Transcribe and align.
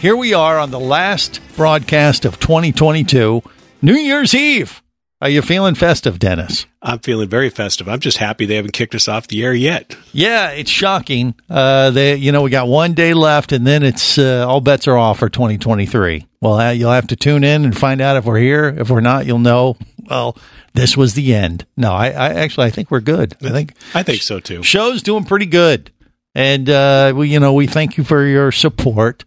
Here 0.00 0.14
we 0.14 0.32
are 0.32 0.58
on 0.60 0.70
the 0.70 0.78
last 0.78 1.40
broadcast 1.56 2.24
of 2.24 2.38
2022, 2.38 3.42
New 3.82 3.94
Year's 3.96 4.32
Eve. 4.32 4.80
Are 5.20 5.28
you 5.28 5.42
feeling 5.42 5.74
festive, 5.74 6.20
Dennis? 6.20 6.66
I'm 6.80 7.00
feeling 7.00 7.28
very 7.28 7.50
festive. 7.50 7.88
I'm 7.88 7.98
just 7.98 8.18
happy 8.18 8.46
they 8.46 8.54
haven't 8.54 8.74
kicked 8.74 8.94
us 8.94 9.08
off 9.08 9.26
the 9.26 9.42
air 9.42 9.52
yet. 9.52 9.96
Yeah, 10.12 10.50
it's 10.50 10.70
shocking. 10.70 11.34
Uh, 11.50 11.90
they, 11.90 12.14
you 12.14 12.30
know, 12.30 12.42
we 12.42 12.50
got 12.50 12.68
one 12.68 12.94
day 12.94 13.12
left, 13.12 13.50
and 13.50 13.66
then 13.66 13.82
it's 13.82 14.18
uh, 14.18 14.46
all 14.48 14.60
bets 14.60 14.86
are 14.86 14.96
off 14.96 15.18
for 15.18 15.28
2023. 15.28 16.28
Well, 16.40 16.54
uh, 16.54 16.70
you'll 16.70 16.92
have 16.92 17.08
to 17.08 17.16
tune 17.16 17.42
in 17.42 17.64
and 17.64 17.76
find 17.76 18.00
out 18.00 18.16
if 18.16 18.24
we're 18.24 18.38
here. 18.38 18.68
If 18.68 18.90
we're 18.90 19.00
not, 19.00 19.26
you'll 19.26 19.40
know. 19.40 19.76
Well, 20.08 20.38
this 20.74 20.96
was 20.96 21.14
the 21.14 21.34
end. 21.34 21.66
No, 21.76 21.92
I, 21.92 22.10
I 22.10 22.28
actually 22.34 22.68
I 22.68 22.70
think 22.70 22.92
we're 22.92 23.00
good. 23.00 23.36
I 23.42 23.50
think 23.50 23.74
I 23.94 24.04
think 24.04 24.22
so 24.22 24.38
too. 24.38 24.62
show's 24.62 25.02
doing 25.02 25.24
pretty 25.24 25.46
good, 25.46 25.90
and 26.36 26.70
uh, 26.70 27.12
we, 27.16 27.30
you 27.30 27.40
know, 27.40 27.52
we 27.52 27.66
thank 27.66 27.96
you 27.98 28.04
for 28.04 28.24
your 28.24 28.52
support 28.52 29.24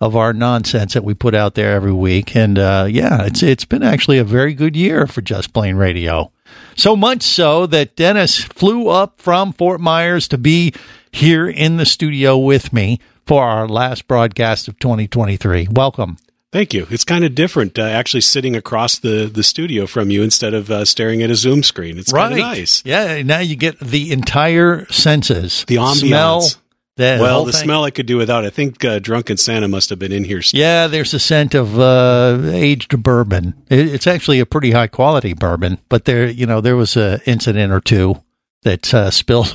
of 0.00 0.16
our 0.16 0.32
nonsense 0.32 0.94
that 0.94 1.04
we 1.04 1.14
put 1.14 1.34
out 1.34 1.54
there 1.54 1.72
every 1.72 1.92
week. 1.92 2.36
And 2.36 2.58
uh, 2.58 2.86
yeah, 2.88 3.24
it's 3.24 3.42
it's 3.42 3.64
been 3.64 3.82
actually 3.82 4.18
a 4.18 4.24
very 4.24 4.54
good 4.54 4.76
year 4.76 5.06
for 5.06 5.22
Just 5.22 5.52
Plane 5.52 5.76
Radio. 5.76 6.32
So 6.74 6.94
much 6.94 7.22
so 7.22 7.66
that 7.66 7.96
Dennis 7.96 8.42
flew 8.42 8.88
up 8.88 9.20
from 9.20 9.52
Fort 9.52 9.80
Myers 9.80 10.28
to 10.28 10.38
be 10.38 10.74
here 11.10 11.48
in 11.48 11.76
the 11.76 11.86
studio 11.86 12.36
with 12.36 12.72
me 12.72 13.00
for 13.24 13.42
our 13.42 13.66
last 13.66 14.06
broadcast 14.06 14.68
of 14.68 14.78
2023. 14.78 15.68
Welcome. 15.70 16.18
Thank 16.52 16.72
you. 16.72 16.86
It's 16.90 17.04
kind 17.04 17.24
of 17.24 17.34
different 17.34 17.78
uh, 17.78 17.82
actually 17.82 18.20
sitting 18.20 18.54
across 18.56 18.98
the, 18.98 19.30
the 19.32 19.42
studio 19.42 19.86
from 19.86 20.10
you 20.10 20.22
instead 20.22 20.54
of 20.54 20.70
uh, 20.70 20.84
staring 20.84 21.22
at 21.22 21.30
a 21.30 21.34
Zoom 21.34 21.62
screen. 21.62 21.98
It's 21.98 22.12
kind 22.12 22.32
of 22.32 22.38
nice. 22.38 22.82
Yeah, 22.84 23.22
now 23.22 23.40
you 23.40 23.56
get 23.56 23.78
the 23.80 24.12
entire 24.12 24.86
senses. 24.86 25.64
The 25.66 25.76
ambiance. 25.76 25.96
Smell, 25.96 26.48
the 26.96 27.18
well, 27.20 27.44
the 27.44 27.52
thing. 27.52 27.64
smell 27.64 27.84
I 27.84 27.90
could 27.90 28.06
do 28.06 28.16
without. 28.16 28.44
I 28.44 28.50
think 28.50 28.84
uh, 28.84 28.98
Drunken 28.98 29.36
Santa 29.36 29.68
must 29.68 29.90
have 29.90 29.98
been 29.98 30.12
in 30.12 30.24
here. 30.24 30.40
Yeah, 30.52 30.86
there's 30.86 31.12
a 31.14 31.18
scent 31.18 31.54
of 31.54 31.78
uh, 31.78 32.40
aged 32.44 33.02
bourbon. 33.02 33.54
It, 33.68 33.88
it's 33.88 34.06
actually 34.06 34.40
a 34.40 34.46
pretty 34.46 34.70
high 34.70 34.86
quality 34.86 35.34
bourbon, 35.34 35.78
but 35.88 36.06
there, 36.06 36.26
you 36.28 36.46
know, 36.46 36.60
there 36.60 36.76
was 36.76 36.96
an 36.96 37.20
incident 37.26 37.72
or 37.72 37.80
two 37.80 38.22
that 38.62 38.92
uh, 38.94 39.10
spilled 39.12 39.54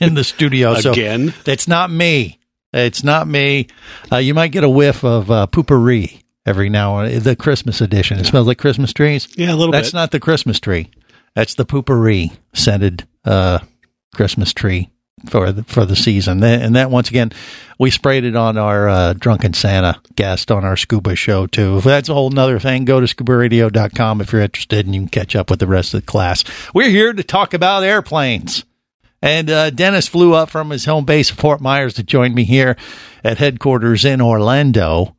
in 0.00 0.14
the 0.14 0.24
studio. 0.24 0.74
Again? 0.74 1.30
so 1.30 1.34
that's 1.44 1.66
not 1.68 1.90
me. 1.90 2.38
It's 2.72 3.02
not 3.02 3.26
me. 3.26 3.68
Uh, 4.12 4.18
you 4.18 4.34
might 4.34 4.52
get 4.52 4.62
a 4.62 4.68
whiff 4.68 5.02
of 5.02 5.30
uh, 5.30 5.46
poopery 5.46 6.22
every 6.46 6.68
now 6.68 7.00
and 7.00 7.22
the 7.22 7.34
Christmas 7.34 7.80
edition. 7.80 8.18
It 8.18 8.26
smells 8.26 8.46
like 8.46 8.58
Christmas 8.58 8.92
trees. 8.92 9.28
Yeah, 9.36 9.52
a 9.52 9.56
little 9.56 9.72
bit 9.72 9.78
That's 9.78 9.88
bit. 9.88 9.98
not 9.98 10.10
the 10.10 10.20
Christmas 10.20 10.60
tree. 10.60 10.90
That's 11.34 11.54
the 11.54 11.66
poopery 11.66 12.36
scented 12.52 13.06
uh, 13.24 13.60
Christmas 14.14 14.52
tree 14.52 14.90
for 15.26 15.52
the, 15.52 15.62
for 15.64 15.84
the 15.84 15.96
season. 15.96 16.42
And 16.42 16.76
that 16.76 16.90
once 16.90 17.08
again, 17.08 17.32
we 17.78 17.90
sprayed 17.90 18.24
it 18.24 18.36
on 18.36 18.56
our 18.56 18.88
uh, 18.88 19.12
drunken 19.12 19.52
Santa 19.54 20.00
guest 20.16 20.50
on 20.50 20.64
our 20.64 20.76
scuba 20.76 21.14
show 21.14 21.46
too. 21.46 21.78
If 21.78 21.84
that's 21.84 22.08
a 22.08 22.14
whole 22.14 22.30
nother 22.30 22.58
thing, 22.58 22.84
go 22.84 23.00
to 23.00 23.06
scubaradio.com 23.06 24.20
if 24.20 24.32
you're 24.32 24.42
interested 24.42 24.86
and 24.86 24.94
you 24.94 25.02
can 25.02 25.08
catch 25.08 25.36
up 25.36 25.50
with 25.50 25.60
the 25.60 25.66
rest 25.66 25.94
of 25.94 26.00
the 26.00 26.06
class. 26.06 26.44
We're 26.74 26.90
here 26.90 27.12
to 27.12 27.22
talk 27.22 27.54
about 27.54 27.84
airplanes. 27.84 28.64
And 29.20 29.50
uh, 29.50 29.70
Dennis 29.70 30.06
flew 30.06 30.34
up 30.34 30.48
from 30.48 30.70
his 30.70 30.84
home 30.84 31.04
base 31.04 31.30
of 31.30 31.38
Fort 31.38 31.60
Myers 31.60 31.94
to 31.94 32.04
join 32.04 32.34
me 32.34 32.44
here 32.44 32.76
at 33.24 33.38
headquarters 33.38 34.04
in 34.04 34.20
Orlando. 34.20 35.16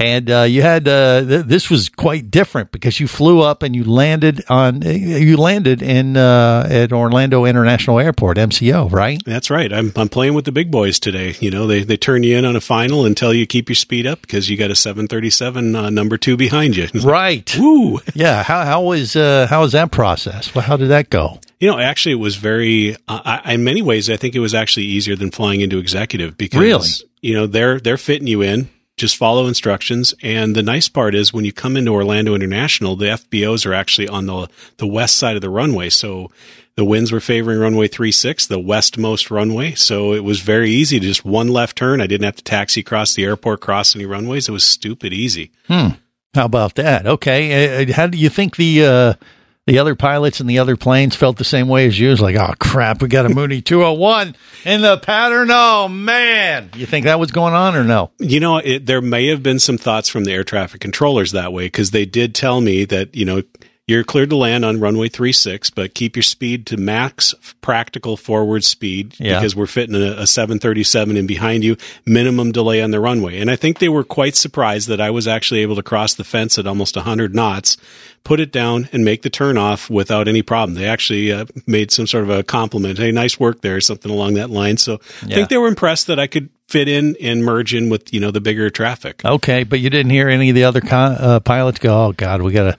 And 0.00 0.30
uh, 0.30 0.42
you 0.42 0.62
had 0.62 0.86
uh, 0.86 1.24
th- 1.24 1.46
this 1.46 1.68
was 1.68 1.88
quite 1.88 2.30
different 2.30 2.70
because 2.70 3.00
you 3.00 3.08
flew 3.08 3.40
up 3.40 3.64
and 3.64 3.74
you 3.74 3.82
landed 3.82 4.44
on 4.48 4.80
you 4.82 5.36
landed 5.36 5.82
in 5.82 6.16
uh, 6.16 6.68
at 6.70 6.92
Orlando 6.92 7.44
International 7.44 7.98
Airport 7.98 8.36
MCO, 8.36 8.92
right? 8.92 9.20
That's 9.26 9.50
right. 9.50 9.72
I'm 9.72 9.92
I'm 9.96 10.08
playing 10.08 10.34
with 10.34 10.44
the 10.44 10.52
big 10.52 10.70
boys 10.70 11.00
today. 11.00 11.34
You 11.40 11.50
know, 11.50 11.66
they 11.66 11.82
they 11.82 11.96
turn 11.96 12.22
you 12.22 12.36
in 12.38 12.44
on 12.44 12.54
a 12.54 12.60
final 12.60 13.04
and 13.04 13.16
tell 13.16 13.34
you 13.34 13.44
keep 13.44 13.68
your 13.68 13.74
speed 13.74 14.06
up 14.06 14.20
because 14.20 14.48
you 14.48 14.56
got 14.56 14.70
a 14.70 14.76
737 14.76 15.74
uh, 15.74 15.90
number 15.90 16.16
two 16.16 16.36
behind 16.36 16.76
you. 16.76 16.86
Right. 17.08 17.52
Woo! 17.58 17.98
Yeah. 18.14 18.42
How 18.44 18.64
how 18.64 18.82
was 18.82 19.16
uh, 19.16 19.46
how 19.50 19.62
was 19.62 19.72
that 19.72 19.90
process? 19.90 20.54
Well, 20.54 20.62
how 20.62 20.76
did 20.76 20.88
that 20.90 21.10
go? 21.10 21.40
You 21.58 21.68
know, 21.68 21.78
actually, 21.78 22.12
it 22.12 22.16
was 22.20 22.36
very. 22.36 22.94
Uh, 23.08 23.40
I, 23.44 23.54
in 23.54 23.64
many 23.64 23.82
ways, 23.82 24.08
I 24.10 24.16
think 24.16 24.36
it 24.36 24.40
was 24.40 24.54
actually 24.54 24.86
easier 24.86 25.16
than 25.16 25.32
flying 25.32 25.60
into 25.60 25.78
executive 25.78 26.36
because 26.38 26.60
Really? 26.60 26.88
you 27.20 27.34
know 27.34 27.48
they're 27.48 27.80
they're 27.80 27.96
fitting 27.98 28.28
you 28.28 28.42
in. 28.42 28.68
Just 28.98 29.16
follow 29.16 29.46
instructions. 29.46 30.14
And 30.22 30.54
the 30.54 30.62
nice 30.62 30.88
part 30.88 31.14
is 31.14 31.32
when 31.32 31.44
you 31.44 31.52
come 31.52 31.76
into 31.76 31.92
Orlando 31.92 32.34
International, 32.34 32.96
the 32.96 33.06
FBOs 33.06 33.64
are 33.64 33.72
actually 33.74 34.08
on 34.08 34.26
the 34.26 34.48
the 34.76 34.86
west 34.86 35.16
side 35.16 35.36
of 35.36 35.42
the 35.42 35.50
runway. 35.50 35.88
So 35.88 36.30
the 36.74 36.84
winds 36.84 37.10
were 37.10 37.20
favoring 37.20 37.58
runway 37.58 37.88
36, 37.88 38.46
the 38.46 38.58
westmost 38.58 39.30
runway. 39.32 39.74
So 39.74 40.12
it 40.12 40.22
was 40.22 40.40
very 40.40 40.70
easy 40.70 41.00
to 41.00 41.06
just 41.06 41.24
one 41.24 41.48
left 41.48 41.76
turn. 41.76 42.00
I 42.00 42.06
didn't 42.06 42.24
have 42.24 42.36
to 42.36 42.44
taxi 42.44 42.80
across 42.80 43.14
the 43.14 43.24
airport, 43.24 43.60
cross 43.60 43.96
any 43.96 44.06
runways. 44.06 44.48
It 44.48 44.52
was 44.52 44.62
stupid 44.64 45.12
easy. 45.12 45.50
How 46.34 46.44
about 46.44 46.74
that? 46.76 47.06
Okay. 47.06 47.82
Uh, 47.82 47.92
How 47.94 48.06
do 48.06 48.16
you 48.18 48.28
think 48.28 48.56
the 48.56 48.84
uh, 48.84 49.14
the 49.68 49.78
other 49.78 49.94
pilots 49.94 50.40
in 50.40 50.46
the 50.46 50.58
other 50.58 50.76
planes 50.76 51.14
felt 51.14 51.36
the 51.36 51.44
same 51.44 51.68
way 51.68 51.86
as 51.86 51.98
you? 51.98 52.10
It's 52.10 52.22
like, 52.22 52.36
oh 52.36 52.54
crap, 52.58 53.02
we 53.02 53.08
got 53.08 53.26
a 53.26 53.28
Mooney 53.28 53.60
201 53.62 54.34
in 54.64 54.80
the 54.80 54.96
pattern. 54.96 55.48
Oh 55.50 55.88
man, 55.88 56.70
you 56.74 56.86
think 56.86 57.04
that 57.04 57.20
was 57.20 57.30
going 57.30 57.52
on 57.52 57.76
or 57.76 57.84
no? 57.84 58.10
You 58.18 58.40
know, 58.40 58.56
it, 58.58 58.86
there 58.86 59.02
may 59.02 59.26
have 59.26 59.42
been 59.42 59.58
some 59.58 59.76
thoughts 59.76 60.08
from 60.08 60.24
the 60.24 60.32
air 60.32 60.42
traffic 60.42 60.80
controllers 60.80 61.32
that 61.32 61.52
way 61.52 61.66
because 61.66 61.90
they 61.90 62.06
did 62.06 62.34
tell 62.34 62.60
me 62.60 62.86
that, 62.86 63.14
you 63.14 63.26
know, 63.26 63.42
you're 63.88 64.04
cleared 64.04 64.30
to 64.30 64.36
land 64.36 64.64
on 64.64 64.78
runway 64.78 65.08
36, 65.08 65.70
but 65.70 65.94
keep 65.94 66.14
your 66.14 66.22
speed 66.22 66.66
to 66.66 66.76
max 66.76 67.34
practical 67.62 68.16
forward 68.16 68.62
speed 68.62 69.14
Yeah. 69.18 69.34
because 69.40 69.56
we're 69.56 69.66
fitting 69.66 69.96
a, 69.96 70.12
a 70.22 70.26
737 70.26 71.16
in 71.16 71.26
behind 71.26 71.64
you, 71.64 71.76
minimum 72.06 72.52
delay 72.52 72.80
on 72.82 72.90
the 72.92 73.00
runway. 73.00 73.38
And 73.40 73.50
I 73.50 73.56
think 73.56 73.78
they 73.78 73.88
were 73.88 74.04
quite 74.04 74.36
surprised 74.36 74.88
that 74.88 75.00
I 75.00 75.10
was 75.10 75.26
actually 75.26 75.60
able 75.60 75.74
to 75.76 75.82
cross 75.82 76.14
the 76.14 76.22
fence 76.24 76.58
at 76.58 76.66
almost 76.66 76.96
100 76.96 77.34
knots, 77.34 77.76
put 78.24 78.40
it 78.40 78.52
down, 78.52 78.88
and 78.92 79.04
make 79.04 79.22
the 79.22 79.30
turn 79.30 79.56
off 79.56 79.88
without 79.90 80.28
any 80.28 80.42
problem. 80.42 80.74
They 80.74 80.86
actually 80.86 81.32
uh, 81.32 81.46
made 81.66 81.90
some 81.90 82.06
sort 82.06 82.24
of 82.24 82.30
a 82.30 82.42
compliment. 82.42 82.98
Hey, 82.98 83.10
nice 83.10 83.40
work 83.40 83.62
there, 83.62 83.80
something 83.80 84.10
along 84.12 84.34
that 84.34 84.50
line. 84.50 84.76
So 84.76 85.00
I 85.22 85.26
think 85.28 85.48
they 85.48 85.56
were 85.58 85.66
impressed 85.68 86.06
that 86.08 86.18
I 86.20 86.26
could 86.26 86.50
fit 86.68 86.86
in 86.88 87.16
and 87.22 87.42
merge 87.42 87.72
in 87.74 87.88
with, 87.88 88.12
you 88.12 88.20
know, 88.20 88.30
the 88.30 88.42
bigger 88.42 88.68
traffic. 88.68 89.24
Okay, 89.24 89.64
but 89.64 89.80
you 89.80 89.88
didn't 89.88 90.10
hear 90.10 90.28
any 90.28 90.50
of 90.50 90.54
the 90.54 90.64
other 90.64 90.82
co- 90.82 90.96
uh, 90.96 91.40
pilots 91.40 91.78
go, 91.78 92.08
"Oh 92.08 92.12
God, 92.12 92.42
we 92.42 92.52
gotta, 92.52 92.76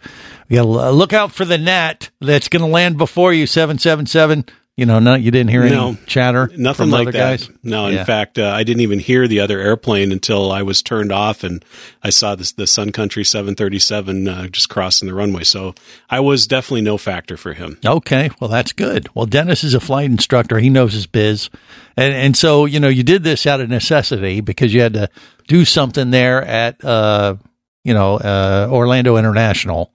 gotta 0.58 0.70
uh, 0.88 0.90
look 0.92 1.14
out 1.14 1.32
for 1.32 1.46
the 1.46 1.58
net 1.58 2.10
that's 2.20 2.48
going 2.50 2.64
to 2.64 2.68
land 2.72 2.98
before 2.98 3.34
you." 3.34 3.46
Seven 3.48 3.78
seven 3.78 4.06
seven. 4.06 4.46
You 4.78 4.86
know, 4.86 5.00
no, 5.00 5.16
you 5.16 5.30
didn't 5.30 5.50
hear 5.50 5.64
any 5.64 5.76
No, 5.76 5.98
chatter. 6.06 6.50
Nothing 6.56 6.86
from 6.86 6.92
like 6.92 7.02
other 7.10 7.12
that. 7.12 7.40
guys. 7.42 7.50
No, 7.64 7.88
in 7.88 7.96
Yeah. 7.96 8.06
fact, 8.06 8.40
uh, 8.40 8.46
I 8.56 8.64
didn't 8.64 8.80
even 8.80 9.00
hear 9.00 9.28
the 9.28 9.42
other 9.42 9.60
airplane 9.60 10.14
until 10.14 10.54
I 10.54 10.62
was 10.62 10.82
turned 10.82 11.12
off 11.12 11.44
and 11.44 11.66
I 12.02 12.12
saw 12.12 12.34
this, 12.36 12.54
the 12.54 12.66
Sun 12.66 12.94
Country 12.94 13.26
737 13.26 14.26
uh, 14.30 14.48
just 14.48 14.70
crossing 14.70 15.10
the 15.10 15.14
runway. 15.14 15.44
So 15.44 15.76
I 16.10 16.22
was 16.22 16.48
definitely 16.48 16.84
no 16.84 16.98
factor 16.98 17.36
for 17.36 17.52
him. 17.52 17.78
Okay, 17.86 18.30
well 18.40 18.50
that's 18.50 18.72
good. 18.72 19.10
Well, 19.14 19.26
Dennis 19.26 19.66
is 19.66 19.74
a 19.74 19.82
flight 19.82 20.10
instructor; 20.10 20.60
he 20.60 20.70
knows 20.70 20.94
his 20.94 21.08
biz, 21.08 21.50
and 21.98 22.14
and 22.14 22.38
so 22.38 22.64
you 22.64 22.80
know 22.80 22.88
you 22.88 23.04
did 23.04 23.24
this 23.26 23.46
out 23.46 23.60
of 23.60 23.68
necessity 23.70 24.40
because 24.40 24.74
you 24.74 24.80
had 24.80 24.94
to 24.94 25.10
do 25.50 25.66
something 25.66 26.12
there 26.12 26.42
at 26.46 26.82
uh 26.86 27.36
you 27.84 27.94
know 27.94 28.16
uh 28.16 28.70
Orlando 28.72 29.18
International, 29.18 29.92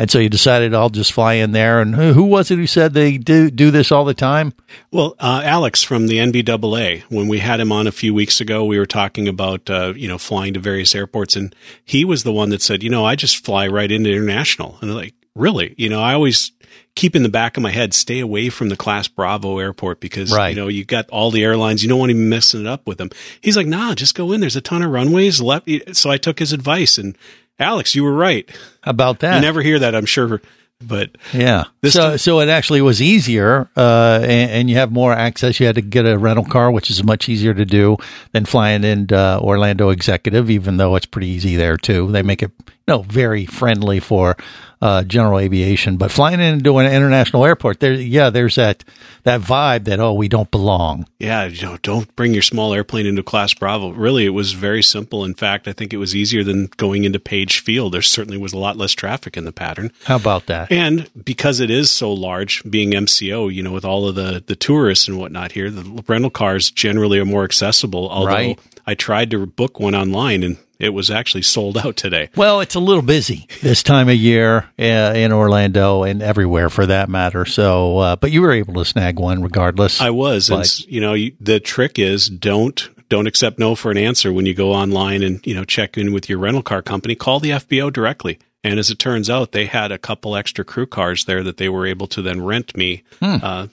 and 0.00 0.10
so 0.10 0.18
you 0.18 0.30
decided 0.30 0.74
I'll 0.74 0.88
just 0.88 1.12
fly 1.12 1.34
in 1.34 1.52
there. 1.52 1.80
And 1.82 1.94
who, 1.94 2.24
was 2.24 2.50
it 2.50 2.56
who 2.56 2.66
said 2.66 2.94
they 2.94 3.18
do 3.18 3.50
do 3.50 3.70
this 3.70 3.92
all 3.92 4.06
the 4.06 4.14
time? 4.14 4.54
Well, 4.90 5.14
uh, 5.18 5.42
Alex 5.44 5.82
from 5.82 6.06
the 6.06 6.16
NBAA, 6.16 7.02
when 7.10 7.28
we 7.28 7.38
had 7.38 7.60
him 7.60 7.70
on 7.70 7.86
a 7.86 7.92
few 7.92 8.14
weeks 8.14 8.40
ago, 8.40 8.64
we 8.64 8.78
were 8.78 8.86
talking 8.86 9.28
about, 9.28 9.68
uh, 9.68 9.92
you 9.94 10.08
know, 10.08 10.16
flying 10.16 10.54
to 10.54 10.60
various 10.60 10.94
airports 10.94 11.36
and 11.36 11.54
he 11.84 12.04
was 12.06 12.22
the 12.22 12.32
one 12.32 12.48
that 12.48 12.62
said, 12.62 12.82
you 12.82 12.88
know, 12.88 13.04
I 13.04 13.14
just 13.14 13.44
fly 13.44 13.66
right 13.68 13.92
into 13.92 14.10
international. 14.10 14.78
And 14.80 14.90
I'm 14.90 14.96
like, 14.96 15.14
really? 15.34 15.74
You 15.76 15.90
know, 15.90 16.00
I 16.00 16.14
always 16.14 16.52
keep 16.94 17.14
in 17.14 17.22
the 17.22 17.28
back 17.28 17.56
of 17.56 17.62
my 17.62 17.70
head, 17.70 17.92
stay 17.92 18.20
away 18.20 18.48
from 18.48 18.68
the 18.70 18.76
class 18.76 19.06
Bravo 19.06 19.58
airport 19.58 20.00
because, 20.00 20.32
Right. 20.34 20.48
you 20.48 20.56
know, 20.56 20.68
you 20.68 20.84
got 20.84 21.08
all 21.10 21.30
the 21.30 21.44
airlines. 21.44 21.82
You 21.82 21.88
don't 21.88 21.98
want 21.98 22.10
to 22.10 22.14
be 22.14 22.20
messing 22.20 22.62
it 22.62 22.66
up 22.66 22.86
with 22.86 22.98
them. 22.98 23.10
He's 23.40 23.56
like, 23.56 23.66
nah, 23.66 23.94
just 23.94 24.14
go 24.14 24.32
in. 24.32 24.40
There's 24.40 24.56
a 24.56 24.60
ton 24.60 24.82
of 24.82 24.90
runways 24.90 25.40
left. 25.42 25.68
So 25.92 26.10
I 26.10 26.16
took 26.16 26.38
his 26.38 26.52
advice 26.52 26.96
and 26.98 27.16
Alex, 27.60 27.94
you 27.94 28.02
were 28.02 28.14
right. 28.14 28.50
About 28.84 29.20
that? 29.20 29.36
You 29.36 29.40
never 29.42 29.60
hear 29.62 29.78
that, 29.80 29.94
I'm 29.94 30.06
sure, 30.06 30.40
But 30.82 31.10
Yeah. 31.34 31.64
This 31.82 31.92
so 31.92 32.00
time- 32.00 32.18
so 32.18 32.40
it 32.40 32.48
actually 32.48 32.80
was 32.80 33.02
easier, 33.02 33.68
uh, 33.76 34.20
and, 34.22 34.50
and 34.50 34.70
you 34.70 34.76
have 34.76 34.90
more 34.90 35.12
access. 35.12 35.60
You 35.60 35.66
had 35.66 35.74
to 35.74 35.82
get 35.82 36.06
a 36.06 36.16
rental 36.16 36.44
car, 36.46 36.70
which 36.70 36.90
is 36.90 37.04
much 37.04 37.28
easier 37.28 37.52
to 37.52 37.66
do 37.66 37.98
than 38.32 38.46
flying 38.46 38.82
in 38.82 39.08
uh, 39.12 39.38
Orlando 39.42 39.90
Executive, 39.90 40.48
even 40.50 40.78
though 40.78 40.96
it's 40.96 41.04
pretty 41.04 41.28
easy 41.28 41.54
there 41.54 41.76
too. 41.76 42.10
They 42.10 42.22
make 42.22 42.42
it 42.42 42.50
you 42.66 42.72
know 42.88 43.02
very 43.02 43.44
friendly 43.44 44.00
for 44.00 44.38
uh, 44.82 45.04
general 45.04 45.38
aviation, 45.38 45.96
but 45.98 46.10
flying 46.10 46.40
into 46.40 46.78
an 46.78 46.90
international 46.90 47.44
airport, 47.44 47.80
there, 47.80 47.92
yeah, 47.92 48.30
there's 48.30 48.54
that 48.54 48.82
that 49.24 49.40
vibe 49.42 49.84
that 49.84 50.00
oh, 50.00 50.14
we 50.14 50.26
don't 50.28 50.50
belong. 50.50 51.06
yeah, 51.18 51.44
you 51.44 51.62
know, 51.62 51.76
don't 51.82 52.14
bring 52.16 52.32
your 52.32 52.42
small 52.42 52.72
airplane 52.72 53.04
into 53.04 53.22
Class 53.22 53.52
Bravo. 53.52 53.90
Really, 53.90 54.24
it 54.24 54.30
was 54.30 54.52
very 54.52 54.82
simple. 54.82 55.24
In 55.24 55.34
fact, 55.34 55.68
I 55.68 55.72
think 55.72 55.92
it 55.92 55.98
was 55.98 56.16
easier 56.16 56.42
than 56.42 56.68
going 56.78 57.04
into 57.04 57.20
Page 57.20 57.60
Field. 57.60 57.92
There 57.92 58.00
certainly 58.00 58.38
was 58.38 58.54
a 58.54 58.58
lot 58.58 58.78
less 58.78 58.92
traffic 58.92 59.36
in 59.36 59.44
the 59.44 59.52
pattern. 59.52 59.92
How 60.04 60.16
about 60.16 60.46
that? 60.46 60.72
And 60.72 61.10
because 61.24 61.60
it 61.60 61.70
is 61.70 61.90
so 61.90 62.10
large, 62.12 62.62
being 62.64 62.92
MCO, 62.92 63.52
you 63.52 63.62
know, 63.62 63.72
with 63.72 63.84
all 63.84 64.08
of 64.08 64.14
the, 64.14 64.42
the 64.46 64.56
tourists 64.56 65.08
and 65.08 65.18
whatnot 65.18 65.52
here, 65.52 65.70
the 65.70 66.02
rental 66.08 66.30
cars 66.30 66.70
generally 66.70 67.18
are 67.18 67.26
more 67.26 67.44
accessible. 67.44 68.08
Although 68.08 68.30
Right. 68.30 68.58
I 68.86 68.94
tried 68.94 69.30
to 69.32 69.44
book 69.44 69.78
one 69.78 69.94
online 69.94 70.42
and 70.42 70.56
it 70.80 70.88
was 70.90 71.10
actually 71.10 71.42
sold 71.42 71.78
out 71.78 71.96
today. 71.96 72.28
Well, 72.36 72.60
it's 72.60 72.74
a 72.74 72.80
little 72.80 73.02
busy 73.02 73.46
this 73.62 73.82
time 73.82 74.08
of 74.08 74.16
year 74.16 74.68
uh, 74.78 74.82
in 75.14 75.30
Orlando 75.32 76.02
and 76.02 76.22
everywhere 76.22 76.70
for 76.70 76.86
that 76.86 77.08
matter. 77.08 77.44
So, 77.44 77.98
uh, 77.98 78.16
but 78.16 78.30
you 78.32 78.42
were 78.42 78.52
able 78.52 78.74
to 78.74 78.84
snag 78.84 79.18
one 79.20 79.42
regardless. 79.42 80.00
I 80.00 80.10
was, 80.10 80.48
and 80.48 80.58
But- 80.58 80.66
s- 80.66 80.86
you 80.88 81.00
know, 81.00 81.14
you, 81.14 81.32
the 81.40 81.60
trick 81.60 81.98
is 81.98 82.28
don't 82.28 82.88
don't 83.08 83.26
accept 83.26 83.58
no 83.58 83.74
for 83.74 83.90
an 83.90 83.96
answer 83.96 84.32
when 84.32 84.46
you 84.46 84.54
go 84.54 84.72
online 84.72 85.22
and 85.22 85.44
you 85.46 85.54
know 85.54 85.64
check 85.64 85.98
in 85.98 86.12
with 86.12 86.28
your 86.28 86.38
rental 86.38 86.62
car 86.62 86.80
company. 86.82 87.14
Call 87.14 87.40
the 87.40 87.50
FBO 87.50 87.92
directly. 87.92 88.38
And 88.62 88.78
as 88.78 88.90
it 88.90 88.98
turns 88.98 89.30
out, 89.30 89.52
they 89.52 89.66
had 89.66 89.90
a 89.90 89.96
couple 89.98 90.36
extra 90.36 90.64
crew 90.66 90.86
cars 90.86 91.24
there 91.24 91.42
that 91.42 91.56
they 91.56 91.68
were 91.70 91.86
able 91.86 92.06
to 92.08 92.20
then 92.22 92.42
rent 92.44 92.76
me. 92.76 93.02
Hmm. 93.20 93.36
Uh, 93.42 93.66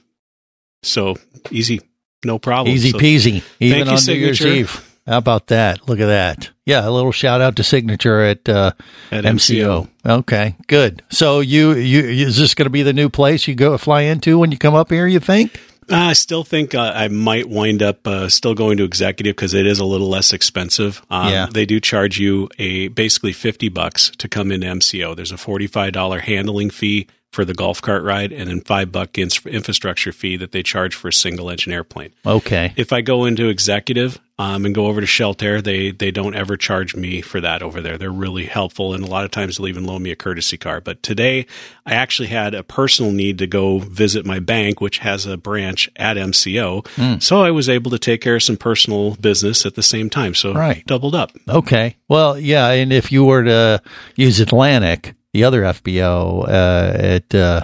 so 0.83 1.17
easy, 1.51 1.81
no 2.23 2.39
problem. 2.39 2.73
Easy 2.73 2.91
So- 2.91 2.97
peasy, 2.99 3.43
even 3.59 3.85
you, 3.87 3.93
on 3.93 3.99
New 4.05 4.13
Year's 4.13 4.45
Eve. 4.45 4.96
How 5.07 5.17
about 5.17 5.47
that? 5.47 5.87
Look 5.87 5.99
at 5.99 6.07
that. 6.07 6.49
Yeah, 6.65 6.87
a 6.87 6.91
little 6.91 7.13
shout 7.13 7.39
out 7.39 7.55
to 7.55 7.63
Signature 7.63 8.19
at, 8.21 8.47
uh, 8.49 8.71
At 9.09 9.23
MCO. 9.23 9.87
Okay, 10.05 10.55
good. 10.67 11.01
So 11.09 11.39
you 11.39 11.73
you 11.73 12.01
is 12.01 12.37
this 12.37 12.53
going 12.53 12.65
to 12.65 12.69
be 12.69 12.83
the 12.83 12.91
new 12.93 13.09
place 13.09 13.47
you 13.47 13.55
go 13.55 13.77
fly 13.77 14.01
into 14.01 14.37
when 14.37 14.51
you 14.51 14.57
come 14.57 14.75
up 14.75 14.89
here? 14.91 15.07
You 15.07 15.19
think? 15.21 15.59
I 15.89 16.11
still 16.11 16.43
think 16.43 16.75
uh, 16.75 16.91
I 16.93 17.07
might 17.07 17.47
wind 17.47 17.81
up 17.81 18.05
uh, 18.05 18.27
still 18.27 18.53
going 18.53 18.75
to 18.77 18.83
executive 18.83 19.37
because 19.37 19.53
it 19.53 19.65
is 19.65 19.79
a 19.79 19.85
little 19.85 20.09
less 20.09 20.33
expensive. 20.33 21.01
Um, 21.09 21.29
Yeah. 21.31 21.47
They 21.49 21.65
do 21.65 21.79
charge 21.79 22.17
you 22.19 22.49
a 22.59 22.89
basically 22.89 23.31
fifty 23.31 23.69
bucks 23.69 24.11
to 24.17 24.27
come 24.27 24.51
into 24.51 24.67
MCO. 24.67 25.15
There's 25.15 25.31
a 25.31 25.37
forty 25.37 25.67
five 25.67 25.93
dollar 25.93 26.19
handling 26.19 26.69
fee 26.69 27.07
for 27.31 27.45
the 27.45 27.53
golf 27.53 27.81
cart 27.81 28.03
ride, 28.03 28.33
and 28.33 28.49
then 28.49 28.59
five 28.61 28.91
buck 28.91 29.17
ins- 29.17 29.45
infrastructure 29.45 30.11
fee 30.11 30.35
that 30.37 30.51
they 30.51 30.63
charge 30.63 30.95
for 30.95 31.07
a 31.07 31.13
single 31.13 31.49
engine 31.49 31.71
airplane. 31.71 32.11
Okay. 32.25 32.73
If 32.75 32.91
I 32.91 32.99
go 32.99 33.23
into 33.23 33.47
executive 33.47 34.19
um, 34.39 34.65
and 34.65 34.75
go 34.75 34.85
over 34.85 35.01
to 35.01 35.07
Sheltair, 35.07 35.63
they 35.63 35.91
they 35.91 36.11
don't 36.11 36.35
ever 36.35 36.57
charge 36.57 36.95
me 36.95 37.21
for 37.21 37.41
that 37.41 37.63
over 37.63 37.81
there. 37.81 37.97
They're 37.97 38.11
really 38.11 38.45
helpful, 38.45 38.93
and 38.93 39.03
a 39.03 39.07
lot 39.07 39.25
of 39.25 39.31
times 39.31 39.57
they'll 39.57 39.67
even 39.67 39.85
loan 39.85 40.03
me 40.03 40.11
a 40.11 40.15
courtesy 40.15 40.57
car. 40.57 40.79
But 40.79 41.01
today, 41.01 41.47
I 41.85 41.93
actually 41.93 42.27
had 42.27 42.53
a 42.53 42.61
personal 42.63 43.11
need 43.11 43.39
to 43.39 43.47
go 43.47 43.79
visit 43.79 44.25
my 44.25 44.39
bank, 44.39 44.79
which 44.79 44.99
has 44.99 45.25
a 45.25 45.37
branch 45.37 45.89
at 45.95 46.17
MCO. 46.17 47.21
So 47.21 47.41
I 47.41 47.49
was 47.51 47.67
able 47.67 47.89
to 47.91 47.99
take 47.99 48.21
care 48.21 48.35
of 48.35 48.43
some 48.43 48.57
personal 48.57 49.15
business 49.15 49.65
at 49.65 49.73
the 49.75 49.83
same 49.83 50.09
time. 50.09 50.35
So 50.35 50.53
Right. 50.53 50.85
doubled 50.85 51.15
up. 51.15 51.31
Okay. 51.49 51.95
Well, 52.07 52.37
yeah, 52.39 52.69
and 52.69 52.93
if 52.93 53.11
you 53.11 53.25
were 53.25 53.43
to 53.43 53.81
use 54.15 54.39
Atlantic, 54.39 55.15
the 55.33 55.43
other 55.45 55.63
FBO 55.63 56.47
uh, 56.47 56.97
at 56.97 57.33
uh, 57.35 57.61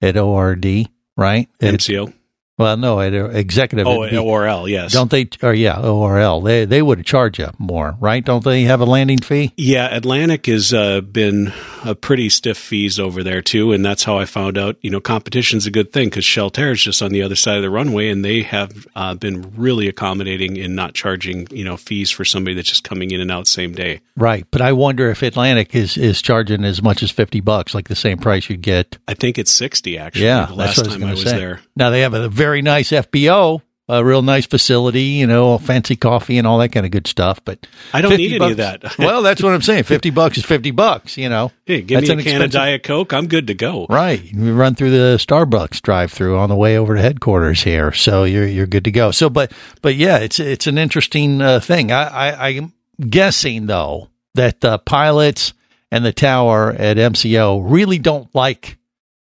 at 0.00 0.16
ORD, 0.16 0.88
right? 1.16 1.48
At- 1.60 1.74
MCO. 1.74 2.12
Well, 2.56 2.76
no, 2.76 3.00
at 3.00 3.12
executive. 3.12 3.86
Oh, 3.88 4.08
be- 4.08 4.16
ORL, 4.16 4.68
yes. 4.68 4.92
don't 4.92 5.10
they? 5.10 5.28
Or 5.42 5.52
yeah, 5.52 5.80
ORL. 5.80 6.40
They 6.40 6.64
they 6.64 6.82
would 6.82 7.04
charge 7.04 7.40
you 7.40 7.48
more, 7.58 7.96
right? 7.98 8.24
Don't 8.24 8.44
they 8.44 8.62
have 8.62 8.80
a 8.80 8.84
landing 8.84 9.18
fee? 9.18 9.52
Yeah, 9.56 9.88
Atlantic 9.94 10.46
has 10.46 10.72
uh, 10.72 11.00
been 11.00 11.52
a 11.84 11.96
pretty 11.96 12.28
stiff 12.28 12.56
fees 12.56 13.00
over 13.00 13.24
there 13.24 13.42
too, 13.42 13.72
and 13.72 13.84
that's 13.84 14.04
how 14.04 14.18
I 14.18 14.24
found 14.24 14.56
out. 14.56 14.76
You 14.82 14.90
know, 14.90 15.00
competition's 15.00 15.66
a 15.66 15.70
good 15.72 15.92
thing 15.92 16.10
because 16.10 16.24
Sheltair 16.24 16.70
is 16.70 16.80
just 16.80 17.02
on 17.02 17.10
the 17.10 17.22
other 17.22 17.34
side 17.34 17.56
of 17.56 17.62
the 17.62 17.70
runway, 17.70 18.08
and 18.08 18.24
they 18.24 18.42
have 18.42 18.86
uh, 18.94 19.14
been 19.14 19.52
really 19.56 19.88
accommodating 19.88 20.56
in 20.56 20.76
not 20.76 20.94
charging 20.94 21.48
you 21.50 21.64
know 21.64 21.76
fees 21.76 22.12
for 22.12 22.24
somebody 22.24 22.54
that's 22.54 22.68
just 22.68 22.84
coming 22.84 23.10
in 23.10 23.20
and 23.20 23.32
out 23.32 23.48
same 23.48 23.72
day. 23.72 24.00
Right, 24.16 24.46
but 24.52 24.60
I 24.60 24.70
wonder 24.72 25.10
if 25.10 25.22
Atlantic 25.22 25.74
is 25.74 25.96
is 25.96 26.22
charging 26.22 26.64
as 26.64 26.80
much 26.80 27.02
as 27.02 27.10
fifty 27.10 27.40
bucks, 27.40 27.74
like 27.74 27.88
the 27.88 27.96
same 27.96 28.18
price 28.18 28.48
you'd 28.48 28.62
get. 28.62 28.96
I 29.08 29.14
think 29.14 29.38
it's 29.38 29.50
sixty 29.50 29.98
actually. 29.98 30.26
Yeah, 30.26 30.46
the 30.46 30.54
last 30.54 30.76
what 30.76 30.86
I 30.86 30.90
was 30.90 30.96
time 30.96 31.08
I 31.08 31.10
was 31.10 31.24
there. 31.24 31.60
Now 31.76 31.90
they 31.90 32.00
have 32.02 32.14
a 32.14 32.28
very 32.28 32.62
nice 32.62 32.90
FBO, 32.90 33.60
a 33.88 34.04
real 34.04 34.22
nice 34.22 34.46
facility, 34.46 35.02
you 35.02 35.26
know, 35.26 35.58
fancy 35.58 35.96
coffee 35.96 36.38
and 36.38 36.46
all 36.46 36.58
that 36.58 36.70
kind 36.70 36.86
of 36.86 36.92
good 36.92 37.06
stuff. 37.06 37.44
But 37.44 37.66
I 37.92 38.00
don't 38.00 38.12
50 38.12 38.28
need 38.28 38.40
any 38.40 38.50
of 38.52 38.56
that. 38.58 38.98
well, 38.98 39.22
that's 39.22 39.42
what 39.42 39.52
I'm 39.52 39.62
saying. 39.62 39.84
Fifty 39.84 40.10
bucks 40.20 40.38
is 40.38 40.44
fifty 40.44 40.70
bucks. 40.70 41.16
You 41.18 41.28
know, 41.28 41.52
Hey, 41.66 41.80
give 41.80 42.00
That's 42.00 42.14
me 42.14 42.20
a 42.20 42.24
can 42.24 42.42
of 42.42 42.50
Diet 42.50 42.82
Coke. 42.82 43.14
I'm 43.14 43.26
good 43.26 43.46
to 43.46 43.54
go. 43.54 43.86
Right. 43.88 44.22
We 44.34 44.50
run 44.50 44.74
through 44.74 44.90
the 44.90 45.16
Starbucks 45.18 45.80
drive 45.80 46.12
through 46.12 46.36
on 46.36 46.50
the 46.50 46.56
way 46.56 46.76
over 46.76 46.94
to 46.94 47.00
headquarters 47.00 47.62
here. 47.62 47.90
So 47.92 48.24
you're, 48.24 48.46
you're 48.46 48.66
good 48.66 48.84
to 48.84 48.90
go. 48.90 49.10
So, 49.12 49.30
but, 49.30 49.50
but 49.80 49.94
yeah, 49.94 50.18
it's, 50.18 50.38
it's 50.38 50.66
an 50.66 50.76
interesting 50.76 51.40
uh, 51.40 51.60
thing. 51.60 51.90
I, 51.90 52.04
I, 52.04 52.48
I'm 52.48 52.74
guessing 53.00 53.64
though 53.64 54.10
that 54.34 54.60
the 54.60 54.78
pilots 54.78 55.54
and 55.90 56.04
the 56.04 56.12
tower 56.12 56.70
at 56.70 56.98
MCO 56.98 57.62
really 57.64 57.98
don't 57.98 58.32
like 58.34 58.76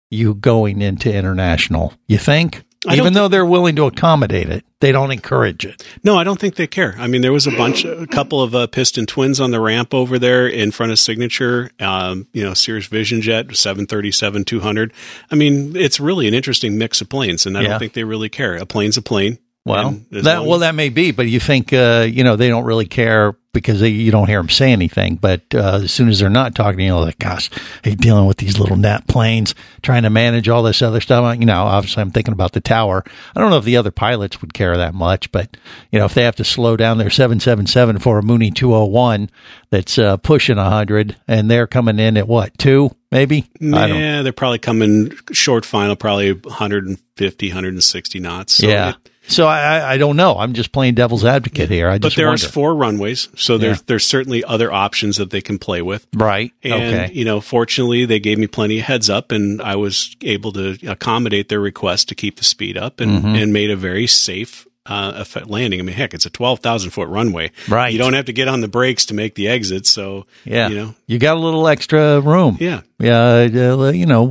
you 0.10 0.34
going 0.36 0.82
into 0.82 1.14
international. 1.14 1.94
You 2.08 2.18
think? 2.18 2.64
Even 2.90 3.12
though 3.12 3.28
they're 3.28 3.46
willing 3.46 3.76
to 3.76 3.84
accommodate 3.84 4.48
it, 4.50 4.64
they 4.80 4.94
don't 4.94 5.12
encourage 5.12 5.66
it. 5.66 5.86
No, 6.02 6.18
I 6.18 6.24
don't 6.24 6.40
think 6.40 6.56
they 6.56 6.66
care. 6.66 6.96
I 6.98 7.08
mean, 7.08 7.22
there 7.22 7.34
was 7.34 7.46
a 7.46 7.52
bunch, 7.52 7.84
a 7.84 8.08
couple 8.08 8.42
of 8.42 8.56
uh, 8.56 8.68
piston 8.68 9.06
twins 9.06 9.42
on 9.42 9.52
the 9.52 9.60
ramp 9.60 9.94
over 9.94 10.18
there 10.18 10.48
in 10.48 10.72
front 10.72 10.94
of 10.94 10.98
Signature. 10.98 11.72
Um, 11.82 12.28
you 12.32 12.42
know, 12.42 12.54
Cirrus 12.54 12.86
Vision 12.88 13.20
Jet, 13.22 13.54
seven 13.58 13.86
thirty 13.86 14.12
seven 14.14 14.46
two 14.46 14.62
hundred. 14.62 14.94
I 15.30 15.36
mean, 15.36 15.76
it's 15.76 16.00
really 16.00 16.26
an 16.30 16.34
interesting 16.34 16.78
mix 16.78 17.02
of 17.02 17.10
planes, 17.10 17.46
and 17.46 17.58
I 17.58 17.64
Yeah. 17.64 17.68
don't 17.72 17.80
think 17.80 17.94
they 17.94 18.06
really 18.06 18.30
care. 18.30 18.56
A 18.56 18.66
plane's 18.66 18.96
a 18.96 19.02
plane. 19.02 19.40
Well, 19.70 20.00
that 20.12 20.46
well 20.46 20.60
that 20.60 20.76
may 20.76 20.90
be, 20.90 21.12
but 21.12 21.28
you 21.28 21.40
think 21.40 21.72
uh, 21.74 22.08
you 22.10 22.24
know 22.24 22.36
they 22.36 22.50
don't 22.50 22.66
really 22.66 22.88
care 22.88 23.36
because 23.52 23.80
they, 23.80 23.90
you 23.90 24.12
don't 24.12 24.28
hear 24.28 24.40
them 24.40 24.50
say 24.50 24.72
anything. 24.72 25.16
But 25.16 25.42
uh, 25.54 25.80
as 25.84 25.92
soon 25.92 26.10
as 26.10 26.20
they're 26.20 26.30
not 26.30 26.54
talking, 26.54 26.82
you 26.82 26.90
know, 26.90 27.00
like 27.00 27.20
gosh, 27.20 27.50
hey, 27.84 27.96
dealing 27.96 28.26
with 28.26 28.38
these 28.38 28.60
little 28.60 28.78
nat 28.78 29.08
planes, 29.08 29.56
trying 29.82 30.04
to 30.04 30.10
manage 30.10 30.50
all 30.50 30.64
this 30.64 30.82
other 30.82 31.02
stuff. 31.02 31.38
You 31.40 31.46
know, 31.46 31.64
obviously, 31.64 32.02
I'm 32.02 32.12
thinking 32.12 32.34
about 32.34 32.54
the 32.54 32.62
tower. 32.62 33.04
I 33.36 33.40
don't 33.40 33.50
know 33.50 33.58
if 33.58 33.66
the 33.66 33.78
other 33.78 33.92
pilots 33.92 34.42
would 34.42 34.54
care 34.54 34.78
that 34.78 34.94
much, 34.94 35.32
but 35.32 35.58
you 35.92 36.00
know, 36.00 36.06
if 36.06 36.14
they 36.14 36.24
have 36.24 36.36
to 36.38 36.44
slow 36.44 36.78
down 36.78 36.98
their 36.98 37.10
777 37.10 38.00
for 38.00 38.20
a 38.20 38.24
Mooney 38.24 38.52
201 38.52 39.30
that's 39.72 39.98
uh, 39.98 40.18
pushing 40.18 40.58
100, 40.58 41.16
and 41.28 41.50
they're 41.50 41.68
coming 41.68 42.00
in 42.00 42.18
at 42.18 42.28
what 42.28 42.58
two, 42.58 42.92
maybe? 43.12 43.50
I 43.62 43.88
don't. 43.88 44.00
yeah, 44.00 44.22
they're 44.22 44.32
probably 44.32 44.60
coming 44.60 45.12
short 45.32 45.66
final, 45.66 45.96
probably 45.96 46.34
150, 46.34 47.48
160 47.50 48.20
knots. 48.20 48.54
So 48.54 48.68
yeah. 48.68 48.90
it- 48.90 48.96
So 49.30 49.48
I, 49.48 49.60
I- 49.78 49.94
I 49.94 49.98
don't 49.98 50.16
know. 50.18 50.36
I'm 50.38 50.54
just 50.54 50.72
playing 50.72 50.96
devil's 50.96 51.24
advocate 51.24 51.70
here. 51.70 51.88
I 51.90 51.94
but 52.00 52.08
just 52.08 52.18
there's 52.18 52.46
four 52.46 52.76
runways, 52.76 53.30
so 53.36 53.58
there's 53.58 53.78
Yeah. 53.78 53.84
there's 53.88 54.06
certainly 54.06 54.44
other 54.44 54.72
options 54.72 55.18
that 55.18 55.30
they 55.30 55.42
can 55.42 55.58
play 55.60 55.82
with. 55.82 56.06
right. 56.16 56.52
And, 56.64 56.74
okay. 56.74 57.12
you 57.14 57.24
know, 57.26 57.40
fortunately, 57.40 58.06
they 58.06 58.20
gave 58.20 58.38
me 58.38 58.48
plenty 58.48 58.80
of 58.80 58.86
heads 58.86 59.10
up, 59.10 59.32
and 59.32 59.62
I 59.62 59.76
was 59.76 60.16
able 60.22 60.52
to 60.54 60.78
accommodate 60.88 61.48
their 61.50 61.60
request 61.62 62.10
to 62.10 62.16
keep 62.16 62.38
the 62.38 62.44
speed 62.44 62.78
up 62.78 63.00
and, 63.00 63.12
Mm-hmm. 63.24 63.36
and 63.36 63.54
made 63.54 63.70
a 63.72 63.76
very 63.76 64.08
safe 64.08 64.66
uh, 64.86 65.24
landing. 65.46 65.80
I 65.80 65.84
mean, 65.84 65.96
heck, 65.96 66.16
it's 66.16 66.26
a 66.26 66.32
12,000 66.32 66.90
foot 66.90 67.08
runway. 67.10 67.52
Right. 67.68 67.94
You 67.94 68.00
don't 68.00 68.14
have 68.14 68.26
to 68.26 68.34
get 68.34 68.48
on 68.48 68.62
the 68.62 68.68
brakes 68.68 69.06
to 69.08 69.14
make 69.14 69.36
the 69.36 69.48
exit. 69.48 69.86
So, 69.86 70.26
Yeah, 70.46 70.70
you 70.70 70.76
know, 70.76 70.96
you 71.06 71.20
got 71.20 71.38
a 71.38 71.40
little 71.40 71.68
extra 71.68 72.20
room. 72.22 72.58
yeah. 72.60 72.82
yeah, 72.98 73.48
uh, 73.54 73.92
you 73.94 74.08
know, 74.08 74.26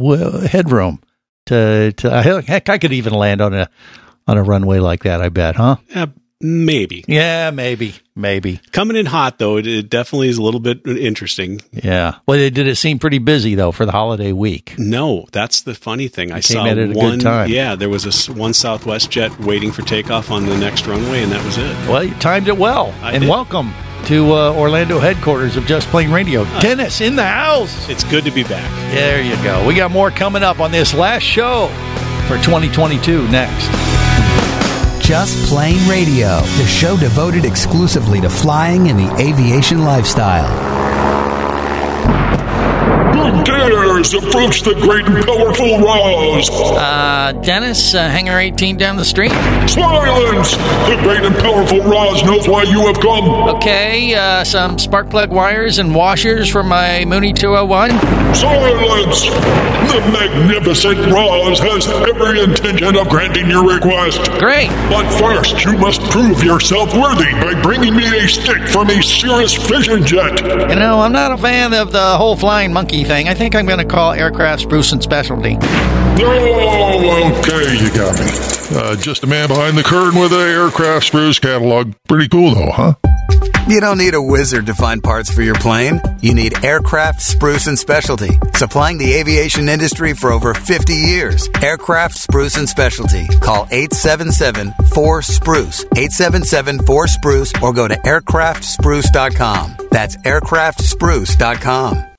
headroom. 0.50 1.00
To, 1.46 1.92
to 1.92 2.42
heck, 2.46 2.68
I 2.68 2.78
could 2.78 2.92
even 2.92 3.12
land 3.14 3.40
on 3.40 3.54
a 3.54 3.70
on 4.28 4.36
a 4.36 4.42
runway 4.42 4.78
like 4.78 5.02
that. 5.04 5.20
I 5.20 5.30
bet, 5.30 5.56
huh? 5.56 5.76
Uh, 5.94 6.06
maybe. 6.40 7.04
Yeah, 7.08 7.50
maybe, 7.50 7.94
maybe. 8.14 8.60
Coming 8.72 8.96
in 8.96 9.06
hot, 9.06 9.38
though, 9.38 9.56
it, 9.56 9.66
it 9.66 9.90
definitely 9.90 10.28
is 10.28 10.36
a 10.36 10.42
little 10.42 10.60
bit 10.60 10.86
interesting. 10.86 11.60
Yeah. 11.72 12.16
Well, 12.26 12.38
it, 12.38 12.54
did 12.54 12.68
it 12.68 12.76
seem 12.76 12.98
pretty 12.98 13.18
busy 13.18 13.54
though 13.54 13.72
for 13.72 13.86
the 13.86 13.92
holiday 13.92 14.32
week? 14.32 14.74
No, 14.78 15.26
that's 15.32 15.62
the 15.62 15.74
funny 15.74 16.08
thing. 16.08 16.30
I 16.30 16.40
saw 16.40 16.66
in 16.66 16.78
at 16.78 16.78
a 16.78 16.86
good 16.88 16.96
one. 16.96 17.18
time. 17.18 17.50
Yeah, 17.50 17.74
there 17.74 17.88
was 17.88 18.28
a 18.28 18.32
one 18.32 18.52
Southwest 18.52 19.10
jet 19.10 19.36
waiting 19.40 19.72
for 19.72 19.82
takeoff 19.82 20.30
on 20.30 20.46
the 20.46 20.56
next 20.56 20.86
runway, 20.86 21.22
and 21.22 21.32
that 21.32 21.44
was 21.44 21.56
it. 21.58 21.88
Well, 21.88 22.04
you 22.04 22.14
timed 22.16 22.48
it 22.48 22.58
well. 22.58 22.94
I 23.00 23.12
and 23.12 23.22
did. 23.22 23.30
welcome 23.30 23.72
to 24.04 24.32
uh, 24.32 24.52
Orlando 24.54 24.98
headquarters 24.98 25.56
of 25.56 25.66
Just 25.66 25.88
Plane 25.88 26.10
Radio. 26.10 26.44
Dennis 26.60 27.00
in 27.00 27.16
the 27.16 27.26
house. 27.26 27.88
It's 27.88 28.04
good 28.04 28.24
to 28.24 28.30
be 28.30 28.42
back. 28.42 28.70
There 28.92 29.20
you 29.22 29.34
go. 29.42 29.66
We 29.66 29.74
got 29.74 29.90
more 29.90 30.10
coming 30.10 30.42
up 30.42 30.60
on 30.60 30.70
this 30.70 30.94
last 30.94 31.24
show 31.24 31.68
for 32.28 32.36
2022 32.42 33.26
next. 33.28 34.07
Just 35.08 35.48
Plane 35.48 35.88
Radio, 35.88 36.42
the 36.58 36.66
show 36.66 36.94
devoted 36.94 37.46
exclusively 37.46 38.20
to 38.20 38.28
flying 38.28 38.90
and 38.90 38.98
the 38.98 39.10
aviation 39.16 39.82
lifestyle. 39.82 40.52
Who 43.14 43.44
dares 43.44 44.12
approach 44.14 44.62
the 44.62 44.74
great 44.74 45.06
and 45.06 45.24
powerful 45.24 45.78
Roz? 45.80 46.50
Uh, 46.50 47.32
Dennis, 47.42 47.94
uh, 47.94 48.08
Hangar 48.08 48.38
18 48.38 48.76
down 48.76 48.96
the 48.96 49.04
street. 49.04 49.32
Silence! 49.68 50.52
The 50.52 50.98
great 51.02 51.24
and 51.24 51.34
powerful 51.36 51.80
Roz 51.80 52.22
knows 52.24 52.46
why 52.48 52.64
you 52.64 52.86
have 52.86 53.00
come. 53.00 53.28
Okay, 53.56 54.14
uh, 54.14 54.44
some 54.44 54.78
spark 54.78 55.10
plug 55.10 55.30
wires 55.30 55.78
and 55.78 55.94
washers 55.94 56.48
for 56.48 56.62
my 56.62 57.04
Mooney 57.06 57.32
201. 57.32 57.90
Silence! 58.34 59.24
The 59.88 60.00
magnificent 60.12 61.10
Roz 61.10 61.58
has 61.60 61.86
every 61.88 62.42
intention 62.42 62.94
of 62.96 63.08
granting 63.08 63.48
your 63.48 63.66
request. 63.66 64.20
Great. 64.38 64.68
But 64.90 65.10
first, 65.18 65.64
you 65.64 65.78
must 65.78 66.02
prove 66.10 66.44
yourself 66.44 66.94
worthy 66.94 67.32
by 67.40 67.60
bringing 67.62 67.96
me 67.96 68.04
a 68.18 68.28
stick 68.28 68.68
from 68.68 68.90
a 68.90 69.02
Cirrus 69.02 69.54
Vision 69.66 70.04
Jet. 70.04 70.40
You 70.68 70.76
know, 70.76 71.00
I'm 71.00 71.12
not 71.12 71.32
a 71.32 71.38
fan 71.38 71.72
of 71.72 71.92
the 71.92 72.16
whole 72.18 72.36
flying 72.36 72.72
monkey 72.72 72.97
thing. 73.04 73.28
I 73.28 73.34
think 73.34 73.54
I'm 73.54 73.66
going 73.66 73.78
to 73.78 73.84
call 73.84 74.12
aircraft 74.12 74.62
spruce 74.62 74.92
and 74.92 75.02
specialty. 75.02 75.56
Okay, 75.56 75.66
you 77.78 77.90
got 77.94 78.18
me. 78.18 78.26
Uh, 78.70 78.94
just 78.96 79.24
a 79.24 79.26
man 79.26 79.48
behind 79.48 79.78
the 79.78 79.82
curtain 79.82 80.20
with 80.20 80.32
an 80.32 80.40
aircraft 80.40 81.06
spruce 81.06 81.38
catalog. 81.38 81.94
Pretty 82.08 82.28
cool, 82.28 82.54
though, 82.54 82.70
huh? 82.70 82.94
You 83.68 83.80
don't 83.80 83.98
need 83.98 84.14
a 84.14 84.22
wizard 84.22 84.66
to 84.66 84.74
find 84.74 85.02
parts 85.02 85.30
for 85.30 85.42
your 85.42 85.56
plane. 85.56 86.00
You 86.22 86.34
need 86.34 86.64
Aircraft 86.64 87.20
Spruce 87.20 87.66
and 87.66 87.78
Specialty, 87.78 88.30
supplying 88.54 88.96
the 88.96 89.12
aviation 89.12 89.68
industry 89.68 90.14
for 90.14 90.32
over 90.32 90.54
50 90.54 90.94
years. 90.94 91.50
Aircraft 91.62 92.16
Spruce 92.16 92.56
and 92.56 92.66
Specialty. 92.66 93.26
Call 93.40 93.66
877-4-SPRUCE, 93.66 95.84
877-4-SPRUCE, 95.84 97.52
or 97.62 97.74
go 97.74 97.88
to 97.88 97.96
aircraftspruce.com. 97.96 99.76
That's 99.90 100.16
aircraftspruce.com. 100.16 102.07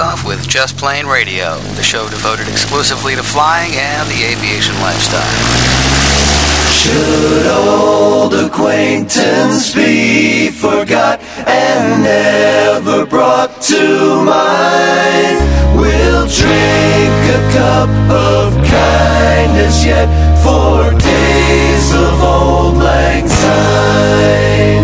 Takeoff 0.00 0.26
with 0.26 0.48
Just 0.48 0.78
Plane 0.78 1.04
Radio, 1.04 1.58
the 1.76 1.82
show 1.82 2.08
devoted 2.08 2.48
exclusively 2.48 3.14
to 3.16 3.22
flying 3.22 3.72
and 3.74 4.08
the 4.08 4.24
aviation 4.24 4.74
lifestyle. 4.80 5.20
Should 6.72 7.46
old 7.46 8.32
acquaintance 8.32 9.74
be 9.74 10.48
forgot 10.52 11.20
and 11.46 12.02
never 12.02 13.04
brought 13.04 13.60
to 13.60 14.24
mind? 14.24 15.36
We'll 15.78 16.26
drink 16.28 17.20
a 17.36 17.42
cup 17.52 17.90
of 18.08 18.54
kindness 18.64 19.84
yet 19.84 20.08
for 20.42 20.98
days 20.98 21.92
of 21.92 22.22
old 22.22 22.78
lang 22.78 23.28
syne. 23.28 24.79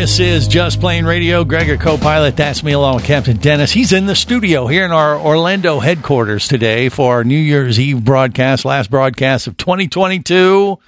This 0.00 0.18
is 0.18 0.48
Just 0.48 0.80
Plane 0.80 1.04
Radio. 1.04 1.44
Gregor, 1.44 1.76
co-pilot, 1.76 2.34
that's 2.34 2.62
me 2.62 2.72
along 2.72 2.94
with 2.94 3.04
Captain 3.04 3.36
Dennis. 3.36 3.70
He's 3.70 3.92
in 3.92 4.06
the 4.06 4.16
studio 4.16 4.66
here 4.66 4.86
in 4.86 4.92
our 4.92 5.20
Orlando 5.20 5.78
headquarters 5.78 6.48
today 6.48 6.88
for 6.88 7.16
our 7.16 7.22
New 7.22 7.36
Year's 7.38 7.78
Eve 7.78 8.02
broadcast, 8.02 8.64
last 8.64 8.90
broadcast 8.90 9.46
of 9.46 9.58
2022. 9.58 10.78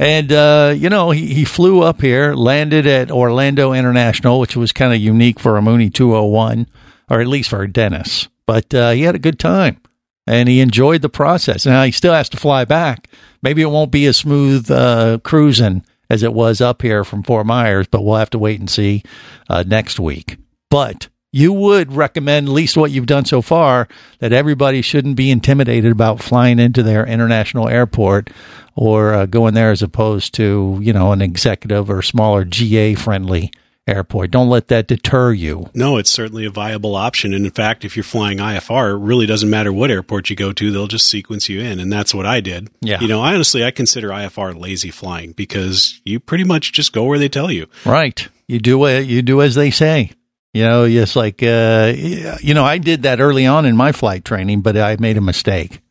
And, 0.00 0.32
uh, 0.32 0.74
you 0.76 0.90
know, 0.90 1.12
he, 1.12 1.32
he 1.32 1.44
flew 1.44 1.82
up 1.82 2.00
here, 2.00 2.34
landed 2.34 2.88
at 2.88 3.12
Orlando 3.12 3.72
International, 3.72 4.40
which 4.40 4.56
was 4.56 4.72
kind 4.72 4.92
of 4.92 4.98
unique 4.98 5.38
for 5.38 5.56
a 5.56 5.62
Mooney 5.62 5.88
201, 5.88 6.66
or 7.08 7.20
at 7.20 7.28
least 7.28 7.50
for 7.50 7.64
Dennis. 7.68 8.26
But 8.46 8.74
uh, 8.74 8.90
he 8.90 9.02
had 9.02 9.14
a 9.14 9.20
good 9.20 9.38
time 9.38 9.80
and 10.26 10.48
he 10.48 10.58
enjoyed 10.58 11.02
the 11.02 11.08
process. 11.08 11.66
Now 11.66 11.84
he 11.84 11.92
still 11.92 12.14
has 12.14 12.28
to 12.30 12.36
fly 12.36 12.64
back. 12.64 13.08
Maybe 13.42 13.62
it 13.62 13.66
won't 13.66 13.92
be 13.92 14.06
as 14.06 14.16
smooth 14.16 14.68
uh, 14.72 15.18
cruising 15.22 15.84
as 16.08 16.22
it 16.22 16.32
was 16.32 16.60
up 16.60 16.82
here 16.82 17.04
from 17.04 17.22
Fort 17.22 17.46
Myers, 17.46 17.86
but 17.90 18.02
we'll 18.02 18.16
have 18.16 18.30
to 18.30 18.38
wait 18.38 18.60
and 18.60 18.70
see 18.70 19.02
uh, 19.48 19.64
next 19.66 19.98
week. 19.98 20.36
But 20.70 21.08
you 21.32 21.52
would 21.52 21.92
recommend, 21.92 22.48
at 22.48 22.52
least 22.52 22.76
what 22.76 22.90
you've 22.90 23.06
done 23.06 23.24
so 23.24 23.42
far, 23.42 23.88
that 24.20 24.32
everybody 24.32 24.80
shouldn't 24.80 25.16
be 25.16 25.30
intimidated 25.30 25.92
about 25.92 26.22
flying 26.22 26.58
into 26.58 26.82
their 26.82 27.06
international 27.06 27.68
airport 27.68 28.30
or 28.74 29.12
uh, 29.12 29.26
going 29.26 29.54
there 29.54 29.70
as 29.70 29.82
opposed 29.82 30.34
to, 30.34 30.78
you 30.80 30.92
know, 30.92 31.12
an 31.12 31.20
executive 31.20 31.90
or 31.90 32.02
smaller 32.02 32.44
GA 32.44 32.94
friendly 32.94 33.50
airport. 33.86 34.30
Don't 34.30 34.48
let 34.48 34.68
that 34.68 34.88
deter 34.88 35.32
you. 35.32 35.70
No, 35.74 35.96
it's 35.96 36.10
certainly 36.10 36.44
a 36.44 36.50
viable 36.50 36.96
option. 36.96 37.32
And 37.32 37.44
in 37.44 37.52
fact, 37.52 37.84
if 37.84 37.96
you're 37.96 38.02
flying 38.04 38.38
IFR, 38.38 38.92
it 38.92 38.96
really 38.96 39.26
doesn't 39.26 39.48
matter 39.48 39.72
what 39.72 39.90
airport 39.90 40.28
you 40.28 40.36
go 40.36 40.52
to, 40.52 40.70
they'll 40.72 40.86
just 40.86 41.08
sequence 41.08 41.48
you 41.48 41.60
in. 41.60 41.78
And 41.78 41.92
that's 41.92 42.14
what 42.14 42.26
I 42.26 42.40
did. 42.40 42.68
Yeah. 42.80 43.00
You 43.00 43.08
know, 43.08 43.20
honestly, 43.20 43.64
I 43.64 43.70
consider 43.70 44.08
IFR 44.08 44.58
lazy 44.58 44.90
flying 44.90 45.32
because 45.32 46.00
you 46.04 46.18
pretty 46.18 46.44
much 46.44 46.72
just 46.72 46.92
go 46.92 47.04
where 47.04 47.18
they 47.18 47.28
tell 47.28 47.50
you. 47.50 47.66
Right. 47.84 48.28
You 48.48 48.58
do 48.58 48.78
what 48.78 49.06
you 49.06 49.22
do 49.22 49.42
as 49.42 49.54
they 49.54 49.70
say. 49.70 50.12
You 50.52 50.62
know, 50.62 50.84
it's 50.84 51.14
like 51.14 51.42
uh, 51.42 51.92
you 51.94 52.54
know, 52.54 52.64
I 52.64 52.78
did 52.78 53.02
that 53.02 53.20
early 53.20 53.44
on 53.44 53.66
in 53.66 53.76
my 53.76 53.92
flight 53.92 54.24
training, 54.24 54.62
but 54.62 54.74
I 54.76 54.96
made 54.98 55.18
a 55.18 55.20
mistake 55.20 55.82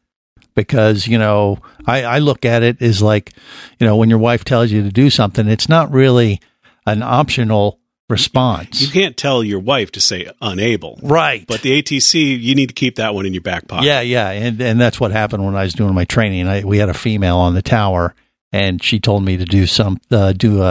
because 0.56 1.06
you 1.06 1.20
know 1.20 1.60
I, 1.86 2.04
I 2.04 2.18
look 2.18 2.46
at 2.46 2.64
it 2.64 2.82
as 2.82 3.00
like 3.00 3.34
you 3.78 3.86
know 3.86 3.96
when 3.96 4.10
your 4.10 4.18
wife 4.18 4.44
tells 4.44 4.72
you 4.72 4.82
to 4.82 4.90
do 4.90 5.12
something, 5.12 5.48
it's 5.48 5.70
not 5.70 5.92
really 5.92 6.42
an 6.88 7.04
optional 7.04 7.80
response. 8.10 8.82
You 8.82 8.90
can't 8.90 9.18
tell 9.18 9.44
your 9.44 9.60
wife 9.60 9.92
to 9.94 10.02
say 10.02 10.30
unable. 10.42 11.00
Right. 11.02 11.46
But 11.48 11.62
the 11.62 11.82
ATC, 11.82 12.40
you 12.40 12.56
need 12.56 12.68
to 12.70 12.74
keep 12.76 12.96
that 12.96 13.14
one 13.16 13.26
in 13.26 13.34
your 13.34 13.42
back 13.42 13.68
pocket. 13.68 13.86
Yeah, 13.86 14.02
yeah, 14.02 14.30
and 14.30 14.62
and 14.62 14.80
that's 14.80 15.00
what 15.00 15.12
happened 15.12 15.46
when 15.46 15.56
I 15.56 15.64
was 15.64 15.74
doing 15.74 15.94
my 15.94 16.06
training. 16.06 16.48
I, 16.48 16.64
we 16.64 16.78
had 16.78 16.90
a 16.90 16.94
female 16.94 17.38
on 17.38 17.54
the 17.56 17.62
tower, 17.62 18.14
and 18.52 18.82
she 18.84 19.00
told 19.00 19.24
me 19.24 19.38
to 19.38 19.46
do 19.46 19.66
some 19.66 20.00
uh, 20.12 20.34
do 20.34 20.62
a, 20.62 20.66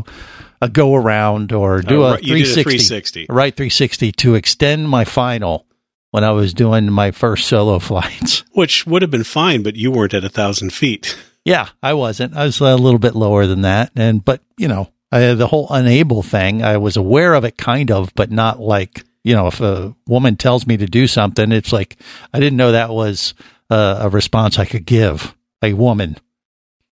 a 0.00 0.04
a 0.62 0.68
go 0.68 0.94
around 0.94 1.52
or 1.52 1.80
do 1.82 2.02
Uh, 2.02 2.06
a 2.06 2.12
right, 2.12 2.22
you 2.22 2.34
did 2.36 2.46
a 2.46 2.62
360, 2.62 2.62
360. 2.62 3.26
right 3.28 3.54
360 3.54 4.12
to 4.12 4.34
extend 4.34 4.88
my 4.88 5.04
final 5.04 5.66
when 6.12 6.24
I 6.24 6.30
was 6.30 6.54
doing 6.54 6.90
my 6.90 7.10
first 7.10 7.46
solo 7.48 7.78
flights. 7.80 8.44
Which 8.52 8.86
would 8.86 9.02
have 9.02 9.10
been 9.10 9.24
fine, 9.24 9.62
but 9.62 9.76
you 9.76 9.90
weren't 9.90 10.14
at 10.14 10.24
a 10.24 10.28
thousand 10.30 10.72
feet. 10.72 11.18
Yeah, 11.44 11.68
I 11.82 11.92
wasn't. 11.92 12.34
I 12.34 12.44
was 12.44 12.58
a 12.60 12.74
little 12.76 12.98
bit 12.98 13.14
lower 13.14 13.46
than 13.46 13.60
that, 13.62 13.90
and 13.94 14.24
but 14.24 14.40
you 14.56 14.66
know, 14.68 14.88
I, 15.14 15.34
the 15.34 15.46
whole 15.46 15.66
unable 15.70 16.22
thing, 16.22 16.62
I 16.62 16.76
was 16.78 16.96
aware 16.96 17.34
of 17.34 17.44
it, 17.44 17.56
kind 17.56 17.90
of, 17.90 18.12
but 18.14 18.30
not 18.30 18.60
like 18.60 19.04
you 19.22 19.34
know, 19.34 19.46
if 19.46 19.60
a 19.60 19.94
woman 20.06 20.36
tells 20.36 20.66
me 20.66 20.76
to 20.76 20.86
do 20.86 21.06
something, 21.06 21.50
it's 21.52 21.72
like 21.72 21.96
I 22.32 22.40
didn't 22.40 22.58
know 22.58 22.72
that 22.72 22.90
was 22.90 23.32
a, 23.70 23.96
a 24.00 24.08
response 24.10 24.58
I 24.58 24.66
could 24.66 24.84
give 24.84 25.34
a 25.62 25.72
woman. 25.72 26.16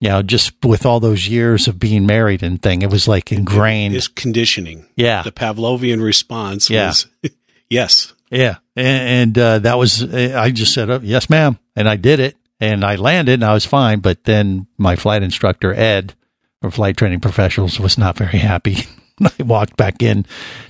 You 0.01 0.09
know, 0.11 0.23
just 0.23 0.53
with 0.65 0.85
all 0.85 1.01
those 1.01 1.29
years 1.29 1.67
of 1.69 1.79
being 1.79 2.05
married 2.05 2.43
and 2.43 2.61
thing, 2.61 2.83
it 2.83 2.91
was 2.91 3.07
like 3.09 3.31
ingrained. 3.33 3.95
Is 3.95 4.09
conditioning. 4.09 4.87
Yeah. 4.97 5.23
The 5.23 5.33
Pavlovian 5.33 6.03
response 6.03 6.69
Yeah. 6.69 6.89
was 6.89 7.07
yes. 7.71 8.13
Yeah, 8.31 8.57
and, 8.75 9.09
and 9.37 9.39
uh, 9.39 9.59
that 9.61 9.79
was 9.79 10.03
I 10.13 10.51
just 10.51 10.75
said, 10.75 10.91
oh, 10.91 10.99
"Yes, 11.03 11.31
ma'am," 11.31 11.59
and 11.77 11.89
I 11.89 11.95
did 11.97 12.19
it, 12.21 12.37
and 12.59 12.85
I 12.85 12.97
landed, 12.97 13.35
and 13.35 13.45
I 13.45 13.55
was 13.55 13.65
fine. 13.65 14.01
But 14.01 14.25
then 14.25 14.67
my 14.77 14.97
flight 14.97 15.23
instructor 15.23 15.73
Ed, 15.73 16.15
flight 16.71 16.97
training 16.97 17.21
professionals, 17.21 17.79
was 17.81 17.99
not 17.99 18.17
very 18.17 18.39
happy. 18.39 18.79
I 19.23 19.43
walked 19.45 19.77
back 19.77 20.03
in 20.03 20.27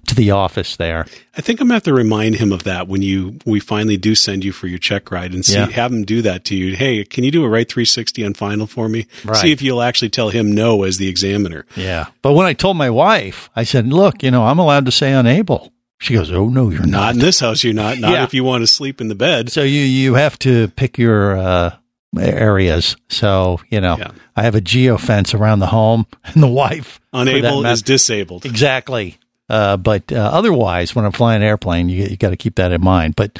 to 0.06 0.14
the 0.14 0.32
office 0.32 0.76
there. 0.76 1.06
I 1.34 1.40
think 1.40 1.60
I'm 1.60 1.66
gonna 1.68 1.74
have 1.76 1.82
to 1.84 1.94
remind 1.94 2.34
him 2.34 2.52
of 2.52 2.64
that 2.64 2.88
when 2.88 3.00
you 3.00 3.38
we 3.46 3.58
finally 3.58 3.96
do 3.96 4.14
send 4.14 4.44
you 4.44 4.52
for 4.52 4.66
your 4.66 4.78
check 4.78 5.10
ride 5.10 5.32
and 5.32 5.42
see 5.46 5.54
Yeah. 5.54 5.70
have 5.70 5.90
him 5.92 6.04
do 6.04 6.20
that 6.22 6.44
to 6.46 6.54
you. 6.54 6.76
Hey, 6.76 7.02
can 7.04 7.24
you 7.24 7.30
do 7.30 7.42
a 7.42 7.48
right 7.48 7.66
360 7.66 8.22
on 8.26 8.34
final 8.34 8.66
for 8.66 8.86
me? 8.90 9.06
Right. 9.24 9.36
See 9.36 9.50
if 9.50 9.62
you'll 9.62 9.80
actually 9.80 10.10
tell 10.10 10.28
him 10.28 10.52
no 10.52 10.82
as 10.82 10.98
the 10.98 11.08
examiner. 11.08 11.64
Yeah. 11.74 12.08
But 12.20 12.34
when 12.34 12.44
I 12.46 12.52
told 12.52 12.76
my 12.76 12.90
wife, 12.90 13.48
I 13.56 13.64
said, 13.64 13.86
look, 13.86 14.22
you 14.22 14.30
know, 14.30 14.44
I'm 14.44 14.58
allowed 14.58 14.84
to 14.84 14.92
say 14.92 15.12
unable. 15.14 15.72
She 15.98 16.12
goes, 16.12 16.30
oh, 16.30 16.50
no, 16.50 16.68
you're 16.68 16.80
Not 16.80 16.90
not. 16.90 17.14
in 17.14 17.20
this 17.20 17.40
house, 17.40 17.64
you're 17.64 17.72
not. 17.72 17.98
Not 17.98 18.12
Yeah. 18.12 18.24
if 18.24 18.34
you 18.34 18.44
want 18.44 18.62
to 18.62 18.66
sleep 18.66 19.00
in 19.00 19.08
the 19.08 19.14
bed. 19.14 19.50
So 19.50 19.62
you, 19.62 19.80
you 19.80 20.14
have 20.16 20.38
to 20.40 20.68
pick 20.68 20.98
your 20.98 21.38
uh, 21.38 21.76
areas. 22.18 22.96
So, 23.08 23.60
you 23.70 23.80
know, 23.80 23.96
Yeah. 23.98 24.10
I 24.36 24.42
have 24.42 24.54
a 24.54 24.60
geofence 24.60 25.32
around 25.38 25.60
the 25.60 25.66
home 25.68 26.06
and 26.24 26.42
the 26.42 26.48
wife. 26.48 27.00
Unable 27.12 27.64
is 27.66 27.82
disabled. 27.82 28.44
Exactly. 28.44 29.18
Uh, 29.48 29.76
but 29.76 30.10
uh, 30.10 30.16
otherwise, 30.16 30.94
when 30.94 31.04
I'm 31.04 31.12
flying 31.12 31.42
an 31.42 31.48
airplane, 31.48 31.88
you, 31.88 32.04
you 32.04 32.16
got 32.16 32.30
to 32.30 32.36
keep 32.36 32.56
that 32.56 32.72
in 32.72 32.80
mind. 32.82 33.14
But, 33.14 33.38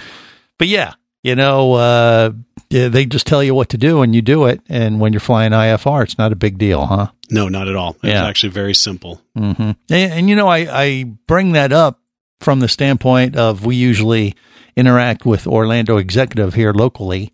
but 0.58 0.68
yeah, 0.68 0.94
you 1.22 1.34
know, 1.34 1.72
uh, 1.74 2.30
they 2.68 3.06
just 3.06 3.26
tell 3.26 3.42
you 3.42 3.54
what 3.54 3.70
to 3.70 3.78
do 3.78 4.02
and 4.02 4.14
you 4.14 4.20
do 4.22 4.44
it. 4.46 4.60
And 4.68 5.00
when 5.00 5.12
you're 5.12 5.20
flying 5.20 5.52
IFR, 5.52 6.02
it's 6.04 6.18
not 6.18 6.30
a 6.32 6.36
big 6.36 6.58
deal, 6.58 6.84
huh? 6.86 7.08
No, 7.30 7.48
not 7.48 7.68
at 7.68 7.76
all. 7.76 7.90
It's 8.02 8.04
Yeah. 8.12 8.26
actually 8.26 8.50
very 8.50 8.74
simple. 8.74 9.22
hmm 9.34 9.52
And, 9.58 9.76
and 9.90 10.28
you 10.28 10.36
know, 10.36 10.48
I, 10.48 10.58
I 10.70 11.04
bring 11.26 11.52
that 11.52 11.72
up 11.72 12.00
from 12.40 12.60
the 12.60 12.68
standpoint 12.68 13.36
of 13.36 13.64
we 13.64 13.74
usually 13.76 14.34
interact 14.76 15.24
with 15.24 15.46
Orlando 15.46 15.96
Executive 15.96 16.52
here 16.54 16.72
locally, 16.72 17.32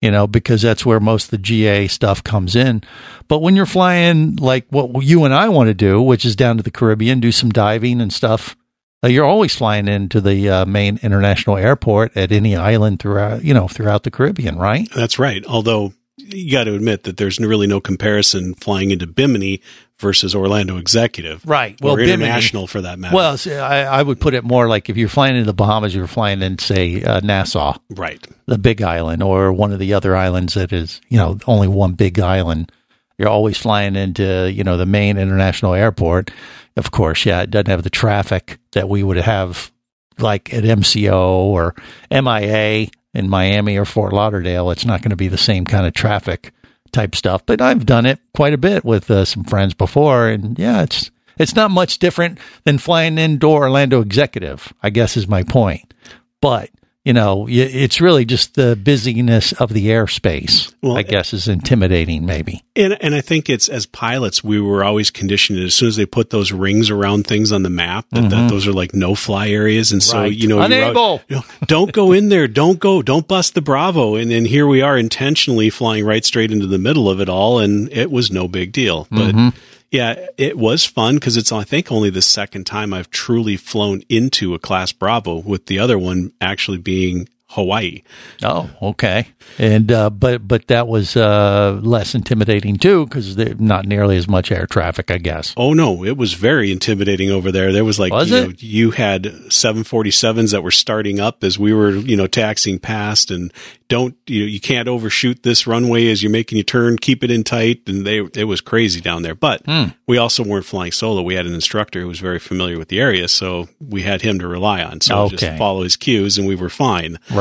you 0.00 0.10
know, 0.10 0.26
because 0.26 0.62
that's 0.62 0.86
where 0.86 1.00
most 1.00 1.24
of 1.24 1.30
the 1.30 1.38
GA 1.38 1.88
stuff 1.88 2.22
comes 2.22 2.54
in. 2.54 2.82
But 3.26 3.40
when 3.40 3.56
you're 3.56 3.66
flying 3.66 4.36
like 4.36 4.66
what 4.70 5.04
you 5.04 5.24
and 5.24 5.34
I 5.34 5.48
want 5.48 5.68
to 5.68 5.74
do, 5.74 6.00
which 6.00 6.24
is 6.24 6.36
down 6.36 6.56
to 6.56 6.62
the 6.62 6.70
Caribbean, 6.70 7.20
do 7.20 7.32
some 7.32 7.50
diving 7.50 8.00
and 8.00 8.12
stuff, 8.12 8.56
uh, 9.02 9.08
you're 9.08 9.24
always 9.24 9.54
flying 9.54 9.88
into 9.88 10.20
the 10.20 10.48
uh, 10.48 10.64
main 10.66 10.98
international 11.02 11.56
airport 11.56 12.16
at 12.16 12.32
any 12.32 12.56
island 12.56 13.00
throughout, 13.00 13.44
you 13.44 13.54
know, 13.54 13.68
throughout 13.68 14.02
the 14.02 14.10
Caribbean, 14.10 14.56
right? 14.56 14.88
That's 14.94 15.18
right. 15.18 15.44
Although 15.46 15.94
you 16.16 16.50
got 16.50 16.64
to 16.64 16.74
admit 16.74 17.04
that 17.04 17.16
there's 17.16 17.38
really 17.38 17.66
no 17.66 17.80
comparison 17.80 18.54
flying 18.54 18.90
into 18.90 19.06
Bimini 19.06 19.62
versus 19.98 20.34
Orlando 20.34 20.76
Executive. 20.76 21.44
Right. 21.44 21.78
Well, 21.80 21.96
Bimini- 21.96 22.14
international 22.24 22.66
for 22.66 22.80
that 22.82 22.98
matter. 22.98 23.14
Well, 23.14 23.36
see, 23.36 23.54
I, 23.54 23.98
I 23.98 24.02
would 24.02 24.20
put 24.20 24.34
it 24.34 24.44
more 24.44 24.68
like 24.68 24.88
if 24.88 24.96
you're 24.96 25.08
flying 25.08 25.34
into 25.36 25.46
the 25.46 25.54
Bahamas, 25.54 25.94
you're 25.94 26.06
flying 26.06 26.40
in, 26.42 26.58
say, 26.58 27.02
uh, 27.02 27.20
Nassau. 27.20 27.76
right. 27.90 28.24
the 28.46 28.58
big 28.58 28.80
island 28.82 29.22
or 29.22 29.52
one 29.52 29.72
of 29.72 29.78
the 29.78 29.94
other 29.94 30.14
islands 30.16 30.54
that 30.54 30.72
is, 30.72 31.00
you 31.08 31.16
know, 31.18 31.38
only 31.46 31.68
one 31.68 31.94
big 31.94 32.18
island. 32.20 32.70
You're 33.18 33.28
always 33.28 33.58
flying 33.58 33.96
into, 33.96 34.50
you 34.52 34.62
know, 34.62 34.76
the 34.76 34.86
main 34.86 35.18
international 35.18 35.74
airport. 35.74 36.30
Of 36.76 36.92
course, 36.92 37.26
yeah, 37.26 37.42
it 37.42 37.50
doesn't 37.50 37.66
have 37.66 37.82
the 37.82 37.90
traffic 37.90 38.58
that 38.72 38.88
we 38.88 39.02
would 39.02 39.16
have 39.16 39.72
like 40.18 40.54
at 40.54 40.62
MCO 40.62 41.18
or 41.18 41.74
MIA 42.12 42.88
in 43.14 43.28
Miami 43.28 43.76
or 43.76 43.84
Fort 43.84 44.12
Lauderdale. 44.12 44.70
It's 44.70 44.84
not 44.84 45.02
going 45.02 45.10
to 45.10 45.16
be 45.16 45.26
the 45.28 45.36
same 45.38 45.64
kind 45.64 45.86
of 45.86 45.94
traffic 45.94 46.52
type 46.92 47.14
stuff, 47.14 47.44
but 47.46 47.60
I've 47.60 47.86
done 47.86 48.06
it 48.06 48.18
quite 48.34 48.54
a 48.54 48.58
bit 48.58 48.84
with 48.84 49.10
uh, 49.10 49.24
some 49.24 49.44
friends 49.44 49.74
before. 49.74 50.28
And 50.28 50.58
yeah, 50.58 50.82
it's, 50.82 51.10
it's 51.38 51.54
not 51.54 51.70
much 51.70 51.98
different 51.98 52.38
than 52.64 52.78
flying 52.78 53.18
indoor 53.18 53.64
Orlando 53.64 54.00
executive, 54.00 54.72
I 54.82 54.90
guess 54.90 55.16
is 55.16 55.28
my 55.28 55.42
point. 55.42 55.94
But, 56.40 56.70
you 57.08 57.14
know, 57.14 57.46
it's 57.48 58.02
really 58.02 58.26
just 58.26 58.54
the 58.54 58.76
busyness 58.76 59.52
of 59.52 59.72
the 59.72 59.86
airspace, 59.86 60.74
Well, 60.82 60.98
I 60.98 61.02
guess 61.02 61.32
is 61.32 61.48
intimidating 61.48 62.26
maybe. 62.26 62.62
And 62.76 62.96
and 63.02 63.14
I 63.14 63.22
think 63.22 63.48
it's 63.48 63.66
as 63.70 63.86
pilots 63.86 64.44
we 64.44 64.60
were 64.60 64.84
always 64.84 65.10
conditioned 65.10 65.58
as 65.60 65.74
soon 65.74 65.88
as 65.88 65.96
they 65.96 66.04
put 66.04 66.28
those 66.28 66.52
rings 66.52 66.90
around 66.90 67.26
things 67.26 67.50
on 67.50 67.62
the 67.62 67.70
map 67.70 68.04
that, 68.10 68.28
that 68.28 68.50
those 68.50 68.66
are 68.68 68.74
like 68.74 68.94
no 68.94 69.14
fly 69.14 69.48
areas 69.48 69.90
and 69.90 70.02
so 70.02 70.16
Mm-hmm. 70.18 70.22
Right. 70.24 70.32
you 70.36 70.48
know 70.48 70.60
out- 70.82 71.22
you 71.30 71.36
know, 71.36 71.42
don't 71.66 71.92
go 71.92 72.12
in 72.12 72.28
there 72.28 72.46
don't 72.46 72.78
go 72.78 73.00
don't 73.00 73.26
bust 73.26 73.54
the 73.54 73.62
Bravo 73.62 74.14
and 74.16 74.30
then 74.30 74.44
here 74.44 74.66
we 74.66 74.82
are 74.82 74.98
intentionally 74.98 75.70
flying 75.70 76.04
right 76.04 76.24
straight 76.24 76.52
into 76.52 76.66
the 76.66 76.78
middle 76.78 77.08
of 77.08 77.20
it 77.22 77.28
all 77.30 77.58
and 77.58 77.90
it 77.90 78.10
was 78.10 78.30
no 78.30 78.48
big 78.48 78.70
deal 78.72 79.06
but 79.10 79.34
Mm-hmm. 79.34 79.56
Yeah 79.90 80.26
it 80.36 80.56
was 80.56 80.84
fun 80.84 81.14
because 81.16 81.36
it's 81.36 81.52
I 81.52 81.64
think 81.64 81.90
only 81.90 82.10
the 82.10 82.22
second 82.22 82.64
time 82.64 82.92
I've 82.92 83.10
truly 83.10 83.56
flown 83.56 84.02
into 84.08 84.54
a 84.54 84.58
class 84.58 84.92
Bravo 84.92 85.36
with 85.38 85.66
the 85.66 85.78
other 85.78 85.98
one 85.98 86.32
actually 86.40 86.78
being 86.78 87.28
Hawaii 87.50 88.02
Oh, 88.42 88.68
okay. 88.82 89.28
And 89.58 89.90
uh, 89.90 90.10
but 90.10 90.46
but 90.46 90.66
that 90.68 90.86
was 90.86 91.16
uh, 91.16 91.80
less 91.82 92.14
intimidating 92.14 92.76
too 92.76 93.06
because 93.06 93.36
not 93.58 93.86
nearly 93.86 94.16
as 94.18 94.28
much 94.28 94.52
air 94.52 94.66
traffic, 94.66 95.10
I 95.10 95.16
guess. 95.18 95.54
Oh 95.56 95.72
no, 95.72 96.04
it 96.04 96.16
was 96.16 96.34
very 96.34 96.70
intimidating 96.70 97.30
over 97.30 97.50
there. 97.50 97.72
There 97.72 97.84
was 97.84 97.98
like 97.98 98.12
Was 98.12 98.30
you, 98.30 98.36
know, 98.48 98.52
you 98.58 98.90
had 98.90 99.24
747s 99.24 100.52
that 100.52 100.62
were 100.62 100.70
starting 100.70 101.20
up 101.20 101.42
as 101.42 101.58
we 101.58 101.72
were, 101.72 101.90
you 101.90 102.16
know, 102.16 102.26
taxiing 102.26 102.78
past 102.78 103.30
and 103.30 103.52
don't 103.88 104.14
you 104.26 104.40
know, 104.40 104.46
you 104.46 104.60
can't 104.60 104.86
overshoot 104.86 105.42
this 105.42 105.66
runway 105.66 106.08
as 106.08 106.22
you're 106.22 106.30
making 106.30 106.58
your 106.58 106.64
turn, 106.64 106.98
keep 106.98 107.24
it 107.24 107.30
in 107.30 107.42
tight 107.42 107.80
and 107.86 108.06
they 108.06 108.18
it 108.34 108.44
was 108.44 108.60
crazy 108.60 109.00
down 109.00 109.22
there. 109.22 109.34
But 109.34 109.62
Hmm. 109.64 109.86
we 110.06 110.18
also 110.18 110.44
weren't 110.44 110.66
flying 110.66 110.92
solo. 110.92 111.22
We 111.22 111.34
had 111.34 111.46
an 111.46 111.54
instructor 111.54 112.00
who 112.02 112.08
was 112.08 112.20
very 112.20 112.38
familiar 112.38 112.78
with 112.78 112.88
the 112.88 113.00
area, 113.00 113.26
so 113.28 113.68
we 113.80 114.02
had 114.02 114.22
him 114.22 114.38
to 114.40 114.46
rely 114.46 114.82
on. 114.82 115.00
So 115.00 115.16
Okay. 115.22 115.36
just 115.36 115.58
follow 115.58 115.82
his 115.82 115.96
cues 115.96 116.36
and 116.38 116.46
we 116.46 116.54
were 116.54 116.68
fine. 116.70 117.18
Right. 117.30 117.37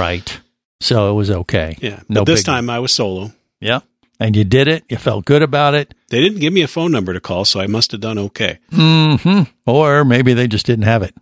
So 0.80 1.12
it 1.12 1.14
was 1.14 1.32
okay. 1.32 1.76
Yeah. 1.82 2.02
No 2.08 2.22
but 2.22 2.26
this 2.32 2.40
big- 2.42 2.46
time 2.46 2.70
I 2.70 2.80
was 2.80 2.92
solo. 2.92 3.32
Yeah. 3.60 3.80
And 4.20 4.36
you 4.36 4.44
did 4.44 4.68
it. 4.68 4.84
You 4.90 4.98
felt 4.98 5.26
good 5.26 5.44
about 5.44 5.76
it. 5.76 5.94
They 6.10 6.22
didn't 6.22 6.40
give 6.40 6.52
me 6.52 6.62
a 6.64 6.68
phone 6.68 6.92
number 6.92 7.14
to 7.14 7.20
call, 7.20 7.46
so 7.46 7.60
I 7.60 7.68
must 7.68 7.92
have 7.92 8.02
done 8.02 8.18
okay. 8.18 8.58
hmm 8.72 9.42
Or 9.66 10.04
maybe 10.06 10.34
they 10.34 10.48
just 10.48 10.66
didn't 10.66 10.86
have 10.86 11.04
it. 11.04 11.14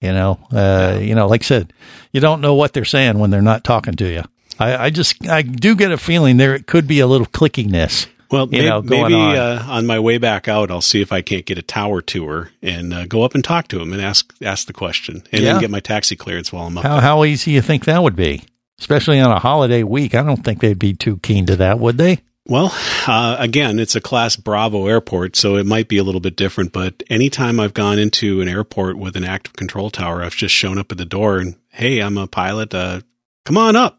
You 0.00 0.12
know, 0.12 0.38
uh, 0.52 0.98
you 1.02 1.14
know, 1.14 1.26
like 1.26 1.42
I 1.42 1.44
said, 1.44 1.72
you 2.12 2.20
don't 2.20 2.40
know 2.40 2.54
what 2.54 2.72
they're 2.72 2.84
saying 2.84 3.18
when 3.18 3.30
they're 3.30 3.42
not 3.42 3.64
talking 3.64 3.94
to 3.94 4.10
you. 4.10 4.22
I, 4.58 4.86
I 4.86 4.90
just, 4.90 5.26
I 5.28 5.42
do 5.42 5.74
get 5.74 5.90
a 5.92 5.98
feeling 5.98 6.36
there 6.36 6.54
it 6.54 6.66
could 6.66 6.86
be 6.86 7.00
a 7.00 7.06
little 7.06 7.26
clickiness. 7.26 8.06
Well, 8.30 8.46
you 8.50 8.58
may- 8.62 8.68
know, 8.68 8.82
maybe, 8.82 9.14
on. 9.14 9.36
Uh, 9.36 9.64
on 9.68 9.86
my 9.86 9.98
way 10.00 10.18
back 10.18 10.48
out, 10.48 10.70
I'll 10.70 10.80
see 10.82 11.00
if 11.00 11.12
I 11.12 11.22
can't 11.22 11.46
get 11.46 11.56
a 11.58 11.62
tower 11.62 12.02
tour 12.02 12.50
and 12.62 12.92
uh, 12.92 13.06
go 13.06 13.22
up 13.22 13.34
and 13.34 13.42
talk 13.42 13.68
to 13.68 13.80
him 13.80 13.92
and 13.92 14.02
ask 14.02 14.34
ask 14.42 14.66
the 14.66 14.72
question, 14.72 15.22
and 15.32 15.42
Yeah. 15.42 15.52
then 15.52 15.60
get 15.62 15.70
my 15.70 15.80
taxi 15.80 16.14
clearance 16.16 16.52
while 16.52 16.66
I'm 16.66 16.76
up. 16.76 16.84
How 16.84 16.92
there. 16.94 17.00
how 17.00 17.24
easy 17.24 17.52
you 17.52 17.62
think 17.62 17.84
that 17.86 18.02
would 18.02 18.16
be? 18.16 18.42
Especially 18.78 19.18
on 19.18 19.32
a 19.32 19.38
holiday 19.38 19.82
week. 19.82 20.14
I 20.14 20.22
don't 20.22 20.44
think 20.44 20.60
they'd 20.60 20.78
be 20.78 20.94
too 20.94 21.16
keen 21.18 21.46
to 21.46 21.56
that, 21.56 21.78
would 21.80 21.98
they? 21.98 22.20
Well, 22.46 22.72
uh, 23.06 23.36
again, 23.38 23.78
it's 23.78 23.94
a 23.96 24.00
Class 24.00 24.36
Bravo 24.36 24.86
airport, 24.86 25.36
so 25.36 25.56
it 25.56 25.66
might 25.66 25.86
be 25.88 25.98
a 25.98 26.04
little 26.04 26.20
bit 26.20 26.34
different. 26.36 26.72
But 26.72 27.02
anytime 27.10 27.60
I've 27.60 27.74
gone 27.74 27.98
into 27.98 28.40
an 28.40 28.48
airport 28.48 28.96
with 28.96 29.16
an 29.16 29.24
active 29.24 29.52
control 29.54 29.90
tower, 29.90 30.22
I've 30.22 30.34
just 30.36 30.54
shown 30.54 30.78
up 30.78 30.90
at 30.92 30.96
the 30.96 31.04
door 31.04 31.38
and, 31.38 31.56
hey, 31.70 31.98
I'm 32.00 32.16
a 32.16 32.26
pilot. 32.26 32.72
Uh, 32.72 33.00
come 33.44 33.58
on 33.58 33.76
up. 33.76 33.97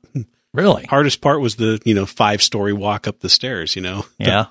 Really? 0.54 0.86
Hardest 0.90 1.22
part 1.22 1.42
was 1.42 1.56
the 1.58 1.80
you 1.86 1.94
know 1.94 2.06
five 2.08 2.42
story 2.42 2.74
walk 2.74 3.08
up 3.08 3.20
the 3.20 3.30
stairs. 3.30 3.76
You 3.76 3.84
know, 3.84 4.06
Yeah. 4.18 4.46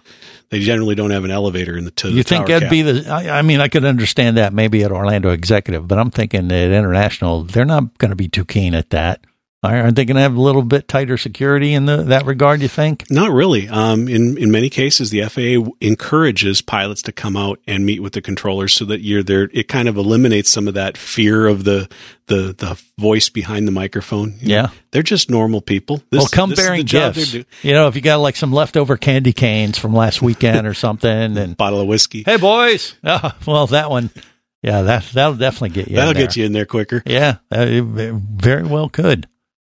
they 0.51 0.61
generally 0.61 0.95
don't 0.95 1.11
have 1.11 1.25
an 1.25 1.31
elevator 1.33 1.77
in 1.77 1.85
the. 1.85 1.91
To 1.93 2.09
You 2.09 2.23
the 2.23 2.23
think 2.23 2.47
that'd 2.47 2.63
cap. 2.65 2.71
be 2.71 2.83
the? 2.83 3.11
I, 3.11 3.39
I 3.39 3.43
mean, 3.43 3.61
I 3.61 3.67
could 3.69 3.85
understand 3.85 4.37
that 4.37 4.53
maybe 4.53 4.85
at 4.85 4.93
Orlando 4.93 5.31
Executive, 5.31 5.89
but 5.89 5.99
I'm 5.99 6.11
thinking 6.11 6.53
at 6.53 6.71
International, 6.71 7.43
they're 7.45 7.65
not 7.65 7.99
going 7.99 8.11
to 8.11 8.17
be 8.17 8.29
too 8.29 8.45
keen 8.45 8.75
at 8.75 8.91
that. 8.91 9.25
Aren't 9.61 9.97
they 9.97 10.05
going 10.05 10.15
to 10.15 10.21
have 10.23 10.37
a 10.37 10.41
little 10.41 10.63
bit 10.63 10.87
tighter 10.87 11.17
security 11.17 11.75
in 11.75 11.87
the, 11.87 12.05
that 12.05 12.27
regard? 12.27 12.63
You 12.63 12.69
think? 12.69 13.11
Not 13.11 13.33
really. 13.33 13.69
Um, 13.69 14.07
in 14.07 14.39
in 14.39 14.53
many 14.53 14.71
cases, 14.71 15.11
the 15.11 15.23
FAA 15.25 15.69
encourages 15.81 16.63
pilots 16.63 17.03
to 17.03 17.13
come 17.13 17.37
out 17.37 17.59
and 17.67 17.85
meet 17.85 18.01
with 18.01 18.13
the 18.13 18.21
controllers 18.23 18.73
so 18.73 18.85
that 18.85 19.01
you're 19.01 19.25
there. 19.25 19.51
It 19.53 19.67
kind 19.67 19.89
of 19.89 19.97
eliminates 19.97 20.49
some 20.49 20.69
of 20.69 20.75
that 20.75 20.97
fear 20.97 21.49
of 21.49 21.65
the 21.65 21.89
the 22.27 22.55
the 22.57 22.81
voice 22.99 23.29
behind 23.31 23.67
the 23.67 23.73
microphone. 23.73 24.35
You 24.41 24.49
Yeah. 24.55 24.63
know, 24.63 24.71
they're 24.93 25.03
just 25.03 25.29
normal 25.29 25.61
people. 25.61 26.03
This, 26.11 26.21
well, 26.21 26.29
come 26.29 26.51
bearing 26.51 26.85
gifts. 26.87 27.33
do- 27.33 27.45
You 27.63 27.73
know, 27.73 27.89
if 27.89 27.97
you 27.97 28.01
got 28.01 28.19
like 28.21 28.37
some 28.37 28.53
leftover 28.53 28.97
candy 28.97 29.33
canes 29.33 29.77
from 29.77 29.93
last 29.93 30.23
weekend 30.23 30.69
or 30.69 30.75
something, 30.75 31.37
and 31.37 31.57
Bottle 31.57 31.81
of 31.81 31.89
whiskey. 31.89 32.23
hey 32.25 32.37
boys, 32.37 32.95
oh, 33.05 33.33
well 33.45 33.67
that 33.67 33.91
one, 33.91 34.11
yeah, 34.63 34.83
that 34.83 35.05
that'll 35.15 35.35
definitely 35.35 35.71
get 35.71 35.89
you. 35.89 35.97
That'll 35.97 36.11
in 36.11 36.17
there. 36.17 36.27
get 36.27 36.37
you 36.37 36.45
in 36.45 36.53
there 36.53 36.65
quicker. 36.67 37.03
Yeah, 37.05 37.39
it 37.51 37.83
very 38.15 38.63
well 38.63 38.89
could. 38.89 39.27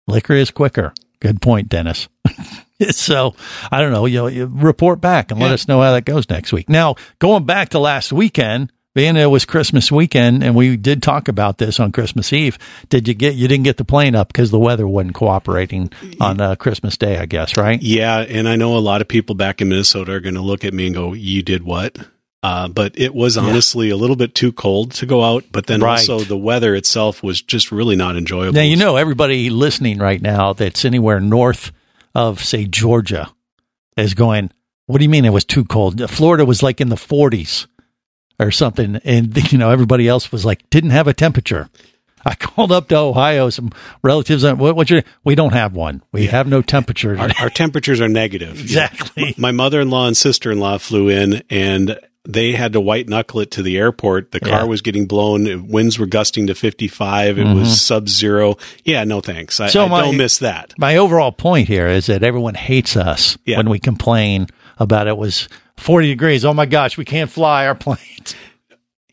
Liquor 0.10 0.34
is 0.34 0.52
quicker. 0.52 0.94
Good 1.20 1.42
point, 1.42 1.70
Dennis. 1.70 2.08
so 2.92 3.36
I 3.72 3.82
don't 3.82 3.92
know. 3.92 4.06
You, 4.06 4.18
know, 4.20 4.28
you 4.28 4.46
report 4.46 5.02
back 5.02 5.32
and 5.32 5.40
let 5.40 5.48
Yeah. 5.48 5.54
us 5.54 5.68
know 5.68 5.82
how 5.82 5.92
that 5.92 6.06
goes 6.06 6.30
next 6.30 6.54
week. 6.54 6.70
Now, 6.70 6.96
going 7.20 7.46
back 7.46 7.70
to 7.70 7.80
last 7.80 8.12
weekend, 8.14 8.72
being 8.96 9.16
it 9.18 9.28
was 9.28 9.46
Christmas 9.46 9.92
weekend, 9.92 10.44
and 10.44 10.56
we 10.56 10.76
did 10.76 11.04
talk 11.04 11.28
about 11.28 11.58
this 11.60 11.80
on 11.80 11.92
Christmas 11.92 12.34
Eve. 12.34 12.58
Did 12.90 13.08
you 13.08 13.14
get? 13.14 13.36
You 13.36 13.48
didn't 13.48 13.64
get 13.66 13.78
the 13.78 13.86
plane 13.86 14.16
up 14.16 14.28
because 14.30 14.50
the 14.50 14.60
weather 14.60 14.88
wasn't 14.88 15.14
cooperating 15.14 15.92
on 16.20 16.42
uh, 16.42 16.56
Christmas 16.56 16.98
Day, 16.98 17.18
I 17.18 17.26
guess, 17.28 17.56
right? 17.56 17.80
Yeah, 17.82 18.18
and 18.22 18.50
I 18.50 18.56
know 18.56 18.76
a 18.76 18.80
lot 18.80 19.02
of 19.02 19.08
people 19.08 19.36
back 19.36 19.62
in 19.62 19.70
Minnesota 19.70 20.14
are 20.14 20.20
going 20.20 20.34
to 20.36 20.42
look 20.42 20.66
at 20.66 20.74
me 20.74 20.88
and 20.88 20.96
go, 20.96 21.14
"You 21.14 21.44
did 21.44 21.64
what?" 21.64 21.98
Uh, 22.42 22.70
but 22.70 22.98
it 22.98 23.14
was 23.14 23.38
honestly 23.38 23.90
a 23.90 23.98
little 23.98 24.16
bit 24.16 24.34
too 24.34 24.54
cold 24.54 24.92
to 24.94 25.06
go 25.06 25.24
out. 25.24 25.44
But 25.52 25.68
then 25.68 25.82
Right. 25.82 26.00
also 26.00 26.20
the 26.22 26.38
weather 26.38 26.74
itself 26.74 27.22
was 27.22 27.42
just 27.42 27.70
really 27.72 27.98
not 27.98 28.16
enjoyable. 28.16 28.54
Now 28.54 28.62
you 28.62 28.78
know 28.78 28.96
everybody 28.96 29.50
listening 29.50 29.98
right 30.00 30.22
now 30.22 30.54
that's 30.54 30.86
anywhere 30.86 31.20
north 31.20 31.72
of 32.16 32.42
say 32.44 32.64
Georgia 32.66 33.30
is 33.98 34.14
going. 34.14 34.52
What 34.86 35.00
do 35.00 35.04
you 35.04 35.10
mean 35.10 35.26
it 35.26 35.34
was 35.34 35.44
too 35.46 35.66
cold? 35.66 36.10
Florida 36.10 36.46
was 36.46 36.64
like 36.64 36.80
in 36.80 36.88
the 36.90 36.96
40s 36.96 37.68
or 38.40 38.52
something, 38.52 38.96
and 39.04 39.36
you 39.52 39.58
know 39.58 39.70
everybody 39.72 40.08
else 40.08 40.32
was 40.32 40.46
like 40.46 40.68
didn't 40.70 40.92
have 40.92 41.08
a 41.10 41.14
temperature. 41.14 41.70
I 42.26 42.36
called 42.36 42.72
up 42.72 42.88
to 42.90 42.98
Ohio, 42.98 43.50
some 43.50 43.72
relatives. 44.02 44.44
uh, 44.44 44.56
What, 44.56 44.76
what's 44.78 44.90
your? 44.90 45.04
We 45.26 45.36
don't 45.36 45.54
have 45.54 45.74
one. 45.76 46.04
We 46.14 46.28
have 46.28 46.48
no 46.48 46.62
temperature. 46.62 47.18
Our, 47.18 47.30
our 47.40 47.50
temperatures 47.54 48.00
are 48.02 48.10
negative. 48.10 48.60
Exactly. 48.62 49.36
My 49.38 49.52
mother 49.52 49.80
in 49.82 49.90
law 49.90 50.08
and 50.08 50.16
sister 50.18 50.52
in 50.52 50.60
law 50.60 50.78
flew 50.78 51.08
in 51.10 51.44
and 51.50 51.98
they 52.32 52.52
had 52.52 52.74
to 52.74 52.82
white 52.82 53.10
knuckle 53.10 53.40
it 53.40 53.52
to 53.52 53.64
the 53.64 53.78
airport. 53.78 54.32
The 54.32 54.40
car 54.40 54.60
Yeah. 54.60 54.64
was 54.66 54.82
getting 54.82 55.06
blown. 55.08 55.68
Winds 55.68 55.98
were 55.98 56.06
gusting 56.06 56.48
to 56.48 56.56
55. 56.56 57.38
It 57.40 57.54
was 57.56 57.82
sub 57.82 58.08
zero. 58.08 58.58
Yeah, 58.86 59.04
no 59.04 59.20
thanks. 59.22 59.60
I, 59.60 59.66
Mm-hmm. 59.66 59.72
So 59.74 59.86
I 59.86 59.88
my- 59.88 60.02
don't 60.02 60.18
miss 60.18 60.38
that. 60.40 60.74
My 60.78 60.98
overall 60.98 61.32
point 61.32 61.68
here 61.68 61.88
is 61.88 62.06
that 62.06 62.24
everyone 62.24 62.54
hates 62.56 62.96
us 62.96 63.38
Yeah. 63.46 63.58
when 63.58 63.70
we 63.70 63.80
complain 63.80 64.48
about 64.78 65.08
it 65.08 65.18
was 65.18 65.50
40 65.78 66.08
degrees. 66.08 66.46
Oh 66.46 66.54
my 66.54 66.66
gosh, 66.66 66.98
we 66.98 67.06
can't 67.06 67.32
fly 67.32 67.66
our 67.66 67.76
planes. 67.86 68.36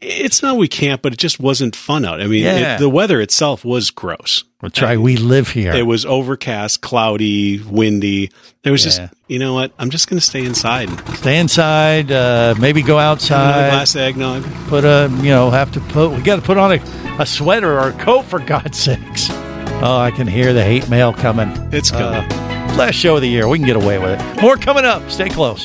It's 0.00 0.42
not 0.42 0.58
we 0.58 0.68
can't, 0.68 1.00
but 1.00 1.14
it 1.14 1.18
just 1.18 1.40
wasn't 1.40 1.74
fun 1.74 2.04
out. 2.04 2.20
I 2.20 2.26
mean, 2.26 2.44
Yeah. 2.44 2.76
it, 2.76 2.80
the 2.80 2.88
weather 2.88 3.20
itself 3.20 3.64
was 3.64 3.90
gross. 3.90 4.44
That's 4.60 4.82
right. 4.82 5.00
We 5.00 5.16
live 5.16 5.48
here. 5.50 5.72
It 5.72 5.86
was 5.86 6.04
overcast, 6.04 6.82
cloudy, 6.82 7.60
windy. 7.62 8.30
There 8.62 8.72
was 8.72 8.84
Yeah. 8.84 8.90
just, 9.06 9.14
you 9.28 9.38
know 9.38 9.54
what? 9.54 9.72
I'm 9.78 9.88
just 9.90 10.08
going 10.08 10.18
to 10.20 10.24
stay 10.26 10.44
inside. 10.44 10.90
Stay 11.16 11.38
inside. 11.38 12.12
Uh, 12.12 12.54
maybe 12.58 12.82
go 12.82 12.98
outside. 12.98 13.70
glass 13.70 13.96
eggnog. 13.96 14.44
Put 14.68 14.84
a, 14.84 15.10
you 15.22 15.30
know, 15.30 15.50
have 15.50 15.72
to 15.72 15.80
put. 15.80 16.10
We 16.10 16.20
got 16.20 16.36
to 16.36 16.42
put 16.42 16.58
on 16.58 16.72
a, 16.72 17.16
a 17.18 17.24
sweater 17.26 17.78
or 17.78 17.88
a 17.88 17.92
coat 17.92 18.26
for 18.26 18.38
God's 18.38 18.78
sakes. 18.78 19.28
Oh, 19.30 19.98
I 19.98 20.10
can 20.10 20.26
hear 20.26 20.52
the 20.52 20.62
hate 20.64 20.88
mail 20.90 21.12
coming. 21.14 21.48
It's 21.72 21.90
coming. 21.90 22.20
Uh, 22.30 22.74
last 22.76 22.94
show 22.96 23.16
of 23.16 23.22
the 23.22 23.28
year. 23.28 23.48
We 23.48 23.58
can 23.58 23.66
get 23.66 23.76
away 23.76 23.98
with 23.98 24.18
it. 24.20 24.42
More 24.42 24.56
coming 24.56 24.84
up. 24.84 25.10
Stay 25.10 25.28
close. 25.30 25.64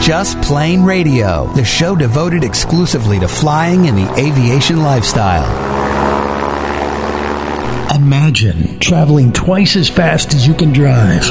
Just 0.00 0.40
Plane 0.40 0.82
Radio, 0.82 1.46
the 1.52 1.64
show 1.64 1.94
devoted 1.94 2.42
exclusively 2.42 3.20
to 3.20 3.28
flying 3.28 3.86
and 3.86 3.98
the 3.98 4.10
aviation 4.18 4.82
lifestyle. 4.82 5.44
Imagine 7.94 8.78
traveling 8.78 9.30
twice 9.30 9.76
as 9.76 9.90
fast 9.90 10.32
as 10.32 10.46
you 10.46 10.54
can 10.54 10.72
drive. 10.72 11.30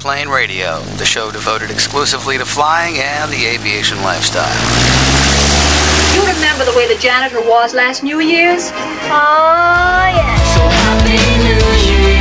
with 0.00 0.06
Just 0.06 0.06
Plane 0.06 0.28
Radio, 0.28 0.80
the 0.96 1.04
show 1.04 1.30
devoted 1.30 1.70
exclusively 1.70 2.38
to 2.38 2.44
flying 2.44 2.98
and 2.98 3.30
the 3.30 3.46
aviation 3.46 3.98
lifestyle. 4.02 4.46
You 6.14 6.20
remember 6.34 6.64
the 6.64 6.76
way 6.76 6.92
the 6.92 7.00
janitor 7.00 7.40
was 7.40 7.74
last 7.74 8.02
New 8.02 8.20
Year's? 8.20 8.70
Oh, 8.72 10.06
yeah. 10.14 10.36
So 10.54 10.60
happy 10.68 11.18
New 11.44 12.08
Year. 12.08 12.19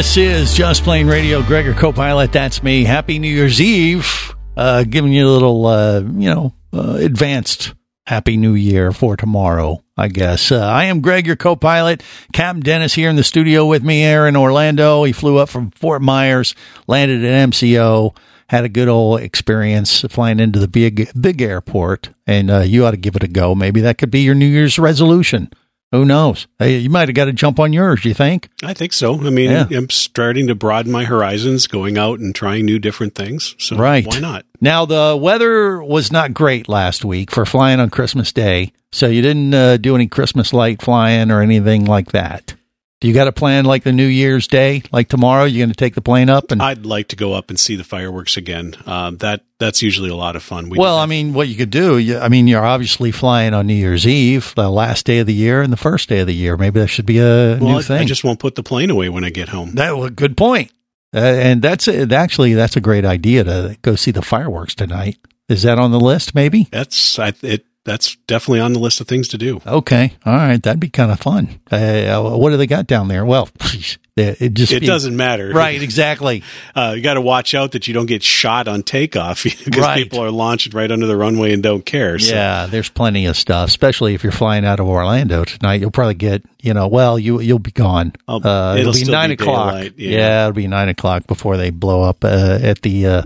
This 0.00 0.16
is 0.16 0.54
Just 0.54 0.82
Plane 0.82 1.08
Radio. 1.08 1.42
Gregor 1.42 1.74
Copilot, 1.74 2.32
that's 2.32 2.62
me. 2.62 2.84
Happy 2.84 3.18
New 3.18 3.28
Year's 3.28 3.60
Eve. 3.60 4.34
Uh, 4.56 4.82
giving 4.82 5.12
you 5.12 5.28
a 5.28 5.28
little, 5.28 5.66
uh, 5.66 6.00
you 6.00 6.34
know, 6.34 6.54
uh, 6.72 6.94
advanced 6.94 7.74
Happy 8.06 8.38
New 8.38 8.54
Year 8.54 8.92
for 8.92 9.14
tomorrow, 9.14 9.84
I 9.98 10.08
guess. 10.08 10.50
Uh, 10.50 10.60
I 10.60 10.84
am 10.84 11.02
Greg, 11.02 11.26
your 11.26 11.36
co-pilot. 11.36 12.02
Captain 12.32 12.62
Dennis 12.62 12.94
here 12.94 13.10
in 13.10 13.16
the 13.16 13.22
studio 13.22 13.66
with 13.66 13.82
me 13.82 14.02
in 14.02 14.36
Orlando. 14.36 15.04
He 15.04 15.12
flew 15.12 15.36
up 15.36 15.50
from 15.50 15.70
Fort 15.72 16.00
Myers, 16.00 16.54
landed 16.86 17.22
at 17.22 17.50
MCO, 17.50 18.16
had 18.48 18.64
a 18.64 18.70
good 18.70 18.88
old 18.88 19.20
experience 19.20 20.00
flying 20.08 20.40
into 20.40 20.58
the 20.58 20.66
big, 20.66 21.10
big 21.20 21.42
airport, 21.42 22.08
and 22.26 22.50
uh, 22.50 22.60
you 22.60 22.86
ought 22.86 22.92
to 22.92 22.96
give 22.96 23.16
it 23.16 23.22
a 23.22 23.28
go. 23.28 23.54
Maybe 23.54 23.82
that 23.82 23.98
could 23.98 24.10
be 24.10 24.22
your 24.22 24.34
New 24.34 24.46
Year's 24.46 24.78
resolution. 24.78 25.50
Who 25.92 26.04
knows? 26.04 26.46
Hey, 26.60 26.78
you 26.78 26.88
might 26.88 27.08
have 27.08 27.16
got 27.16 27.24
to 27.24 27.32
jump 27.32 27.58
on 27.58 27.72
yours, 27.72 28.04
you 28.04 28.14
think? 28.14 28.48
I 28.62 28.74
think 28.74 28.92
so. 28.92 29.14
I 29.26 29.30
mean, 29.30 29.50
Yeah. 29.50 29.66
I'm 29.72 29.90
starting 29.90 30.46
to 30.46 30.54
broaden 30.54 30.92
my 30.92 31.04
horizons, 31.04 31.66
going 31.66 31.98
out 31.98 32.20
and 32.20 32.32
trying 32.32 32.64
new 32.64 32.78
different 32.78 33.16
things. 33.16 33.56
So 33.58 33.76
Right. 33.76 34.06
why 34.06 34.20
not? 34.20 34.44
Now 34.60 34.84
the 34.84 35.18
weather 35.20 35.82
was 35.82 36.12
not 36.12 36.32
great 36.32 36.68
last 36.68 37.04
week 37.04 37.32
for 37.32 37.44
flying 37.44 37.80
on 37.80 37.90
Christmas 37.90 38.30
Day, 38.30 38.72
so 38.92 39.08
you 39.08 39.20
didn't 39.20 39.52
uh, 39.52 39.78
do 39.78 39.96
any 39.96 40.06
Christmas 40.06 40.52
light 40.52 40.80
flying 40.80 41.30
or 41.32 41.42
anything 41.42 41.86
like 41.86 42.12
that. 42.12 42.54
Do 43.00 43.08
you 43.08 43.14
got 43.14 43.28
a 43.28 43.32
plan 43.32 43.64
like 43.64 43.82
the 43.82 43.92
New 43.92 44.06
Year's 44.06 44.46
Day, 44.46 44.82
like 44.92 45.08
tomorrow? 45.08 45.44
You're 45.44 45.64
going 45.64 45.72
to 45.72 45.74
take 45.74 45.94
the 45.94 46.02
plane 46.02 46.28
up 46.28 46.50
and? 46.50 46.60
I'd 46.60 46.84
like 46.84 47.08
to 47.08 47.16
go 47.16 47.32
up 47.32 47.48
and 47.48 47.58
see 47.58 47.74
the 47.74 47.82
fireworks 47.84 48.36
again. 48.36 48.74
Um, 48.84 49.16
that 49.18 49.46
that's 49.58 49.80
usually 49.80 50.10
a 50.10 50.14
lot 50.14 50.36
of 50.36 50.42
fun. 50.42 50.68
We 50.68 50.76
well, 50.76 50.98
I 50.98 51.06
mean, 51.06 51.32
what 51.32 51.48
you 51.48 51.54
could 51.54 51.70
do, 51.70 51.96
you, 51.96 52.18
I 52.18 52.28
mean, 52.28 52.46
you're 52.46 52.64
obviously 52.64 53.10
flying 53.10 53.54
on 53.54 53.66
New 53.66 53.74
Year's 53.74 54.06
Eve, 54.06 54.52
the 54.54 54.68
last 54.68 55.06
day 55.06 55.20
of 55.20 55.26
the 55.26 55.32
year, 55.32 55.62
and 55.62 55.72
the 55.72 55.78
first 55.78 56.10
day 56.10 56.20
of 56.20 56.26
the 56.26 56.34
year. 56.34 56.58
Maybe 56.58 56.78
that 56.78 56.88
should 56.88 57.06
be 57.06 57.18
a 57.20 57.56
well, 57.58 57.60
new 57.60 57.78
I- 57.78 57.82
thing. 57.82 58.02
I 58.02 58.04
just 58.04 58.22
won't 58.22 58.38
put 58.38 58.54
the 58.54 58.62
plane 58.62 58.90
away 58.90 59.08
when 59.08 59.24
I 59.24 59.30
get 59.30 59.48
home. 59.48 59.72
that 59.76 59.96
was 59.96 60.10
a 60.10 60.12
good 60.12 60.36
point, 60.36 60.70
uh, 61.14 61.20
and 61.20 61.62
that's 61.62 61.88
actually 61.88 62.52
that's 62.52 62.76
a 62.76 62.82
great 62.82 63.06
idea 63.06 63.44
to 63.44 63.78
go 63.80 63.96
see 63.96 64.10
the 64.10 64.20
fireworks 64.22 64.74
tonight. 64.74 65.16
Is 65.48 65.62
that 65.62 65.78
on 65.78 65.90
the 65.90 65.98
list? 65.98 66.34
Maybe. 66.34 66.68
That's 66.70 67.18
I, 67.18 67.32
it. 67.42 67.64
That's 67.86 68.16
definitely 68.26 68.60
on 68.60 68.74
the 68.74 68.78
list 68.78 69.00
of 69.00 69.08
things 69.08 69.28
to 69.28 69.38
do. 69.38 69.60
Okay. 69.66 70.12
All 70.26 70.34
right. 70.34 70.62
That'd 70.62 70.80
be 70.80 70.90
kind 70.90 71.10
of 71.10 71.18
fun. 71.18 71.60
Uh, 71.70 72.22
what 72.36 72.50
do 72.50 72.58
they 72.58 72.66
got 72.66 72.86
down 72.86 73.08
there? 73.08 73.24
Well, 73.24 73.48
it 74.16 74.52
just 74.52 74.70
It 74.72 74.80
be- 74.80 74.86
doesn't 74.86 75.16
matter, 75.16 75.50
Right. 75.50 75.80
Exactly. 75.82 76.42
Uh, 76.76 76.92
you 76.94 77.02
got 77.02 77.14
to 77.14 77.20
watch 77.22 77.54
out 77.54 77.72
that 77.72 77.88
you 77.88 77.94
don't 77.94 78.06
get 78.06 78.22
shot 78.22 78.68
on 78.68 78.82
takeoff 78.82 79.42
because 79.64 79.78
Right. 79.78 80.02
people 80.04 80.20
are 80.22 80.30
launching 80.30 80.72
right 80.74 80.90
under 80.92 81.06
the 81.06 81.16
runway 81.16 81.52
and 81.54 81.62
don't 81.62 81.84
care. 81.84 82.18
So. 82.18 82.34
Yeah. 82.34 82.66
There's 82.66 82.90
plenty 82.90 83.24
of 83.26 83.36
stuff, 83.36 83.68
especially 83.70 84.12
if 84.14 84.22
you're 84.22 84.30
flying 84.30 84.64
out 84.66 84.78
of 84.78 84.86
Orlando 84.86 85.44
tonight. 85.44 85.80
You'll 85.80 85.90
probably 85.90 86.14
get, 86.14 86.42
you 86.60 86.74
know, 86.74 86.86
well, 86.86 87.18
you 87.18 87.40
you'll 87.40 87.58
be 87.58 87.70
gone. 87.72 88.12
Oh, 88.28 88.36
Uh, 88.42 88.76
it'll 88.78 88.90
it'll 88.94 89.06
be 89.06 89.10
nine 89.10 89.30
be 89.30 89.34
o'clock. 89.34 89.84
Yeah. 89.96 90.18
yeah. 90.18 90.40
It'll 90.42 90.52
be 90.54 90.68
nine 90.68 90.90
o'clock 90.90 91.26
before 91.26 91.56
they 91.56 91.70
blow 91.70 92.02
up 92.02 92.24
uh, 92.24 92.58
at 92.62 92.82
the. 92.82 93.24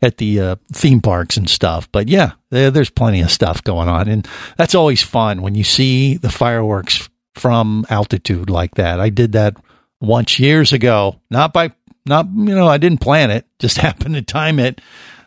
At 0.00 0.18
the 0.18 0.40
uh, 0.40 0.56
theme 0.72 1.00
parks 1.00 1.36
and 1.36 1.50
stuff. 1.50 1.90
But 1.90 2.08
yeah, 2.08 2.32
there, 2.50 2.70
there's 2.70 2.90
plenty 2.90 3.20
of 3.20 3.30
stuff 3.30 3.64
going 3.64 3.88
on. 3.88 4.08
And 4.08 4.28
that's 4.56 4.74
always 4.74 5.02
fun 5.02 5.42
when 5.42 5.54
you 5.54 5.64
see 5.64 6.16
the 6.16 6.30
fireworks 6.30 7.08
from 7.34 7.84
altitude 7.90 8.50
like 8.50 8.74
that. 8.76 9.00
I 9.00 9.08
did 9.10 9.32
that 9.32 9.56
once 10.00 10.38
years 10.38 10.72
ago, 10.72 11.20
not 11.30 11.52
by, 11.52 11.72
not, 12.06 12.26
you 12.26 12.54
know, 12.54 12.68
I 12.68 12.78
didn't 12.78 13.00
plan 13.00 13.30
it, 13.30 13.46
just 13.58 13.78
happened 13.78 14.14
to 14.14 14.22
time 14.22 14.58
it. 14.58 14.80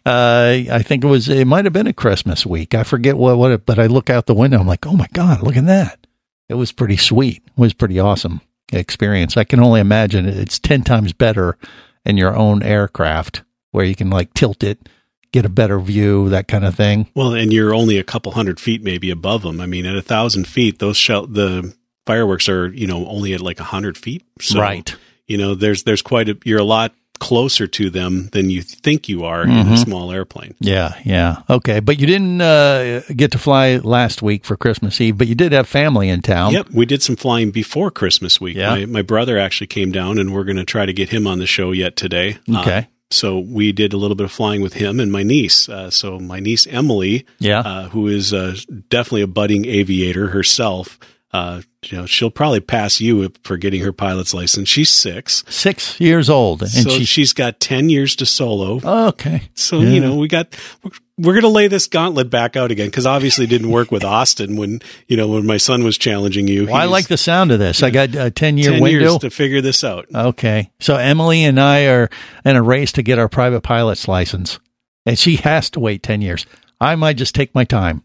Uh, 0.05 0.63
I 0.71 0.81
think 0.83 1.03
it 1.03 1.07
was, 1.07 1.29
it 1.29 1.45
might 1.45 1.65
have 1.65 1.73
been 1.73 1.87
a 1.87 1.93
Christmas 1.93 2.45
week. 2.45 2.73
I 2.73 2.83
forget 2.83 3.17
what, 3.17 3.37
what 3.37 3.51
it, 3.51 3.65
but 3.65 3.77
I 3.77 3.85
look 3.85 4.09
out 4.09 4.25
the 4.25 4.33
window. 4.33 4.59
I'm 4.59 4.67
like, 4.67 4.87
oh 4.87 4.95
my 4.95 5.07
God, 5.13 5.43
look 5.43 5.57
at 5.57 5.67
that. 5.67 6.07
It 6.49 6.55
was 6.55 6.71
pretty 6.71 6.97
sweet. 6.97 7.43
It 7.45 7.57
was 7.57 7.73
pretty 7.73 7.99
awesome 7.99 8.41
experience. 8.71 9.37
I 9.37 9.43
can 9.43 9.59
only 9.59 9.79
imagine 9.79 10.25
it's 10.25 10.59
10 10.59 10.83
times 10.83 11.13
better 11.13 11.57
in 12.05 12.17
your 12.17 12.35
own 12.35 12.63
aircraft 12.63 13.43
where 13.71 13.85
you 13.85 13.95
can 13.95 14.09
like 14.09 14.33
tilt 14.33 14.63
it, 14.63 14.87
get 15.31 15.45
a 15.45 15.49
better 15.49 15.79
view, 15.79 16.29
that 16.29 16.47
kind 16.47 16.65
of 16.65 16.75
thing. 16.75 17.07
Well, 17.15 17.33
and 17.33 17.51
you're 17.53 17.73
only 17.73 17.97
a 17.97 18.03
couple 18.03 18.31
hundred 18.33 18.59
feet 18.59 18.83
maybe 18.83 19.09
above 19.09 19.41
them. 19.43 19.59
I 19.61 19.65
mean, 19.65 19.85
at 19.85 19.95
a 19.95 20.01
thousand 20.01 20.45
feet, 20.47 20.79
those 20.79 20.97
shell 20.97 21.27
the 21.27 21.73
fireworks 22.05 22.49
are 22.49 22.67
you 22.73 22.87
know 22.87 23.05
only 23.07 23.33
at 23.33 23.41
like 23.41 23.59
a 23.59 23.63
hundred 23.65 23.97
feet. 23.97 24.23
So, 24.39 24.59
Right. 24.59 24.93
You 25.27 25.37
know, 25.37 25.55
there's 25.55 25.83
there's 25.83 26.01
quite 26.01 26.27
a 26.29 26.37
you're 26.43 26.59
a 26.59 26.63
lot 26.63 26.93
closer 27.19 27.67
to 27.67 27.91
them 27.91 28.27
than 28.31 28.49
you 28.49 28.63
think 28.63 29.07
you 29.07 29.23
are 29.25 29.43
in 29.43 29.51
a 29.51 29.63
Mhm. 29.63 29.77
small 29.77 30.11
airplane. 30.11 30.55
Yeah, 30.59 30.95
yeah. 31.05 31.43
Okay, 31.47 31.79
but 31.79 31.99
you 31.99 32.07
didn't 32.07 32.41
uh, 32.41 33.01
get 33.15 33.31
to 33.33 33.37
fly 33.37 33.75
last 33.77 34.23
week 34.23 34.43
for 34.43 34.57
Christmas 34.57 34.99
Eve, 34.99 35.19
but 35.19 35.27
you 35.27 35.35
did 35.35 35.51
have 35.51 35.67
family 35.67 36.09
in 36.09 36.23
town. 36.23 36.51
Yep, 36.53 36.71
we 36.73 36.87
did 36.87 37.03
some 37.03 37.15
flying 37.15 37.51
before 37.51 37.91
Christmas 37.91 38.41
week. 38.41 38.57
Yeah. 38.57 38.71
My, 38.71 38.85
my 38.87 39.01
brother 39.03 39.37
actually 39.37 39.67
came 39.67 39.91
down, 39.91 40.17
and 40.17 40.33
we're 40.33 40.43
going 40.43 40.57
to 40.57 40.65
try 40.65 40.87
to 40.87 40.93
get 40.93 41.09
him 41.09 41.27
on 41.27 41.37
the 41.37 41.45
show 41.45 41.71
yet 41.71 41.95
today. 41.95 42.39
Uh, 42.51 42.61
Okay. 42.61 42.87
So 43.11 43.39
we 43.39 43.71
did 43.71 43.93
a 43.93 43.97
little 43.97 44.15
bit 44.15 44.25
of 44.25 44.31
flying 44.31 44.61
with 44.61 44.73
him 44.73 44.99
and 44.99 45.11
my 45.11 45.23
niece. 45.23 45.67
Uh, 45.69 45.89
so 45.89 46.19
my 46.19 46.39
niece 46.39 46.65
Emily, 46.67 47.25
Yeah. 47.39 47.59
uh, 47.59 47.89
who 47.89 48.07
is 48.07 48.33
uh, 48.33 48.55
definitely 48.89 49.21
a 49.21 49.27
budding 49.27 49.65
aviator 49.65 50.27
herself. 50.27 50.97
Uh, 51.33 51.61
you 51.83 51.97
know, 51.97 52.05
she'll 52.05 52.29
probably 52.29 52.59
pass 52.59 52.99
you 52.99 53.31
for 53.43 53.55
getting 53.55 53.81
her 53.81 53.93
pilot's 53.93 54.33
license. 54.33 54.67
She's 54.67 54.89
six, 54.89 55.43
Six 55.47 55.97
years 55.99 56.29
old, 56.29 56.61
and 56.61 56.69
so 56.71 56.89
she. 56.89 57.05
she's 57.05 57.31
got 57.31 57.59
ten 57.61 57.89
years 57.89 58.15
to 58.17 58.25
solo. 58.25 58.81
okay. 59.09 59.43
So 59.53 59.79
Yeah. 59.79 59.89
you 59.91 60.01
know, 60.01 60.17
we 60.17 60.27
got 60.27 60.53
we're, 60.83 60.91
we're 61.17 61.33
going 61.33 61.43
to 61.43 61.47
lay 61.49 61.67
this 61.69 61.87
gauntlet 61.87 62.29
back 62.29 62.55
out 62.57 62.69
again 62.69 62.87
because 62.87 63.05
obviously 63.05 63.45
it 63.45 63.49
didn't 63.49 63.69
work 63.69 63.91
with 63.91 64.03
Austin 64.03 64.57
when 64.57 64.81
you 65.07 65.15
know 65.15 65.29
when 65.29 65.45
my 65.45 65.55
son 65.57 65.83
was 65.85 65.97
challenging 65.97 66.49
you. 66.49 66.65
Well, 66.65 66.75
I 66.75 66.85
like 66.85 67.07
the 67.07 67.17
sound 67.17 67.51
of 67.51 67.59
this. 67.59 67.81
I 67.81 67.91
got 67.91 68.13
a 68.13 68.29
ten 68.29 68.57
year 68.57 68.71
10 68.71 68.81
window. 68.81 68.99
years 68.99 69.17
to 69.19 69.29
figure 69.29 69.61
this 69.61 69.83
out. 69.85 70.07
Okay. 70.13 70.69
So 70.81 70.97
Emily 70.97 71.45
and 71.45 71.59
I 71.59 71.85
are 71.85 72.09
in 72.43 72.57
a 72.57 72.61
race 72.61 72.91
to 72.93 73.03
get 73.03 73.19
our 73.19 73.29
private 73.29 73.61
pilot's 73.61 74.05
license, 74.07 74.59
and 75.05 75.17
she 75.17 75.37
has 75.37 75.69
to 75.71 75.79
wait 75.79 76.03
10 76.03 76.21
years. 76.21 76.45
I 76.81 76.95
might 76.95 77.15
just 77.15 77.35
take 77.35 77.55
my 77.55 77.63
time. 77.63 78.03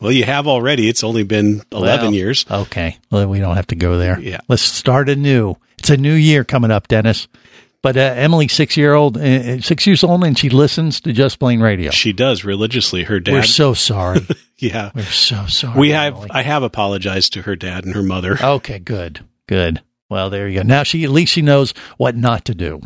Well, 0.00 0.12
you 0.12 0.24
have 0.24 0.46
already. 0.46 0.88
It's 0.88 1.02
only 1.02 1.22
been 1.24 1.62
11 1.72 2.06
Well, 2.06 2.14
years. 2.14 2.44
Okay. 2.50 2.98
Well, 3.10 3.26
we 3.28 3.40
don't 3.40 3.56
have 3.56 3.66
to 3.68 3.74
go 3.76 3.98
there. 3.98 4.20
Yeah. 4.20 4.40
Let's 4.48 4.62
start 4.62 5.08
anew. 5.08 5.56
It's 5.78 5.90
a 5.90 5.96
new 5.96 6.12
year 6.14 6.44
coming 6.44 6.70
up, 6.70 6.88
Dennis. 6.88 7.28
But 7.82 7.96
uh, 7.96 8.00
Emily, 8.00 8.48
six 8.48 8.76
year 8.76 8.94
old, 8.94 9.16
uh, 9.16 9.60
six 9.60 9.86
years 9.86 10.02
old, 10.02 10.24
and 10.24 10.36
she 10.36 10.48
listens 10.50 11.00
to 11.02 11.12
Just 11.12 11.38
Plane 11.38 11.60
Radio. 11.60 11.90
She 11.92 12.12
does 12.12 12.44
religiously. 12.44 13.04
Her 13.04 13.20
dad. 13.20 13.32
We're 13.32 13.42
so 13.44 13.74
sorry. 13.74 14.26
yeah. 14.58 14.90
We're 14.94 15.02
so 15.04 15.46
sorry. 15.46 15.78
We 15.78 15.90
have. 15.90 16.14
Emily. 16.14 16.30
I 16.32 16.42
have 16.42 16.62
apologized 16.62 17.32
to 17.34 17.42
her 17.42 17.54
dad 17.54 17.84
and 17.84 17.94
her 17.94 18.02
mother. 18.02 18.36
Okay. 18.42 18.78
Good. 18.78 19.24
Good. 19.46 19.82
Well, 20.08 20.30
there 20.30 20.48
you 20.48 20.60
go. 20.60 20.66
Now 20.66 20.82
she 20.82 21.04
at 21.04 21.10
least 21.10 21.32
she 21.32 21.42
knows 21.42 21.74
what 21.96 22.16
not 22.16 22.44
to 22.46 22.54
do. 22.54 22.80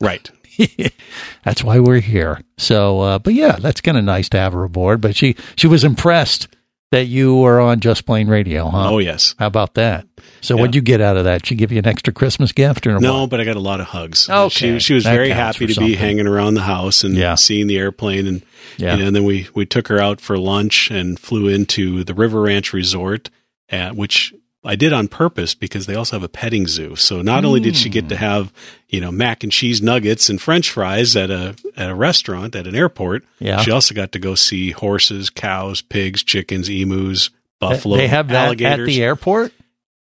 Right. 0.00 0.30
that's 1.44 1.62
why 1.64 1.78
we're 1.80 2.00
here. 2.00 2.40
So, 2.58 3.00
uh, 3.00 3.18
but 3.18 3.34
yeah, 3.34 3.56
that's 3.56 3.80
kind 3.80 3.96
of 3.98 4.04
nice 4.04 4.28
to 4.30 4.38
have 4.38 4.52
her 4.52 4.64
aboard. 4.64 5.00
But 5.00 5.16
she 5.16 5.36
she 5.56 5.66
was 5.66 5.84
impressed 5.84 6.48
that 6.92 7.06
you 7.06 7.36
were 7.36 7.60
on 7.60 7.78
Just 7.80 8.04
Plane 8.04 8.26
Radio, 8.28 8.68
huh? 8.68 8.90
Oh 8.90 8.98
yes. 8.98 9.34
How 9.38 9.46
about 9.46 9.74
that? 9.74 10.06
So, 10.40 10.54
Yeah. 10.56 10.62
what'd 10.62 10.74
you 10.74 10.80
get 10.80 11.00
out 11.00 11.16
of 11.16 11.22
that? 11.24 11.46
She 11.46 11.54
give 11.54 11.70
you 11.70 11.78
an 11.78 11.86
extra 11.86 12.12
Christmas 12.12 12.50
gift 12.50 12.84
or 12.86 12.98
No, 12.98 13.20
what? 13.22 13.30
but 13.30 13.40
I 13.40 13.44
got 13.44 13.56
a 13.56 13.60
lot 13.60 13.80
of 13.80 13.86
hugs. 13.86 14.28
Okay. 14.28 14.48
She, 14.48 14.78
she 14.80 14.94
was 14.94 15.04
That 15.04 15.12
very 15.14 15.30
happy 15.30 15.66
to 15.68 15.80
be 15.80 15.94
hanging 15.94 16.26
around 16.26 16.54
the 16.54 16.62
house 16.62 17.04
and 17.04 17.14
Yeah. 17.14 17.36
seeing 17.36 17.68
the 17.68 17.78
airplane. 17.78 18.26
And, 18.26 18.42
Yeah. 18.76 18.96
and 18.96 19.14
then 19.14 19.22
we, 19.24 19.46
we 19.54 19.66
took 19.66 19.86
her 19.88 20.00
out 20.00 20.20
for 20.20 20.36
lunch 20.36 20.90
and 20.90 21.18
flew 21.18 21.46
into 21.46 22.02
the 22.02 22.14
River 22.14 22.40
Ranch 22.42 22.72
Resort, 22.72 23.30
at, 23.68 23.94
which 23.94 24.34
I 24.62 24.76
did 24.76 24.92
on 24.92 25.08
purpose 25.08 25.54
because 25.54 25.86
they 25.86 25.94
also 25.94 26.16
have 26.16 26.22
a 26.22 26.28
petting 26.28 26.66
zoo. 26.66 26.94
So 26.96 27.22
not 27.22 27.44
only 27.46 27.60
did 27.60 27.76
she 27.76 27.88
get 27.88 28.04
Hmm. 28.04 28.08
to 28.10 28.16
have, 28.16 28.52
you 28.88 29.00
know, 29.00 29.10
mac 29.10 29.42
and 29.42 29.50
cheese 29.50 29.80
nuggets 29.80 30.28
and 30.28 30.40
french 30.40 30.70
fries 30.70 31.16
at 31.16 31.30
a, 31.30 31.54
at 31.78 31.88
a 31.90 31.94
restaurant 31.94 32.54
at 32.54 32.66
an 32.66 32.74
airport, 32.74 33.24
Yeah. 33.38 33.62
she 33.62 33.70
also 33.70 33.94
got 33.94 34.12
to 34.12 34.18
go 34.18 34.34
see 34.34 34.72
horses, 34.72 35.30
cows, 35.30 35.80
pigs, 35.80 36.22
chickens, 36.22 36.68
emus, 36.68 37.30
buffalo, 37.58 37.96
They 37.96 38.08
have 38.08 38.28
that 38.28 38.46
alligators. 38.46 38.86
at 38.88 38.92
the 38.92 39.02
airport. 39.02 39.52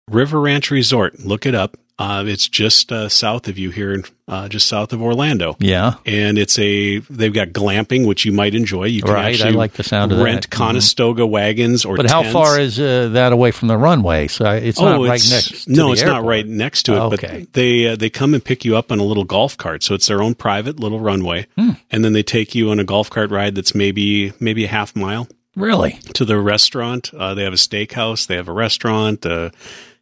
River 0.10 0.39
Ranch 0.39 0.72
Resort. 0.72 1.20
Look 1.20 1.46
it 1.46 1.56
up. 1.56 1.76
Uh, 1.97 2.25
it's 2.27 2.49
just 2.49 2.91
uh, 2.91 3.08
south 3.08 3.47
of 3.47 3.58
you 3.58 3.69
here, 3.69 3.93
in, 3.93 4.03
uh, 4.27 4.49
just 4.49 4.67
south 4.67 4.91
of 4.91 5.01
Orlando. 5.01 5.55
Yeah. 5.60 5.93
And 6.05 6.38
it's 6.38 6.60
a 6.60 6.97
they've 6.99 7.34
got 7.34 7.49
glamping, 7.49 8.05
which 8.05 8.25
you 8.25 8.34
might 8.34 8.53
enjoy. 8.53 8.86
You 8.88 9.01
can 9.01 9.13
Right, 9.13 9.41
I 9.41 9.51
like 9.51 9.73
the 9.73 9.84
sound 9.84 10.12
of 10.12 10.19
rent 10.19 10.41
that. 10.41 10.49
Mhm. 10.49 10.58
Conestoga 10.58 11.25
wagons 11.25 11.86
or. 11.86 11.95
But 11.95 12.10
how 12.12 12.21
tents. 12.23 12.34
far 12.34 12.60
is 12.60 12.77
uh, 12.81 13.08
that 13.13 13.31
away 13.31 13.51
from 13.51 13.69
the 13.69 13.77
runway? 13.77 14.27
So 14.27 14.43
it's 14.51 14.77
not 14.81 14.99
right 14.99 15.08
next. 15.12 15.63
To 15.65 15.71
no, 15.71 15.93
it's 15.93 16.01
airport. 16.01 16.23
not 16.23 16.27
right 16.27 16.45
next 16.45 16.84
to 16.84 16.95
it. 16.95 16.99
Oh, 16.99 17.10
But 17.12 17.23
okay. 17.23 17.47
they 17.53 17.88
uh, 17.88 17.95
they 17.95 18.10
come 18.10 18.34
and 18.34 18.43
pick 18.43 18.65
you 18.65 18.75
up 18.75 18.91
on 18.91 18.99
a 18.99 19.03
little 19.03 19.23
golf 19.23 19.55
cart, 19.58 19.81
so 19.81 19.95
it's 19.95 20.08
their 20.08 20.21
own 20.21 20.36
private 20.36 20.77
little 20.81 20.99
runway, 20.99 21.47
Hmm. 21.58 21.71
and 21.91 22.03
then 22.03 22.12
they 22.12 22.23
take 22.23 22.53
you 22.53 22.71
on 22.71 22.79
a 22.79 22.84
golf 22.84 23.10
cart 23.10 23.31
ride 23.31 23.55
that's 23.55 23.73
maybe 23.73 24.34
maybe 24.41 24.65
a 24.65 24.67
half 24.67 24.97
mile 24.97 25.29
Really? 25.55 25.97
to 26.15 26.25
the 26.25 26.38
restaurant. 26.39 27.12
Uh, 27.17 27.34
they 27.36 27.43
have 27.43 27.53
a 27.53 27.55
steakhouse, 27.55 28.27
they 28.27 28.36
have 28.36 28.49
a 28.49 28.53
restaurant, 28.53 29.25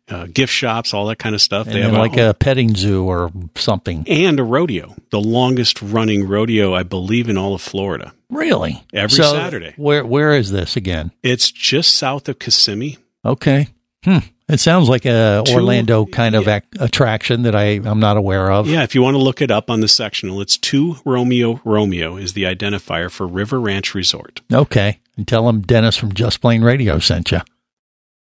uh, 0.10 0.26
gift 0.28 0.52
shops, 0.54 0.94
all 0.94 1.06
that 1.08 1.18
kind 1.18 1.34
of 1.36 1.42
stuff. 1.42 1.68
And 1.68 1.76
they 1.76 1.82
have 1.82 1.94
like 1.94 2.18
a 2.18 2.34
petting 2.34 2.76
zoo 2.76 3.06
or 3.06 3.32
something. 3.56 4.06
and 4.08 4.40
a 4.40 4.44
rodeo, 4.44 4.96
the 5.12 5.22
longest 5.22 5.82
running 5.82 6.28
rodeo, 6.28 6.74
I 6.74 6.84
believe, 6.84 7.30
in 7.30 7.38
all 7.38 7.54
of 7.54 7.62
Florida. 7.62 8.14
Really? 8.30 8.84
Every 8.94 9.16
So 9.16 9.32
Saturday. 9.34 9.74
Where 9.78 10.06
Where 10.06 10.34
is 10.36 10.52
this 10.52 10.76
again? 10.76 11.12
It's 11.22 11.52
just 11.52 11.96
south 11.96 12.28
of 12.30 12.40
Kissimmee. 12.40 12.98
Okay. 13.24 13.68
Hmm. 14.04 14.18
It 14.50 14.60
sounds 14.60 14.90
like 14.90 15.06
a 15.06 15.42
Two- 15.46 15.54
Orlando 15.54 16.06
kind 16.06 16.36
of 16.36 16.46
yeah. 16.48 16.58
ac- 16.58 16.66
attraction 16.80 17.44
that 17.44 17.56
I 17.56 17.80
I'm 17.84 18.02
not 18.02 18.18
aware 18.18 18.52
of. 18.52 18.68
Yeah, 18.68 18.84
if 18.84 18.94
you 18.94 19.02
want 19.02 19.16
to 19.16 19.20
look 19.22 19.42
it 19.42 19.50
up 19.52 19.70
on 19.70 19.80
the 19.80 19.88
sectional, 19.88 20.42
it's 20.42 20.58
two 20.58 20.98
Romeo 21.06 21.62
Romeo 21.64 22.18
is 22.18 22.34
the 22.34 22.44
identifier 22.44 23.10
for 23.10 23.26
River 23.26 23.62
Ranch 23.62 23.96
Resort. 23.96 24.42
Okay. 24.52 25.00
And 25.16 25.26
tell 25.28 25.46
them 25.46 25.62
Dennis 25.62 25.96
from 25.96 26.12
Just 26.14 26.42
Plane 26.42 26.62
Radio 26.64 27.00
sent 27.00 27.32
you. 27.32 27.40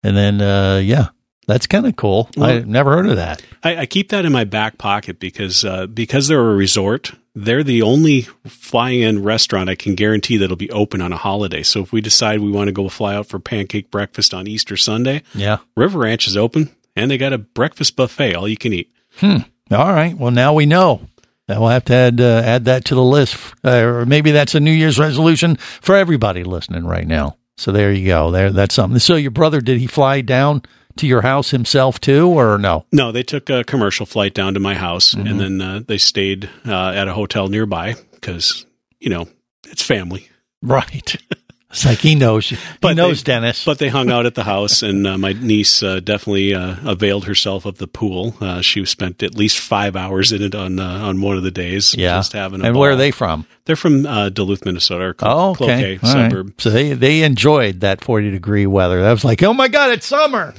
And 0.03 0.15
then, 0.15 0.41
uh, 0.41 0.77
yeah, 0.77 1.07
that's 1.47 1.67
kind 1.67 1.85
of 1.85 1.95
cool. 1.95 2.29
I 2.37 2.39
Well- 2.39 2.63
never 2.65 2.91
heard 2.95 3.07
of 3.07 3.15
that. 3.17 3.41
I, 3.63 3.77
I 3.77 3.85
keep 3.85 4.09
that 4.09 4.25
in 4.25 4.31
my 4.31 4.43
back 4.43 4.77
pocket 4.77 5.19
because 5.19 5.63
uh, 5.65 5.87
because 5.87 6.27
they're 6.27 6.39
a 6.51 6.55
resort. 6.55 7.11
They're 7.35 7.63
the 7.63 7.81
only 7.81 8.27
fly-in 8.45 9.23
restaurant 9.23 9.69
I 9.69 9.75
can 9.75 9.95
guarantee 9.95 10.37
that'll 10.37 10.55
be 10.55 10.69
open 10.69 11.01
on 11.01 11.11
a 11.11 11.17
holiday. 11.17 11.63
So 11.63 11.81
if 11.81 11.91
we 11.91 11.99
decide 11.99 12.39
we 12.41 12.51
want 12.51 12.67
to 12.67 12.71
go 12.71 12.87
fly 12.89 13.15
out 13.15 13.25
for 13.27 13.39
pancake 13.39 13.89
breakfast 13.89 14.33
on 14.35 14.47
Easter 14.47 14.77
Sunday, 14.77 15.23
Yeah. 15.33 15.57
River 15.75 15.99
Ranch 15.99 16.27
is 16.27 16.37
open 16.37 16.69
and 16.95 17.09
they 17.09 17.17
got 17.17 17.33
a 17.33 17.39
breakfast 17.39 17.95
buffet, 17.95 18.35
all 18.35 18.47
you 18.47 18.57
can 18.57 18.71
eat. 18.73 18.91
Hmm. 19.17 19.37
All 19.71 19.91
right. 19.91 20.15
Well, 20.15 20.29
now 20.31 20.53
we 20.53 20.65
know. 20.67 21.07
Now 21.49 21.59
we'll 21.61 21.69
have 21.69 21.85
to 21.85 21.93
add 21.93 22.21
uh, 22.21 22.41
add 22.45 22.65
that 22.65 22.85
to 22.85 22.95
the 22.95 23.03
list, 23.03 23.35
uh, 23.65 23.69
or 23.79 24.05
maybe 24.05 24.31
that's 24.31 24.55
a 24.55 24.59
New 24.59 24.71
Year's 24.71 24.97
resolution 24.99 25.55
for 25.57 25.95
everybody 25.95 26.43
listening 26.43 26.85
right 26.85 27.05
now. 27.07 27.37
So 27.57 27.71
there 27.71 27.91
you 27.91 28.05
go. 28.07 28.31
There, 28.31 28.51
that's 28.51 28.75
something. 28.75 28.99
So 28.99 29.15
your 29.15 29.31
brother 29.31 29.59
did 29.59 29.79
he 29.79 29.87
fly 29.87 30.21
down 30.21 30.61
to 30.97 31.07
your 31.07 31.21
house 31.21 31.51
himself 31.51 31.99
too, 31.99 32.27
or 32.27 32.57
no? 32.57 32.85
No, 32.91 33.11
they 33.11 33.23
took 33.23 33.49
a 33.49 33.63
commercial 33.63 34.05
flight 34.05 34.33
down 34.33 34.53
to 34.53 34.59
my 34.59 34.75
house 34.75 35.13
Mm-hmm. 35.13 35.27
and 35.27 35.39
then 35.39 35.61
uh, 35.61 35.81
they 35.85 35.97
stayed 35.97 36.49
uh, 36.65 36.89
at 36.89 37.07
a 37.07 37.13
hotel 37.13 37.47
nearby 37.47 37.95
because, 38.13 38.65
you 38.99 39.09
know, 39.09 39.27
it's 39.65 39.81
family. 39.83 40.29
Right. 40.61 41.15
It's 41.73 41.85
like 41.87 41.97
he 42.01 42.13
knows. 42.13 42.51
you. 42.51 42.57
He 42.57 42.63
But 42.81 42.95
knows 42.95 43.23
they- 43.23 43.31
Dennis. 43.33 43.65
But 43.65 43.79
they 43.79 43.89
hung 43.89 44.11
out 44.11 44.27
at 44.27 44.35
the 44.35 44.43
house, 44.43 44.83
and 44.89 45.07
uh, 45.07 45.17
my 45.17 45.33
niece 45.33 45.81
uh, 45.81 46.01
definitely 46.01 46.53
uh, 46.53 46.75
availed 46.85 47.25
herself 47.25 47.65
of 47.65 47.79
the 47.79 47.87
pool. 47.87 48.35
Uh, 48.39 48.61
she 48.61 48.85
spent 48.85 49.23
at 49.23 49.33
least 49.33 49.57
five 49.57 49.95
hours 49.95 50.31
in 50.31 50.43
it 50.43 50.53
on 50.53 50.79
uh, 50.79 50.83
on 50.99 51.19
one 51.19 51.35
of 51.35 51.41
the 51.41 51.49
days. 51.49 51.95
yeah. 51.95 52.17
just 52.17 52.33
having 52.33 52.61
a 52.61 52.65
and 52.65 52.77
where 52.77 52.91
are 52.91 52.95
they 52.95 53.09
from? 53.09 53.47
They're 53.65 53.75
from 53.75 54.05
uh, 54.05 54.29
Duluth, 54.29 54.65
Minnesota, 54.65 55.15
Oh, 55.23 55.49
okay. 55.53 55.97
Cloquet 55.97 55.99
All 56.03 56.13
right. 56.13 56.29
suburb. 56.31 56.61
So 56.61 56.69
they 56.69 56.93
they 56.93 57.23
enjoyed 57.23 57.79
that 57.79 58.03
forty 58.03 58.29
degree 58.29 58.67
weather. 58.67 59.01
That 59.01 59.09
was 59.11 59.25
like, 59.25 59.41
oh 59.41 59.55
my 59.55 59.67
god, 59.67 59.89
it's 59.93 60.05
summer. 60.05 60.53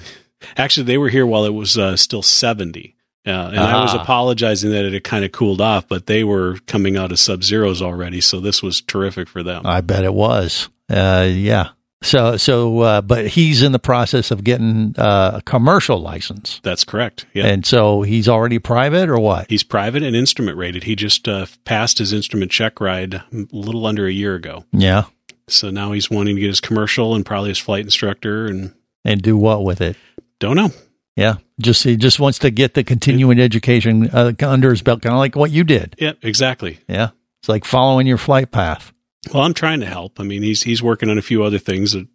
Actually, 0.57 0.85
they 0.85 0.99
were 0.99 1.09
here 1.09 1.27
while 1.27 1.45
it 1.45 1.55
was 1.55 1.77
uh, 1.79 1.97
still 1.97 2.23
seventy. 2.23 2.97
Uh, 3.27 3.31
and 3.53 3.59
I 3.61 3.81
was 3.81 3.95
Ah. 3.95 4.03
apologizing 4.03 4.71
that 4.73 4.85
it 4.85 4.93
had 4.93 5.03
kind 5.05 5.25
of 5.25 5.33
cooled 5.33 5.61
off, 5.63 5.89
but 5.89 6.07
they 6.07 6.25
were 6.25 6.59
coming 6.67 6.99
out 6.99 7.11
of 7.11 7.19
sub 7.19 7.43
zeros 7.43 7.81
already, 7.81 8.21
so 8.21 8.39
this 8.39 8.63
was 8.63 8.83
terrific 8.83 9.29
for 9.29 9.43
them. 9.43 9.63
I 9.65 9.81
bet 9.81 10.05
it 10.05 10.13
was. 10.13 10.69
Uh, 10.91 11.27
yeah. 11.31 11.69
So 12.03 12.37
so, 12.37 12.81
uh, 12.81 13.01
but 13.01 13.29
he's 13.29 13.63
in 13.63 13.73
the 13.73 13.79
process 13.79 14.31
of 14.31 14.45
getting 14.45 14.95
uh, 14.99 15.37
a 15.37 15.43
commercial 15.43 16.03
license, 16.03 16.61
That's 16.63 16.85
correct. 16.85 17.25
Yeah. 17.33 17.47
and 17.47 17.65
so 17.65 18.03
he's 18.03 18.29
already 18.29 18.59
private 18.59 19.09
or 19.09 19.19
what? 19.19 19.47
He's 19.49 19.63
private 19.63 20.03
and 20.03 20.15
instrument 20.15 20.59
rated. 20.59 20.83
He 20.85 20.95
just 20.95 21.27
uh, 21.27 21.47
passed 21.65 21.97
his 21.97 22.13
instrument 22.13 22.51
check 22.51 22.79
ride 22.79 23.15
a 23.15 23.23
little 23.53 23.87
under 23.87 24.07
a 24.07 24.13
year 24.13 24.35
ago. 24.35 24.67
Yeah. 24.71 25.05
So 25.49 25.71
now 25.71 25.93
he's 25.93 26.11
wanting 26.11 26.35
to 26.37 26.41
get 26.43 26.49
his 26.49 26.61
commercial 26.61 27.15
and 27.15 27.25
probably 27.25 27.49
his 27.49 27.59
flight 27.59 27.85
instructor 27.87 28.45
and 28.49 28.75
And 29.07 29.23
do 29.23 29.39
what 29.39 29.65
with 29.65 29.81
it? 29.81 29.97
Don't 30.45 30.57
know. 30.57 30.71
Yeah. 31.17 31.37
Just 31.61 31.85
he 31.85 31.97
just 31.97 32.19
wants 32.19 32.39
to 32.41 32.51
get 32.51 32.75
the 32.75 32.83
continuing 32.85 33.39
education 33.41 34.11
uh, 34.11 34.33
under 34.41 34.71
his 34.71 34.83
belt, 34.83 35.03
kind 35.03 35.13
of 35.15 35.19
like 35.19 35.37
what 35.37 35.51
you 35.53 35.63
did. 35.65 35.95
Yeah, 35.99 36.13
exactly. 36.23 36.79
Yeah. 36.89 37.11
It's 37.41 37.49
like 37.49 37.65
following 37.65 38.07
your 38.07 38.19
flight 38.19 38.51
path. 38.51 38.93
Well, 39.33 39.43
I'm 39.45 39.55
trying 39.55 39.81
to 39.81 39.87
help. 39.87 40.19
I 40.21 40.25
mean, 40.25 40.43
he's 40.43 40.63
he's 40.65 40.83
working 40.83 41.09
on 41.11 41.17
a 41.19 41.23
few 41.23 41.45
other 41.45 41.59
things 41.59 41.93
that, 41.93 42.07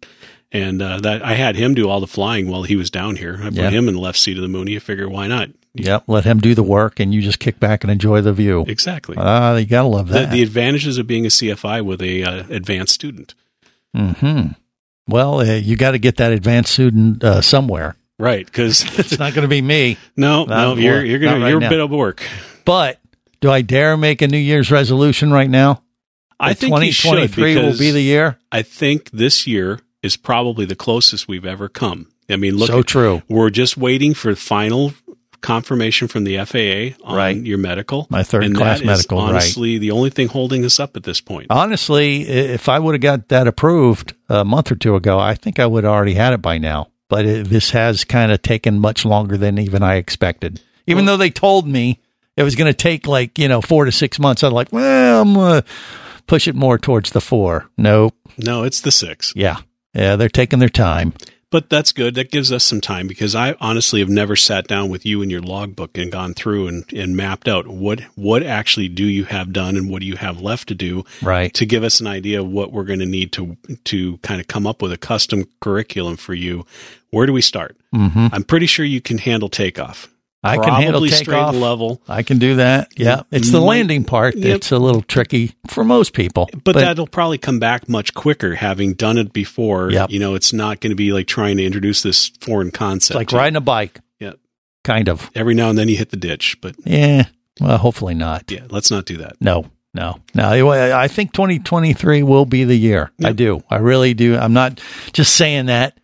and 0.52 0.80
uh, 0.82 1.00
that 1.00 1.24
I 1.24 1.34
had 1.34 1.56
him 1.56 1.74
do 1.74 1.88
all 1.88 2.00
the 2.00 2.06
flying 2.06 2.48
while 2.48 2.62
he 2.64 2.76
was 2.76 2.90
down 2.90 3.16
here. 3.16 3.38
I 3.40 3.44
put 3.46 3.54
Yeah. 3.54 3.70
him 3.70 3.88
in 3.88 3.94
the 3.94 4.00
left 4.00 4.18
seat 4.18 4.36
of 4.36 4.42
the 4.42 4.48
moon. 4.48 4.66
You 4.68 4.78
figure 4.80 5.08
why 5.08 5.26
not? 5.26 5.48
Yep. 5.74 6.04
Let 6.08 6.24
him 6.24 6.38
do 6.38 6.54
the 6.54 6.62
work, 6.62 7.00
and 7.00 7.14
you 7.14 7.22
just 7.22 7.38
kick 7.38 7.58
back 7.60 7.82
and 7.84 7.90
enjoy 7.90 8.20
the 8.20 8.32
view. 8.32 8.64
Exactly. 8.68 9.16
Ah, 9.18 9.56
you 9.56 9.64
gotta 9.66 9.88
love 9.88 10.08
the, 10.08 10.14
that. 10.20 10.30
the 10.32 10.42
advantages 10.42 10.98
of 10.98 11.06
being 11.06 11.24
a 11.24 11.28
CFI 11.30 11.82
with 11.84 12.02
a 12.02 12.22
uh, 12.24 12.44
advanced 12.50 12.92
student. 12.94 13.34
hmm 13.94 14.48
Well, 15.08 15.40
uh, 15.40 15.54
you 15.56 15.76
got 15.76 15.92
to 15.92 15.98
get 15.98 16.16
that 16.18 16.32
advanced 16.32 16.72
student 16.72 17.24
uh, 17.24 17.40
somewhere. 17.40 17.96
Right? 18.20 18.44
Because 18.46 18.82
it's 18.98 19.18
not 19.18 19.34
going 19.34 19.42
to 19.42 19.48
be 19.48 19.62
me. 19.62 19.96
No, 20.16 20.44
Not 20.44 20.76
no, 20.76 20.82
you're 20.82 21.04
you're 21.04 21.18
gonna 21.18 21.40
right 21.40 21.48
you're 21.48 21.58
a 21.64 21.68
bit 21.68 21.80
of 21.80 21.90
work. 21.90 22.22
But 22.64 23.00
do 23.40 23.50
I 23.50 23.62
dare 23.62 23.96
make 23.96 24.22
a 24.22 24.28
New 24.28 24.38
Year's 24.38 24.70
resolution 24.70 25.32
right 25.32 25.50
now? 25.50 25.82
I 26.38 26.54
think 26.54 26.74
you 26.82 26.92
should 26.92 27.10
2023 27.10 27.56
will 27.56 27.78
be 27.78 27.90
the 27.90 28.00
year. 28.00 28.38
I 28.50 28.62
think 28.62 29.10
this 29.10 29.46
year 29.46 29.80
is 30.02 30.16
probably 30.16 30.64
the 30.64 30.76
closest 30.76 31.28
we've 31.28 31.44
ever 31.44 31.68
come. 31.68 32.08
I 32.30 32.36
mean, 32.36 32.56
look, 32.56 32.68
So 32.68 32.82
true. 32.82 33.22
We're 33.28 33.50
just 33.50 33.76
waiting 33.76 34.14
for 34.14 34.34
final 34.36 34.94
confirmation 35.40 36.06
from 36.08 36.24
the 36.24 36.36
FAA 36.44 36.96
on 37.04 37.16
Right. 37.16 37.36
your 37.36 37.58
medical, 37.58 38.06
My 38.10 38.22
third 38.22 38.44
and 38.44 38.54
class 38.54 38.82
medical, 38.82 39.18
right. 39.18 39.30
Honestly, 39.30 39.78
the 39.78 39.90
only 39.90 40.10
thing 40.10 40.28
holding 40.28 40.64
us 40.64 40.78
up 40.78 40.96
at 40.96 41.02
this 41.02 41.20
point. 41.20 41.46
Honestly, 41.50 42.28
if 42.28 42.68
I 42.68 42.78
would 42.78 42.94
have 42.94 43.00
got 43.00 43.28
that 43.28 43.46
approved 43.46 44.14
a 44.28 44.44
month 44.44 44.70
or 44.70 44.76
two 44.76 44.94
ago, 44.96 45.18
I 45.18 45.34
think 45.34 45.58
I 45.58 45.66
would 45.66 45.84
have 45.84 45.92
already 45.92 46.14
had 46.14 46.32
it 46.34 46.42
by 46.42 46.58
now. 46.58 46.89
But 47.10 47.26
it, 47.26 47.46
this 47.48 47.72
has 47.72 48.04
kind 48.04 48.32
of 48.32 48.40
taken 48.40 48.80
much 48.80 49.04
longer 49.04 49.36
than 49.36 49.58
even 49.58 49.82
I 49.82 49.96
expected. 49.96 50.62
Even 50.86 51.04
though 51.04 51.18
they 51.18 51.28
told 51.28 51.68
me 51.68 52.00
it 52.36 52.42
was 52.42 52.56
going 52.56 52.72
to 52.72 52.76
take 52.76 53.06
like, 53.06 53.38
you 53.38 53.48
know, 53.48 53.60
four 53.60 53.84
to 53.84 53.92
six 53.92 54.18
months, 54.18 54.42
I'm 54.42 54.52
like, 54.54 54.72
well, 54.72 55.20
I'm 55.20 55.34
going 55.34 55.60
to 55.60 55.68
push 56.26 56.48
it 56.48 56.54
more 56.54 56.78
towards 56.78 57.10
the 57.10 57.20
four. 57.20 57.68
Nope. 57.76 58.14
No, 58.38 58.62
it's 58.62 58.80
the 58.80 58.90
six. 58.90 59.34
Yeah. 59.36 59.58
Yeah. 59.92 60.16
They're 60.16 60.30
taking 60.30 60.58
their 60.58 60.70
time. 60.70 61.12
But 61.50 61.68
that's 61.68 61.90
good. 61.92 62.14
That 62.14 62.30
gives 62.30 62.52
us 62.52 62.62
some 62.62 62.80
time 62.80 63.08
because 63.08 63.34
I 63.34 63.56
honestly 63.60 63.98
have 63.98 64.08
never 64.08 64.36
sat 64.36 64.68
down 64.68 64.88
with 64.88 65.04
you 65.04 65.20
in 65.20 65.30
your 65.30 65.40
logbook 65.40 65.98
and 65.98 66.12
gone 66.12 66.32
through 66.32 66.68
and, 66.68 66.92
and 66.92 67.16
mapped 67.16 67.48
out 67.48 67.66
what 67.66 68.00
what 68.14 68.44
actually 68.44 68.88
do 68.88 69.04
you 69.04 69.24
have 69.24 69.52
done 69.52 69.76
and 69.76 69.90
what 69.90 70.00
do 70.00 70.06
you 70.06 70.16
have 70.16 70.40
left 70.40 70.68
to 70.68 70.74
do 70.76 71.04
Right. 71.20 71.52
to 71.54 71.66
give 71.66 71.82
us 71.82 71.98
an 72.00 72.06
idea 72.06 72.40
of 72.40 72.46
what 72.48 72.70
we're 72.72 72.84
going 72.84 73.00
to 73.00 73.06
need 73.06 73.32
to 73.32 73.56
to 73.84 74.18
kind 74.18 74.40
of 74.40 74.46
come 74.46 74.64
up 74.66 74.80
with 74.80 74.92
a 74.92 74.96
custom 74.96 75.44
curriculum 75.60 76.16
for 76.16 76.34
you. 76.34 76.64
Where 77.10 77.26
do 77.26 77.32
we 77.32 77.42
start? 77.42 77.76
hmm 77.92 78.28
I'm 78.32 78.44
pretty 78.44 78.66
sure 78.66 78.84
you 78.84 79.00
can 79.00 79.18
handle 79.18 79.48
takeoff. 79.48 80.08
I 80.42 80.56
can 80.56 80.72
handle 80.74 81.06
takeoff. 81.06 81.54
level. 81.54 82.00
I 82.08 82.22
can 82.22 82.38
do 82.38 82.56
that. 82.56 82.88
Yeah. 82.96 83.16
Mm-hmm. 83.16 83.34
It's 83.36 83.50
the 83.50 83.60
landing 83.60 84.04
part 84.04 84.36
Yep. 84.36 84.44
that's 84.52 84.72
a 84.72 84.78
little 84.78 85.02
tricky 85.02 85.52
for 85.68 85.84
most 85.84 86.14
people. 86.14 86.48
But, 86.64 86.76
that'll 86.76 87.06
probably 87.06 87.36
come 87.38 87.58
back 87.58 87.88
much 87.88 88.14
quicker 88.14 88.54
having 88.54 88.94
done 88.94 89.18
it 89.18 89.32
before. 89.34 89.90
Yep. 89.90 90.10
You 90.10 90.18
know, 90.18 90.34
it's 90.34 90.52
not 90.52 90.80
going 90.80 90.90
to 90.90 90.96
be 90.96 91.12
like 91.12 91.26
trying 91.26 91.58
to 91.58 91.64
introduce 91.64 92.02
this 92.02 92.28
foreign 92.40 92.70
concept. 92.70 93.20
it's 93.20 93.32
like 93.32 93.38
riding 93.38 93.56
a 93.56 93.60
bike. 93.60 94.00
Yep. 94.18 94.38
Kind 94.82 95.08
of. 95.08 95.30
Every 95.34 95.54
now 95.54 95.68
and 95.68 95.78
then 95.78 95.88
you 95.88 95.96
hit 95.96 96.10
the 96.10 96.16
ditch, 96.16 96.56
but 96.62 96.74
Yeah. 96.84 97.24
Well, 97.60 97.76
hopefully 97.76 98.14
not. 98.14 98.50
yeah, 98.50 98.64
let's 98.70 98.90
not 98.90 99.04
do 99.04 99.18
that. 99.18 99.36
No, 99.40 99.66
no, 99.92 100.20
no. 100.34 100.70
I 100.70 101.08
think 101.08 101.34
2023 101.34 102.22
will 102.22 102.46
be 102.46 102.64
the 102.64 102.76
year. 102.76 103.10
I 103.22 103.32
do. 103.32 103.62
I 103.68 103.76
really 103.76 104.14
do. 104.14 104.38
I'm 104.38 104.54
not 104.54 104.80
just 105.12 105.34
saying 105.36 105.66
that. 105.66 105.98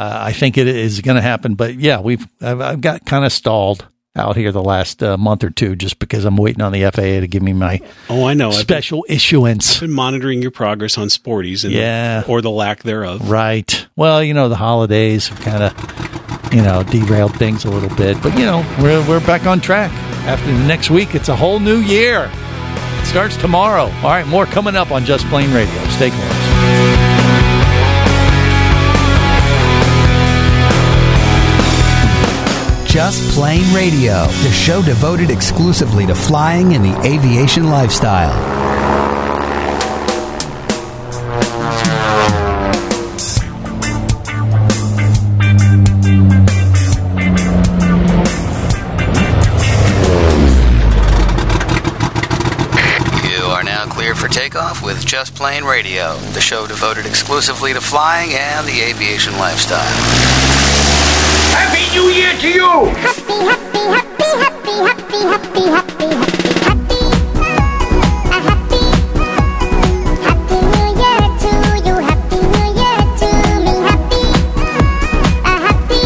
Uh, 0.00 0.18
I 0.28 0.32
think 0.32 0.56
it 0.56 0.66
is 0.66 1.00
going 1.02 1.16
to 1.16 1.20
happen. 1.22 1.54
But 1.56 1.74
yeah, 1.74 2.00
we've 2.00 2.26
I've, 2.40 2.60
I've 2.60 2.80
got 2.80 3.04
kind 3.04 3.24
of 3.24 3.32
stalled 3.32 3.86
out 4.16 4.34
here 4.36 4.50
the 4.50 4.62
last 4.62 5.02
uh, 5.02 5.16
month 5.18 5.44
or 5.44 5.50
two 5.50 5.76
just 5.76 5.98
because 5.98 6.24
I'm 6.24 6.36
waiting 6.36 6.62
on 6.62 6.72
the 6.72 6.82
FAA 6.90 7.20
to 7.20 7.26
give 7.28 7.42
me 7.42 7.52
my 7.52 7.80
Oh, 8.08 8.24
I 8.24 8.34
know. 8.34 8.48
I've 8.48 8.54
been, 8.56 8.62
special 8.62 9.04
issuance. 9.08 9.78
been 9.78 9.92
monitoring 9.92 10.40
your 10.42 10.50
progress 10.50 10.96
on 10.98 11.10
Sporty's 11.10 11.64
and 11.64 11.72
Yeah. 11.74 12.24
or 12.26 12.40
the 12.40 12.50
lack 12.50 12.82
thereof. 12.82 13.30
Right. 13.30 13.86
Well, 13.94 14.22
you 14.24 14.32
know, 14.34 14.48
the 14.48 14.56
holidays 14.56 15.28
have 15.28 15.40
kind 15.40 15.62
of, 15.62 16.52
you 16.54 16.62
know, 16.62 16.82
derailed 16.82 17.36
things 17.36 17.64
a 17.66 17.70
little 17.70 17.94
bit. 17.94 18.20
But, 18.22 18.38
you 18.38 18.46
know, 18.46 18.64
we're, 18.80 19.06
we're 19.06 19.24
back 19.26 19.44
on 19.46 19.60
track. 19.60 19.92
After 20.26 20.50
next 20.66 20.90
week, 20.90 21.14
it's 21.14 21.28
a 21.28 21.36
whole 21.36 21.60
new 21.60 21.78
year. 21.78 22.30
It 22.32 23.06
starts 23.06 23.36
tomorrow. 23.36 23.84
All 23.84 24.10
right, 24.10 24.26
more 24.26 24.46
coming 24.46 24.76
up 24.76 24.90
on 24.92 25.04
Just 25.04 25.26
Plane 25.26 25.52
Radio. 25.52 25.84
Stay 25.90 26.10
close. 26.10 26.39
Just 32.90 33.36
Plane 33.36 33.72
Radio, 33.72 34.26
the 34.42 34.50
show 34.50 34.82
devoted 34.82 35.30
exclusively 35.30 36.06
to 36.06 36.14
flying 36.14 36.74
and 36.74 36.84
the 36.84 37.00
aviation 37.06 37.70
lifestyle. 37.70 38.34
You 53.24 53.44
are 53.44 53.62
now 53.62 53.86
cleared 53.86 54.18
for 54.18 54.26
takeoff 54.26 54.82
with 54.82 55.06
Just 55.06 55.36
Plane 55.36 55.62
Radio, 55.62 56.16
the 56.32 56.40
show 56.40 56.66
devoted 56.66 57.06
exclusively 57.06 57.72
to 57.72 57.80
flying 57.80 58.32
and 58.32 58.66
the 58.66 58.80
aviation 58.80 59.34
lifestyle. 59.38 60.59
Happy 61.52 61.84
New 61.94 62.06
Year 62.10 62.32
to 62.40 62.48
you! 62.48 62.86
Happy, 62.96 63.38
happy, 63.44 63.82
happy, 63.94 64.30
happy, 64.42 64.76
happy, 64.86 65.20
happy, 65.20 65.64
happy, 65.66 66.10
happy. 68.30 68.82
Happy. 70.22 70.58
New 70.60 70.88
Year 71.00 71.22
to 71.40 71.52
you. 71.86 71.94
Happy 72.00 72.38
New 72.40 72.68
Year 72.80 73.00
to 73.20 73.30
me. 73.64 73.74
Happy. 73.88 74.24
I 75.44 75.46
happy. 75.66 76.04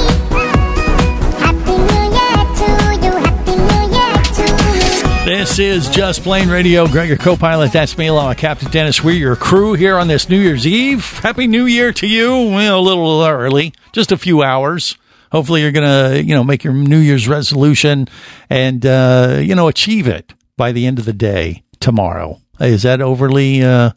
Happy 1.39 1.75
New 1.91 2.05
Year 2.17 2.43
to 2.59 2.69
you. 3.05 3.13
Happy 3.25 3.55
New 3.57 3.85
Year 3.95 4.17
to 4.35 4.45
you. 4.79 5.25
This 5.25 5.59
is 5.59 5.89
Just 5.89 6.23
Plane 6.23 6.49
Radio. 6.49 6.87
Greg, 6.87 7.09
your 7.09 7.19
co-pilot. 7.19 7.73
That's 7.73 7.97
me, 7.97 8.07
along 8.07 8.29
with 8.29 8.39
Captain 8.39 8.71
Dennis. 8.71 9.03
We're 9.05 9.15
your 9.15 9.37
crew 9.37 9.75
here 9.75 9.97
on 9.99 10.09
this 10.09 10.29
New 10.29 10.39
Year's 10.41 10.67
Eve. 10.67 11.05
Happy 11.23 11.47
New 11.47 11.67
Year 11.67 11.93
to 11.93 12.07
you. 12.07 12.31
Well, 12.31 12.79
a 12.79 12.81
little 12.81 13.23
early, 13.23 13.73
just 13.93 14.11
a 14.13 14.17
few 14.19 14.43
hours. 14.43 14.97
Hopefully, 15.35 15.63
you're 15.63 15.73
gonna, 15.73 16.15
you 16.15 16.33
know, 16.33 16.45
make 16.45 16.63
your 16.63 16.73
New 16.73 17.01
Year's 17.01 17.27
resolution 17.27 18.07
and 18.49 18.87
uh, 18.87 19.41
you 19.43 19.57
know 19.57 19.67
achieve 19.67 20.07
it 20.07 20.33
by 20.57 20.71
the 20.71 20.87
end 20.87 21.01
of 21.01 21.07
the 21.07 21.13
day 21.13 21.65
tomorrow. 21.81 22.41
Is 22.61 22.85
that 22.85 23.01
overly 23.01 23.61
uh, 23.65 23.91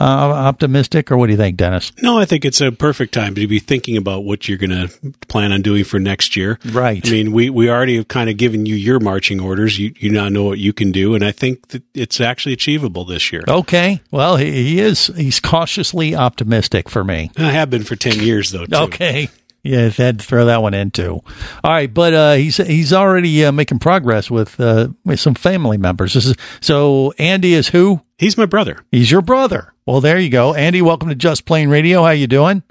uh, 0.00 0.04
optimistic, 0.04 1.10
or 1.10 1.16
what 1.16 1.26
do 1.26 1.32
you 1.32 1.36
think, 1.36 1.56
Dennis? 1.56 1.90
No, 2.02 2.18
I 2.18 2.24
think 2.24 2.44
it's 2.44 2.60
a 2.60 2.70
perfect 2.70 3.12
time 3.14 3.34
to 3.34 3.46
be 3.48 3.58
thinking 3.58 3.96
about 3.96 4.24
what 4.24 4.48
you're 4.48 4.56
going 4.58 4.70
to 4.70 4.88
plan 5.26 5.50
on 5.50 5.62
doing 5.62 5.82
for 5.82 5.98
next 5.98 6.36
year. 6.36 6.58
Right. 6.66 7.04
I 7.04 7.10
mean, 7.10 7.32
we, 7.32 7.50
we 7.50 7.70
already 7.70 7.96
have 7.96 8.06
kind 8.08 8.30
of 8.30 8.36
given 8.36 8.66
you 8.66 8.76
your 8.76 9.00
marching 9.00 9.40
orders. 9.40 9.78
You 9.78 9.92
you 9.98 10.10
now 10.10 10.28
know 10.28 10.44
what 10.44 10.58
you 10.58 10.72
can 10.72 10.92
do, 10.92 11.16
and 11.16 11.24
I 11.24 11.32
think 11.32 11.68
that 11.68 11.82
it's 11.92 12.20
actually 12.20 12.52
achievable 12.52 13.04
this 13.04 13.32
year. 13.32 13.42
Okay. 13.48 14.00
Well, 14.12 14.36
he, 14.36 14.50
he 14.52 14.80
is. 14.80 15.08
He's 15.08 15.40
cautiously 15.40 16.14
optimistic 16.14 16.88
for 16.88 17.02
me. 17.02 17.32
I 17.36 17.50
have 17.50 17.70
been 17.70 17.82
for 17.82 17.96
ten 17.96 18.20
years 18.20 18.52
though. 18.52 18.66
Too. 18.66 18.76
Okay. 18.76 19.28
Yeah, 19.64 19.86
I 19.86 19.88
had 19.88 20.18
to 20.18 20.26
throw 20.26 20.44
that 20.44 20.60
one 20.60 20.74
in 20.74 20.90
too. 20.90 21.22
All 21.64 21.70
right, 21.70 21.92
but 21.92 22.12
uh, 22.12 22.32
he's 22.34 22.58
he's 22.58 22.92
already 22.92 23.46
uh, 23.46 23.50
making 23.50 23.78
progress 23.78 24.30
with 24.30 24.60
uh, 24.60 24.88
with 25.06 25.18
some 25.18 25.34
family 25.34 25.78
members. 25.78 26.12
This 26.12 26.26
is, 26.26 26.34
so 26.60 27.14
Andy 27.18 27.54
is 27.54 27.68
who? 27.68 28.02
He's 28.18 28.36
my 28.36 28.44
brother. 28.44 28.84
He's 28.90 29.10
your 29.10 29.22
brother. 29.22 29.72
Well, 29.86 30.02
there 30.02 30.18
you 30.18 30.28
go, 30.28 30.52
Andy. 30.52 30.82
Welcome 30.82 31.08
to 31.08 31.14
Just 31.14 31.46
Plane 31.46 31.70
Radio. 31.70 32.04
How 32.04 32.10
you 32.10 32.26
doing? 32.26 32.62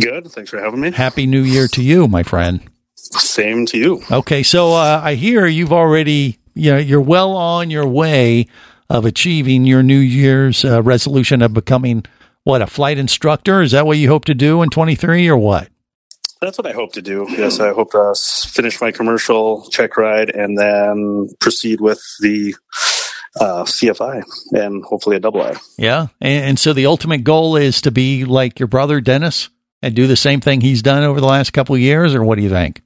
Good. 0.00 0.26
Thanks 0.28 0.48
for 0.48 0.58
having 0.58 0.80
me. 0.80 0.90
Happy 0.90 1.26
New 1.26 1.42
Year 1.42 1.68
to 1.68 1.82
you, 1.82 2.08
my 2.08 2.22
friend. 2.22 2.60
Same 2.94 3.66
to 3.66 3.78
you. 3.78 4.02
Okay, 4.10 4.42
so 4.42 4.72
uh, 4.72 5.02
I 5.04 5.16
hear 5.16 5.46
you've 5.46 5.72
already 5.72 6.38
you 6.54 6.70
know 6.70 6.78
you're 6.78 6.98
well 6.98 7.32
on 7.32 7.68
your 7.68 7.86
way 7.86 8.46
of 8.88 9.04
achieving 9.04 9.66
your 9.66 9.82
New 9.82 9.98
Year's 9.98 10.64
uh, 10.64 10.82
resolution 10.82 11.42
of 11.42 11.52
becoming 11.52 12.06
what 12.44 12.62
a 12.62 12.66
flight 12.66 12.96
instructor. 12.96 13.60
Is 13.60 13.72
that 13.72 13.84
what 13.84 13.98
you 13.98 14.08
hope 14.08 14.24
to 14.24 14.34
do 14.34 14.62
in 14.62 14.70
23 14.70 15.28
or 15.28 15.36
what? 15.36 15.68
That's 16.40 16.58
what 16.58 16.66
I 16.66 16.72
hope 16.72 16.92
to 16.94 17.02
do. 17.02 17.26
Yes, 17.30 17.60
I 17.60 17.72
hope 17.72 17.92
to 17.92 18.14
finish 18.48 18.80
my 18.80 18.92
commercial 18.92 19.68
check 19.70 19.96
ride 19.96 20.30
and 20.30 20.58
then 20.58 21.28
proceed 21.40 21.80
with 21.80 22.02
the 22.20 22.54
uh, 23.40 23.64
CFI 23.64 24.22
and 24.52 24.84
hopefully 24.84 25.16
a 25.16 25.20
double 25.20 25.42
I. 25.42 25.56
Yeah. 25.78 26.08
And, 26.20 26.44
and 26.44 26.58
so 26.58 26.72
the 26.72 26.86
ultimate 26.86 27.24
goal 27.24 27.56
is 27.56 27.80
to 27.82 27.90
be 27.90 28.24
like 28.24 28.58
your 28.58 28.66
brother 28.66 29.00
Dennis 29.00 29.48
and 29.82 29.94
do 29.94 30.06
the 30.06 30.16
same 30.16 30.40
thing 30.40 30.60
he's 30.60 30.82
done 30.82 31.04
over 31.04 31.20
the 31.20 31.26
last 31.26 31.52
couple 31.52 31.74
of 31.74 31.80
years, 31.80 32.14
or 32.14 32.24
what 32.24 32.36
do 32.36 32.42
you 32.42 32.50
think? 32.50 32.82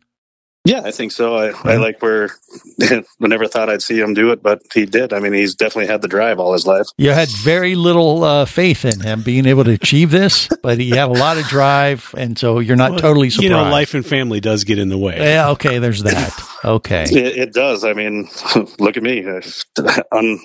Yeah, 0.64 0.82
I 0.84 0.90
think 0.90 1.10
so. 1.12 1.36
I, 1.36 1.52
I 1.64 1.76
like 1.76 2.02
where 2.02 2.30
I 2.82 3.02
never 3.18 3.46
thought 3.46 3.70
I'd 3.70 3.82
see 3.82 3.98
him 3.98 4.12
do 4.12 4.30
it, 4.30 4.42
but 4.42 4.60
he 4.74 4.84
did. 4.84 5.14
I 5.14 5.18
mean, 5.18 5.32
he's 5.32 5.54
definitely 5.54 5.86
had 5.86 6.02
the 6.02 6.08
drive 6.08 6.38
all 6.38 6.52
his 6.52 6.66
life. 6.66 6.86
You 6.98 7.10
had 7.12 7.28
very 7.30 7.74
little 7.74 8.24
uh, 8.24 8.44
faith 8.44 8.84
in 8.84 9.00
him 9.00 9.22
being 9.22 9.46
able 9.46 9.64
to 9.64 9.70
achieve 9.70 10.10
this, 10.10 10.48
but 10.62 10.78
he 10.78 10.90
had 10.90 11.08
a 11.08 11.12
lot 11.12 11.38
of 11.38 11.46
drive, 11.46 12.14
and 12.16 12.38
so 12.38 12.58
you're 12.58 12.76
not 12.76 12.90
Well, 12.92 13.00
totally 13.00 13.30
surprised. 13.30 13.44
You 13.44 13.50
know, 13.50 13.62
life 13.70 13.94
and 13.94 14.04
family 14.04 14.40
does 14.40 14.64
get 14.64 14.78
in 14.78 14.90
the 14.90 14.98
way. 14.98 15.16
Yeah, 15.18 15.50
okay, 15.50 15.78
there's 15.78 16.02
that. 16.02 16.32
Okay. 16.62 17.04
It, 17.04 17.38
it 17.38 17.52
does. 17.54 17.84
I 17.84 17.94
mean, 17.94 18.28
look 18.78 18.98
at 18.98 19.02
me. 19.02 19.26
Un, 20.12 20.40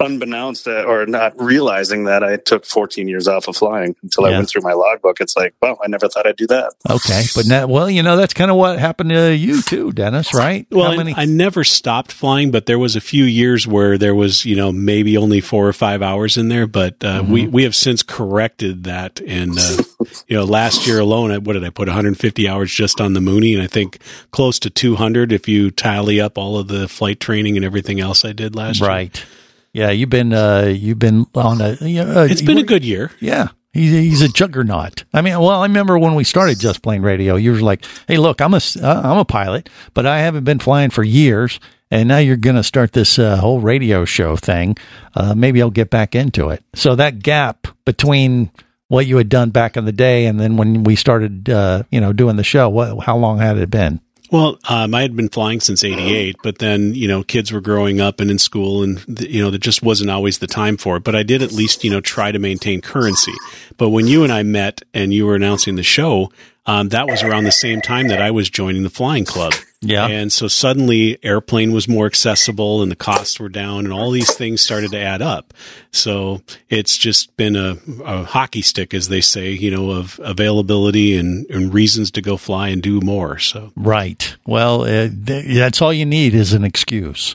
unbeknownst 0.00 0.66
uh, 0.66 0.82
or 0.84 1.06
not 1.06 1.40
realizing 1.40 2.04
that 2.04 2.24
I 2.24 2.36
took 2.36 2.64
14 2.64 3.06
years 3.08 3.28
off 3.28 3.48
of 3.48 3.56
flying 3.56 3.94
until 4.02 4.24
I 4.24 4.30
went 4.30 4.48
through 4.48 4.62
my 4.62 4.72
logbook. 4.72 5.20
It's 5.20 5.36
like, 5.36 5.54
wow, 5.60 5.78
I 5.82 5.88
never 5.88 6.08
thought 6.08 6.26
I'd 6.26 6.36
do 6.36 6.46
that. 6.48 6.72
Okay, 6.88 7.22
but 7.34 7.46
now, 7.46 7.66
well, 7.66 7.90
you 7.90 8.02
know, 8.02 8.16
that's 8.16 8.34
kind 8.34 8.50
of 8.50 8.56
what 8.56 8.78
happened 8.78 9.10
to 9.10 9.34
you 9.34 9.62
too, 9.62 9.92
Dennis, 9.92 10.32
right? 10.34 10.66
Well, 10.70 10.96
many? 10.96 11.14
I 11.16 11.24
never 11.26 11.64
stopped 11.64 12.12
flying, 12.12 12.50
but 12.50 12.66
there 12.66 12.78
was 12.78 12.96
a 12.96 13.00
few 13.00 13.24
years 13.24 13.66
where 13.66 13.98
there 13.98 14.14
was, 14.14 14.44
you 14.44 14.56
know, 14.56 14.72
maybe 14.72 15.16
only 15.16 15.40
four 15.40 15.66
or 15.68 15.72
five 15.72 16.02
hours 16.02 16.36
in 16.36 16.48
there. 16.48 16.66
But 16.66 17.02
uh, 17.04 17.24
we 17.26 17.40
Mm-hmm. 17.40 17.52
we 17.52 17.62
have 17.64 17.74
since 17.74 18.02
corrected 18.02 18.84
that, 18.84 19.20
and 19.20 19.58
uh, 19.58 19.82
you 20.28 20.36
know, 20.36 20.44
last 20.44 20.86
year 20.86 20.98
alone, 21.00 21.32
what 21.44 21.54
did 21.54 21.64
I 21.64 21.70
put 21.70 21.88
150 21.88 22.48
hours 22.48 22.72
just 22.72 23.00
on 23.00 23.12
the 23.14 23.20
Mooney, 23.20 23.54
and 23.54 23.62
I 23.62 23.66
think 23.66 23.98
close 24.30 24.58
to 24.60 24.70
200 24.70 25.32
if 25.32 25.48
you 25.48 25.70
tally 25.70 26.20
up 26.20 26.36
all 26.38 26.58
of 26.58 26.68
the 26.68 26.88
flight 26.88 27.18
training 27.20 27.56
and 27.56 27.64
everything 27.64 28.00
else 28.00 28.24
I 28.24 28.32
did 28.32 28.54
last 28.54 28.80
year. 28.80 28.88
right. 28.88 29.24
Yeah, 29.72 29.90
you've 29.90 30.10
been 30.10 30.32
uh, 30.32 30.72
you've 30.74 30.98
been 30.98 31.26
on 31.34 31.60
a. 31.60 31.76
You 31.80 32.04
know, 32.04 32.20
uh, 32.22 32.24
It's 32.24 32.42
been 32.42 32.58
a 32.58 32.62
good 32.64 32.84
year. 32.84 33.10
Yeah, 33.20 33.48
he's 33.72 33.92
he's 33.92 34.22
a 34.22 34.28
juggernaut. 34.28 35.04
I 35.14 35.20
mean, 35.22 35.34
well, 35.38 35.60
I 35.60 35.66
remember 35.66 35.96
when 35.98 36.14
we 36.16 36.24
started 36.24 36.58
Just 36.58 36.82
Plane 36.82 37.02
Radio, 37.02 37.36
you 37.36 37.52
were 37.52 37.60
like, 37.60 37.84
"Hey, 38.08 38.16
look, 38.16 38.40
I'm 38.40 38.52
a 38.54 38.56
s- 38.56 38.76
uh, 38.76 39.00
I'm 39.04 39.18
a 39.18 39.24
pilot, 39.24 39.68
but 39.94 40.06
I 40.06 40.20
haven't 40.20 40.42
been 40.44 40.58
flying 40.58 40.90
for 40.90 41.04
years, 41.04 41.60
and 41.90 42.08
now 42.08 42.18
you're 42.18 42.36
going 42.36 42.56
to 42.56 42.64
start 42.64 42.92
this 42.92 43.16
uh, 43.18 43.36
whole 43.36 43.60
radio 43.60 44.04
show 44.04 44.34
thing. 44.34 44.76
Uh, 45.14 45.34
maybe 45.36 45.62
I'll 45.62 45.70
get 45.70 45.88
back 45.90 46.16
into 46.16 46.48
it." 46.50 46.64
So 46.74 46.96
that 46.96 47.20
gap 47.20 47.68
between 47.84 48.50
what 48.88 49.06
you 49.06 49.18
had 49.18 49.28
done 49.28 49.50
back 49.50 49.76
in 49.76 49.84
the 49.84 49.92
day 49.92 50.26
and 50.26 50.40
then 50.40 50.56
when 50.56 50.82
we 50.82 50.96
started, 50.96 51.48
uh, 51.48 51.84
you 51.92 52.00
know, 52.00 52.12
doing 52.12 52.34
the 52.34 52.42
show, 52.42 52.68
what 52.68 52.98
how 53.04 53.16
long 53.16 53.38
had 53.38 53.56
it 53.56 53.70
been? 53.70 54.00
Well, 54.30 54.58
um, 54.68 54.94
I 54.94 55.02
had 55.02 55.16
been 55.16 55.28
flying 55.28 55.60
since 55.60 55.82
'88, 55.82 56.36
but 56.42 56.58
then 56.58 56.94
you 56.94 57.08
know 57.08 57.24
kids 57.24 57.50
were 57.50 57.60
growing 57.60 58.00
up 58.00 58.20
and 58.20 58.30
in 58.30 58.38
school, 58.38 58.82
and 58.82 59.02
you 59.20 59.42
know 59.42 59.50
there 59.50 59.58
just 59.58 59.82
wasn't 59.82 60.10
always 60.10 60.38
the 60.38 60.46
time 60.46 60.76
for 60.76 60.96
it. 60.96 61.04
But 61.04 61.16
I 61.16 61.24
did 61.24 61.42
at 61.42 61.52
least 61.52 61.82
you 61.82 61.90
know 61.90 62.00
try 62.00 62.30
to 62.30 62.38
maintain 62.38 62.80
currency. 62.80 63.34
But 63.76 63.90
when 63.90 64.06
you 64.06 64.22
and 64.22 64.32
I 64.32 64.44
met 64.44 64.82
and 64.94 65.12
you 65.12 65.26
were 65.26 65.34
announcing 65.34 65.74
the 65.74 65.82
show, 65.82 66.30
um, 66.66 66.90
that 66.90 67.08
was 67.08 67.22
around 67.22 67.44
the 67.44 67.52
same 67.52 67.80
time 67.80 68.08
that 68.08 68.22
I 68.22 68.30
was 68.30 68.48
joining 68.48 68.84
the 68.84 68.90
flying 68.90 69.24
club. 69.24 69.52
Yeah. 69.82 70.06
And 70.06 70.30
so 70.30 70.46
suddenly 70.46 71.18
airplane 71.24 71.72
was 71.72 71.88
more 71.88 72.04
accessible 72.04 72.82
and 72.82 72.90
the 72.90 72.96
costs 72.96 73.40
were 73.40 73.48
down 73.48 73.86
and 73.86 73.94
all 73.94 74.10
these 74.10 74.34
things 74.34 74.60
started 74.60 74.90
to 74.90 74.98
add 74.98 75.22
up. 75.22 75.54
So 75.90 76.42
it's 76.68 76.98
just 76.98 77.34
been 77.38 77.56
a, 77.56 77.78
a 78.04 78.24
hockey 78.24 78.60
stick, 78.60 78.92
as 78.92 79.08
they 79.08 79.22
say, 79.22 79.52
you 79.52 79.70
know, 79.70 79.90
of 79.92 80.20
availability 80.22 81.16
and, 81.16 81.46
and 81.46 81.72
reasons 81.72 82.10
to 82.12 82.20
go 82.20 82.36
fly 82.36 82.68
and 82.68 82.82
do 82.82 83.00
more. 83.00 83.38
So 83.38 83.72
Right. 83.74 84.36
Well, 84.46 84.82
uh, 84.82 85.08
th- 85.08 85.56
that's 85.56 85.80
all 85.80 85.94
you 85.94 86.04
need 86.06 86.34
is 86.34 86.52
an 86.52 86.64
excuse. 86.64 87.34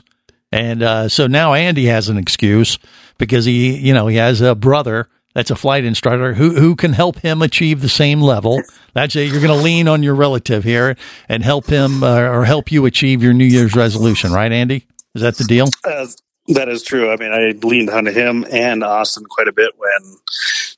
And 0.52 0.84
uh, 0.84 1.08
so 1.08 1.26
now 1.26 1.54
Andy 1.54 1.86
has 1.86 2.08
an 2.08 2.16
excuse 2.16 2.78
because 3.18 3.44
he, 3.44 3.76
you 3.76 3.92
know, 3.92 4.06
he 4.06 4.16
has 4.16 4.40
a 4.40 4.54
brother 4.54 5.08
that's 5.36 5.50
a 5.50 5.54
flight 5.54 5.84
instructor 5.84 6.32
who 6.32 6.54
who 6.54 6.74
can 6.74 6.94
help 6.94 7.18
him 7.18 7.42
achieve 7.42 7.82
the 7.82 7.90
same 7.90 8.22
level. 8.22 8.62
That's 8.94 9.14
it. 9.16 9.30
You're 9.30 9.42
going 9.42 9.54
to 9.54 9.62
lean 9.62 9.86
on 9.86 10.02
your 10.02 10.14
relative 10.14 10.64
here 10.64 10.96
and 11.28 11.42
help 11.42 11.66
him 11.66 12.02
uh, 12.02 12.20
or 12.20 12.46
help 12.46 12.72
you 12.72 12.86
achieve 12.86 13.22
your 13.22 13.34
New 13.34 13.44
Year's 13.44 13.76
resolution, 13.76 14.32
right, 14.32 14.50
Andy? 14.50 14.86
Is 15.14 15.20
that 15.20 15.36
the 15.36 15.44
deal? 15.44 15.68
Uh, 15.84 16.06
that 16.48 16.70
is 16.70 16.82
true. 16.82 17.12
I 17.12 17.16
mean, 17.16 17.32
I 17.32 17.50
leaned 17.66 17.90
on 17.90 18.06
him 18.06 18.46
and 18.50 18.82
Austin 18.82 19.26
quite 19.26 19.46
a 19.46 19.52
bit 19.52 19.72
when 19.76 20.16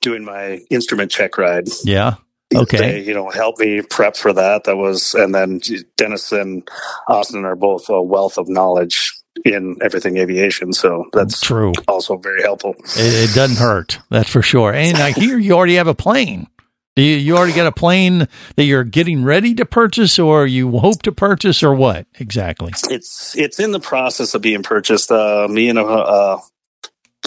doing 0.00 0.24
my 0.24 0.60
instrument 0.70 1.12
check 1.12 1.38
ride. 1.38 1.68
Yeah. 1.84 2.16
Okay. 2.52 2.78
They, 2.78 3.00
you 3.02 3.14
know, 3.14 3.30
help 3.30 3.60
me 3.60 3.82
prep 3.82 4.16
for 4.16 4.32
that. 4.32 4.64
That 4.64 4.76
was, 4.76 5.14
and 5.14 5.32
then 5.32 5.60
Dennis 5.96 6.32
and 6.32 6.68
Austin 7.06 7.44
are 7.44 7.54
both 7.54 7.88
a 7.90 8.02
wealth 8.02 8.38
of 8.38 8.48
knowledge 8.48 9.17
in 9.44 9.76
everything 9.82 10.16
aviation. 10.18 10.72
So 10.72 11.06
that's 11.12 11.40
True. 11.40 11.72
also 11.86 12.16
very 12.16 12.42
helpful. 12.42 12.74
It, 12.96 13.30
it 13.30 13.34
doesn't 13.34 13.58
hurt. 13.58 13.98
That's 14.10 14.30
for 14.30 14.42
sure. 14.42 14.72
And 14.72 14.96
I 14.96 15.12
hear 15.12 15.38
you 15.38 15.52
already 15.52 15.76
have 15.76 15.88
a 15.88 15.94
plane. 15.94 16.48
Do 16.96 17.04
you, 17.04 17.16
you 17.16 17.36
already 17.36 17.52
got 17.52 17.68
a 17.68 17.72
plane 17.72 18.26
that 18.56 18.64
you're 18.64 18.82
getting 18.82 19.22
ready 19.22 19.54
to 19.54 19.64
purchase, 19.64 20.18
or 20.18 20.48
you 20.48 20.78
hope 20.78 21.02
to 21.02 21.12
purchase, 21.12 21.62
or 21.62 21.72
what 21.72 22.08
exactly? 22.18 22.72
It's 22.90 23.36
it's 23.36 23.60
in 23.60 23.70
the 23.70 23.78
process 23.78 24.34
of 24.34 24.42
being 24.42 24.64
purchased. 24.64 25.12
Uh, 25.12 25.46
me 25.48 25.68
and 25.68 25.78
a, 25.78 25.84
uh, 25.84 26.40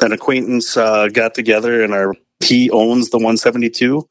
an 0.02 0.12
acquaintance 0.12 0.76
uh, 0.76 1.08
got 1.08 1.36
together, 1.36 1.86
and 1.86 1.94
our 1.94 2.16
he 2.44 2.70
owns 2.70 3.12
the 3.12 3.18
172, 3.18 4.08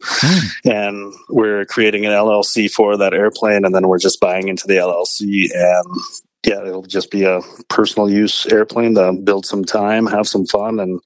and 0.64 1.12
we're 1.28 1.66
creating 1.66 2.06
an 2.06 2.12
LLC 2.12 2.70
for 2.70 2.96
that 2.96 3.12
airplane, 3.12 3.64
and 3.64 3.74
then 3.74 3.86
we're 3.88 3.98
just 3.98 4.20
buying 4.20 4.48
into 4.48 4.66
the 4.66 4.76
LLC, 4.76 5.50
and 5.52 6.00
yeah, 6.46 6.64
it'll 6.66 6.82
just 6.82 7.10
be 7.10 7.24
a 7.24 7.40
personal 7.68 8.08
use 8.08 8.46
airplane 8.46 8.94
to 8.94 9.12
build 9.12 9.44
some 9.44 9.64
time, 9.64 10.06
have 10.06 10.26
some 10.26 10.46
fun, 10.46 10.80
and 10.80 11.00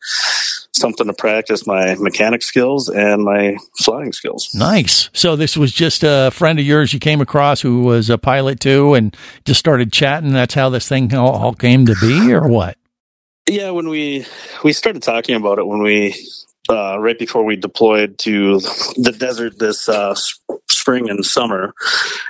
something 0.72 1.07
to 1.07 1.12
practice 1.12 1.66
my 1.66 1.95
mechanic 1.97 2.43
skills 2.43 2.89
and 2.89 3.24
my 3.24 3.57
flying 3.78 4.12
skills. 4.12 4.51
Nice. 4.55 5.09
So 5.12 5.37
this 5.37 5.57
was 5.57 5.72
just 5.72 6.03
a 6.05 6.30
friend 6.32 6.59
of 6.59 6.64
yours 6.64 6.93
you 6.93 7.01
came 7.01 7.20
across 7.20 7.61
who 7.61 7.82
was 7.82 8.11
a 8.11 8.18
pilot 8.18 8.61
too, 8.61 8.95
and 8.95 9.16
just 9.45 9.61
started 9.61 9.93
chatting. 9.93 10.32
That's 10.32 10.55
how 10.55 10.68
this 10.68 10.89
thing 10.89 11.14
all, 11.14 11.32
all 11.32 11.55
came 11.55 11.87
to 11.87 11.95
be, 12.01 12.32
or 12.32 12.49
what? 12.49 12.76
Yeah, 13.49 13.70
when 13.70 13.89
we 13.89 14.26
we 14.62 14.72
started 14.72 15.03
talking 15.03 15.35
about 15.35 15.59
it 15.59 15.66
when 15.66 15.82
we 15.82 16.14
uh, 16.68 16.99
right 16.99 17.18
before 17.18 17.45
we 17.45 17.57
deployed 17.57 18.18
to 18.18 18.59
the 18.97 19.14
desert 19.16 19.59
this 19.59 19.89
uh, 19.89 20.14
spring 20.70 21.11
and 21.11 21.24
summer, 21.24 21.74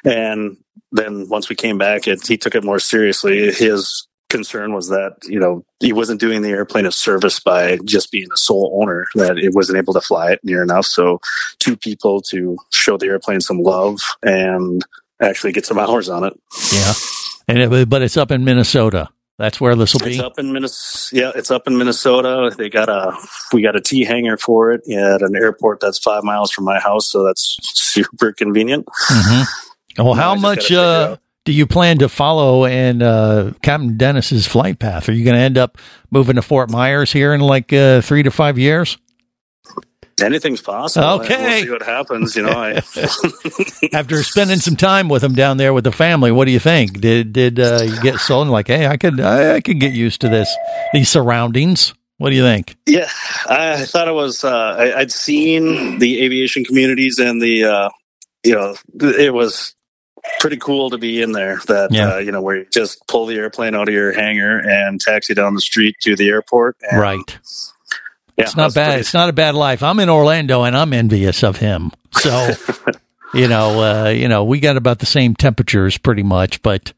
and 0.05 0.57
then 0.95 1.28
once 1.28 1.49
we 1.49 1.57
came 1.57 1.76
back, 1.76 2.07
it, 2.07 2.26
he 2.26 2.38
took 2.38 2.55
it 2.55 2.64
more 2.64 2.78
seriously. 2.78 3.53
His 3.53 4.07
concern 4.30 4.72
was 4.72 4.88
that 4.88 5.16
you 5.24 5.38
know 5.38 5.64
he 5.80 5.92
wasn't 5.92 6.20
doing 6.20 6.42
the 6.42 6.51
airplane 6.51 6.86
a 6.86 6.92
service 6.92 7.38
by 7.40 7.78
just 7.84 8.11
being 8.11 8.28
a 8.32 8.36
sole 8.36 8.78
owner; 8.80 9.07
that 9.16 9.36
it 9.36 9.55
wasn't 9.55 9.76
able 9.76 9.92
to 9.92 10.01
fly 10.01 10.30
it 10.30 10.40
near 10.45 10.62
enough. 10.62 10.86
So, 10.86 11.20
two 11.59 11.76
people 11.76 12.22
to 12.30 12.57
show 12.70 12.97
the 12.97 13.07
airplane 13.07 13.40
some 13.40 13.59
love 13.59 14.01
and 14.22 14.82
actually 15.20 15.53
get 15.53 15.66
some 15.66 15.78
hours 15.84 16.09
on 16.09 16.24
it. 16.24 16.32
Yeah. 16.72 16.92
And 17.47 17.59
it, 17.59 17.90
but 17.90 18.01
it's 18.01 18.16
up 18.16 18.30
in 18.30 18.45
Minnesota. 18.45 19.11
That's 19.36 19.61
where 19.61 19.74
this 19.74 19.92
will 19.92 20.07
be. 20.07 20.12
It's 20.12 20.20
up 20.20 20.38
in 20.38 20.53
Minnesota. 20.53 21.20
Yeah, 21.20 21.32
it's 21.34 21.51
up 21.51 21.66
in 21.66 21.76
Minnesota. 21.76 22.55
They 22.57 22.70
got 22.70 22.88
a 22.88 23.16
we 23.53 23.62
got 23.62 23.74
a 23.74 23.80
T 23.80 24.05
hangar 24.05 24.36
for 24.36 24.70
it 24.72 24.88
at 24.88 25.22
an 25.22 25.34
airport 25.34 25.80
that's 25.80 25.99
five 25.99 26.22
miles 26.22 26.53
from 26.53 26.64
my 26.64 26.78
house, 26.78 27.11
so 27.11 27.24
that's 27.24 27.57
super 27.62 28.32
convenient. 28.32 28.86
hmm 28.92 29.42
Well, 29.99 30.14
how 30.14 30.34
much 30.34 30.72
uh, 30.72 31.16
do 31.45 31.53
you 31.53 31.66
plan 31.66 31.99
to 31.99 32.09
follow 32.09 32.64
in 32.64 33.03
uh, 33.03 33.53
Captain 33.62 33.97
Dennis's 33.97 34.47
flight 34.47 34.78
path? 34.78 35.09
Are 35.09 35.12
you 35.12 35.24
going 35.24 35.36
to 35.36 35.42
end 35.42 35.59
up 35.59 35.78
moving 36.11 36.36
to 36.36 36.42
Fort 36.42 36.70
Myers 36.70 37.12
here 37.12 37.34
in 37.34 37.40
like 37.40 37.72
uh, 37.72 38.01
three 38.01 38.22
to 38.22 38.30
five 38.30 38.59
years? 38.59 38.99
Anything's 40.22 40.62
possible. 40.62 41.22
Okay. 41.22 41.36
we'll 41.36 41.62
see 41.62 41.70
what 41.70 41.82
happens. 41.82 42.36
You 42.36 42.45
know, 42.45 42.53
I 42.53 42.80
After 43.92 44.22
spending 44.22 44.59
some 44.59 44.76
time 44.76 45.09
with 45.09 45.24
him 45.24 45.34
down 45.34 45.57
there 45.57 45.74
with 45.74 45.84
the 45.84 45.92
family, 45.92 46.30
what 46.30 46.45
do 46.45 46.53
you 46.53 46.61
think? 46.61 47.01
Did 47.01 47.32
did 47.32 47.59
uh, 47.59 47.82
you 47.84 48.01
get 48.01 48.20
sold 48.20 48.49
like, 48.49 48.68
hey, 48.68 48.86
I 48.86 48.97
could 48.97 49.20
I, 49.20 49.57
I 49.57 49.61
could 49.61 49.80
get 49.80 49.92
used 49.92 50.20
to 50.20 50.28
this 50.28 50.55
these 50.92 51.09
surroundings? 51.09 51.95
What 52.18 52.30
do 52.30 52.36
you 52.36 52.42
think? 52.42 52.76
yeah, 52.86 53.11
I 53.49 53.84
thought 53.86 54.07
it 54.07 54.14
was. 54.14 54.45
Uh, 54.45 54.76
I, 54.78 55.01
I'd 55.01 55.11
seen 55.11 55.99
the 55.99 56.22
aviation 56.22 56.64
communities 56.64 57.18
and 57.18 57.42
the 57.42 57.64
uh, 57.64 57.90
you 58.45 58.55
know 58.55 58.76
it 58.95 59.34
was 59.34 59.74
pretty 60.41 60.57
cool 60.57 60.91
to 60.91 60.99
be 60.99 61.20
in 61.22 61.33
there. 61.33 61.61
That 61.66 61.93
Yeah. 61.93 62.14
uh, 62.14 62.18
you 62.18 62.33
know 62.33 62.41
where 62.43 62.57
you 62.57 62.66
just 62.72 63.07
pull 63.09 63.27
the 63.27 63.37
airplane 63.37 63.75
out 63.75 63.89
of 63.89 63.95
your 63.95 64.12
hangar 64.12 64.59
and 64.59 65.01
taxi 65.01 65.35
down 65.35 65.55
the 65.55 65.61
street 65.61 65.97
to 66.03 66.16
the 66.16 66.29
airport. 66.29 66.77
And, 66.91 67.01
Right. 67.01 67.39
Yeah, 68.37 68.45
it's 68.45 68.57
not 68.57 68.75
bad. 68.75 68.87
pretty- 68.87 69.01
It's 69.01 69.14
not 69.14 69.29
a 69.29 69.33
bad 69.33 69.55
life. 69.55 69.83
I'm 69.83 70.01
in 70.01 70.09
Orlando 70.11 70.64
and 70.64 70.77
I'm 70.77 70.93
envious 70.93 71.45
of 71.45 71.59
him. 71.59 71.93
So, 72.12 72.51
you 73.35 73.47
know, 73.49 73.81
uh, 74.07 74.09
you 74.11 74.29
know, 74.29 74.45
we 74.45 74.59
got 74.61 74.77
about 74.77 74.99
the 74.99 75.07
same 75.07 75.35
temperatures 75.37 75.99
pretty 75.99 76.22
much, 76.25 76.61
but 76.62 76.93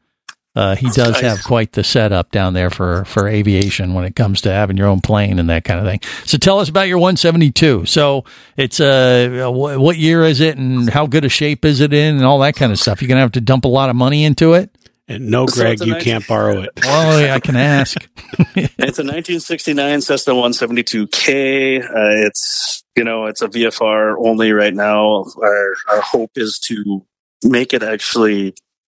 uh, 0.57 0.75
he 0.75 0.89
does 0.89 1.19
have 1.19 1.43
quite 1.43 1.71
the 1.73 1.83
setup 1.83 2.31
down 2.31 2.53
there 2.53 2.71
for 2.71 3.05
for 3.05 3.27
aviation 3.27 3.93
when 3.93 4.05
it 4.05 4.15
comes 4.15 4.41
to 4.41 4.51
having 4.51 4.75
your 4.75 4.87
own 4.87 5.01
plane 5.01 5.37
and 5.37 5.49
that 5.51 5.63
kind 5.63 5.79
of 5.79 5.85
thing. 5.85 5.99
So, 6.25 6.37
tell 6.39 6.59
us 6.59 6.67
about 6.69 6.87
your 6.87 6.97
172. 6.97 7.85
So, 7.85 8.25
it's 8.57 8.79
uh, 8.79 9.47
what 9.51 9.97
year 9.97 10.23
is 10.23 10.41
it, 10.41 10.57
and 10.57 10.89
how 10.89 11.05
good 11.05 11.25
a 11.25 11.29
shape 11.29 11.63
is 11.63 11.79
it 11.79 11.93
in, 11.93 12.15
and 12.15 12.25
all 12.25 12.39
that 12.39 12.55
kind 12.55 12.71
of 12.71 12.79
stuff. 12.79 13.01
You're 13.01 13.09
gonna 13.09 13.21
have 13.21 13.33
to 13.33 13.41
dump 13.41 13.65
a 13.65 13.69
lot 13.69 13.89
of 13.91 13.95
money 13.95 14.23
into 14.23 14.53
it. 14.53 14.71
And 15.09 15.29
no, 15.29 15.45
So 15.47 15.61
Greg, 15.61 15.73
it's 15.75 15.85
you 15.85 15.93
nice- 15.93 16.03
can't 16.03 16.27
borrow 16.27 16.63
it. 16.63 16.71
Well, 16.83 17.33
I 17.33 17.39
can 17.39 17.55
ask. 17.55 17.97
It's 18.55 18.99
a 18.99 19.03
1969 19.03 20.01
Cessna 20.01 20.33
172K. 20.33 21.81
Uh, 21.83 22.27
it's 22.27 22.83
you 22.95 23.03
know 23.03 23.25
it's 23.27 23.41
a 23.41 23.47
VFR 23.47 24.15
only 24.19 24.51
right 24.51 24.73
now. 24.73 25.23
Our 25.41 25.75
our 25.89 26.01
hope 26.01 26.31
is 26.35 26.59
to 26.67 27.05
make 27.43 27.73
it 27.73 27.83
actually 27.83 28.55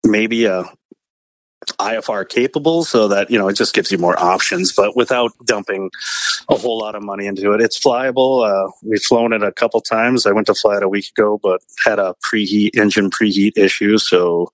maybe 0.06 0.46
a 0.46 0.64
IFR 1.74 2.28
capable, 2.28 2.84
so 2.84 3.08
that 3.08 3.30
you 3.30 3.38
know 3.38 3.48
it 3.48 3.54
just 3.54 3.74
gives 3.74 3.92
you 3.92 3.98
more 3.98 4.20
options, 4.20 4.72
but 4.72 4.96
without 4.96 5.32
dumping 5.46 5.90
a 6.50 6.56
whole 6.56 6.80
lot 6.80 6.96
of 6.96 7.04
money 7.04 7.26
into 7.26 7.52
it. 7.54 7.62
It's 7.62 7.80
flyable. 7.80 8.48
Uh, 8.48 8.72
we've 8.84 9.02
flown 9.02 9.34
it 9.34 9.44
a 9.44 9.52
couple 9.52 9.82
times. 9.82 10.26
I 10.26 10.32
went 10.32 10.48
to 10.48 10.56
fly 10.56 10.78
it 10.78 10.84
a 10.84 10.90
week 10.90 11.10
ago, 11.16 11.40
but 11.42 11.62
had 11.86 12.00
a 12.00 12.16
preheat 12.26 12.78
engine 12.78 13.10
preheat 13.10 13.58
issue, 13.58 13.98
so 13.98 14.52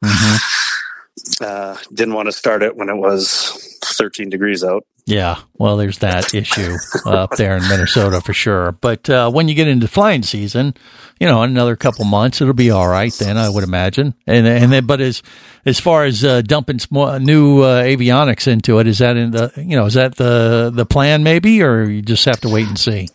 uh, 1.41 1.77
didn't 1.93 2.13
want 2.13 2.27
to 2.27 2.31
start 2.31 2.63
it 2.63 2.75
when 2.75 2.89
it 2.89 2.97
was 2.97 3.77
13 3.83 4.29
degrees 4.29 4.63
out. 4.63 4.85
Yeah, 5.05 5.41
well, 5.55 5.75
there's 5.75 5.97
that 5.97 6.33
issue 6.33 6.77
up 7.05 7.31
there 7.31 7.57
in 7.57 7.67
Minnesota 7.67 8.21
for 8.21 8.33
sure. 8.33 8.71
But 8.71 9.09
uh, 9.09 9.29
when 9.31 9.49
you 9.49 9.55
get 9.55 9.67
into 9.67 9.87
flying 9.87 10.23
season, 10.23 10.75
you 11.19 11.27
know, 11.27 11.43
in 11.43 11.49
another 11.51 11.75
couple 11.75 12.05
months, 12.05 12.39
it'll 12.39 12.53
be 12.53 12.71
all 12.71 12.87
right. 12.87 13.11
Then 13.13 13.37
I 13.37 13.49
would 13.49 13.65
imagine. 13.65 14.13
And 14.25 14.47
and 14.47 14.71
then, 14.71 14.85
but 14.85 15.01
as 15.01 15.21
as 15.65 15.79
far 15.79 16.05
as 16.05 16.23
uh, 16.23 16.41
dumping 16.41 16.79
sm- 16.79 17.17
new 17.21 17.63
uh, 17.63 17.83
avionics 17.83 18.47
into 18.47 18.79
it, 18.79 18.87
is 18.87 18.99
that 18.99 19.17
in 19.17 19.31
the 19.31 19.51
you 19.57 19.75
know 19.75 19.85
is 19.87 19.95
that 19.95 20.15
the 20.15 20.71
the 20.73 20.85
plan 20.85 21.23
maybe, 21.23 21.61
or 21.61 21.83
you 21.83 22.01
just 22.01 22.23
have 22.23 22.39
to 22.41 22.49
wait 22.49 22.67
and 22.67 22.79
see? 22.79 23.09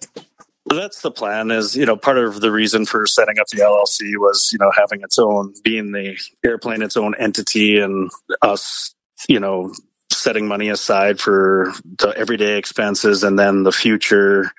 That's 0.71 1.03
the 1.03 1.11
plan. 1.11 1.51
Is 1.51 1.77
you 1.77 1.87
know 1.87 1.97
part 1.97 2.19
of 2.19 2.41
the 2.41 2.53
reason 2.53 2.85
for 2.85 3.07
setting 3.07 3.39
up 3.39 3.49
the 3.49 3.59
LLC 3.59 4.19
was 4.19 4.51
you 4.53 4.59
know 4.59 4.71
having 4.77 5.03
its 5.03 5.19
own 5.19 5.55
being 5.63 5.93
the 5.93 6.19
airplane 6.45 6.83
its 6.83 6.97
own 6.97 7.15
entity 7.17 7.79
and 7.79 8.11
us 8.43 8.95
you 9.29 9.41
know 9.41 9.73
setting 10.19 10.49
money 10.49 10.69
aside 10.69 11.21
for 11.21 11.73
the 11.99 12.09
everyday 12.17 12.59
expenses 12.59 13.23
and 13.25 13.39
then 13.39 13.63
the 13.63 13.73
future 13.73 14.51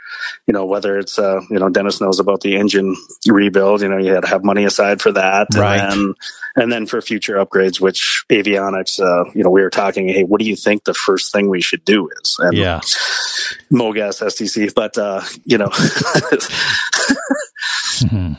you 0.48 0.54
know 0.54 0.66
whether 0.66 0.98
it's 0.98 1.20
uh 1.20 1.40
you 1.50 1.60
know 1.60 1.70
dennis 1.70 2.00
knows 2.02 2.20
about 2.20 2.42
the 2.42 2.56
engine 2.56 2.96
rebuild 3.28 3.82
you 3.82 3.90
know 3.90 3.98
you 3.98 4.14
had 4.14 4.22
to 4.24 4.28
have 4.30 4.44
money 4.44 4.64
aside 4.66 5.02
for 5.02 5.12
that 5.12 5.48
Right. 5.56 5.80
and 5.80 5.92
then 5.92 6.14
and 6.56 6.72
then 6.72 6.86
for 6.86 7.02
future 7.02 7.36
upgrades 7.36 7.80
which 7.80 8.24
avionics 8.30 9.00
uh 9.00 9.30
you 9.36 9.44
know 9.44 9.50
we 9.50 9.62
were 9.62 9.70
talking 9.70 10.08
hey 10.10 10.24
what 10.24 10.40
do 10.40 10.46
you 10.48 10.56
think 10.56 10.84
the 10.86 10.94
first 10.94 11.32
thing 11.32 11.50
we 11.50 11.62
should 11.62 11.84
do 11.86 12.10
is 12.22 12.38
and 12.40 12.56
Yeah. 12.56 12.80
mogas 13.72 14.22
stc 14.24 14.74
but 14.74 14.98
uh 14.98 15.22
you 15.46 15.58
know 15.58 15.70
Mhm. 18.00 18.38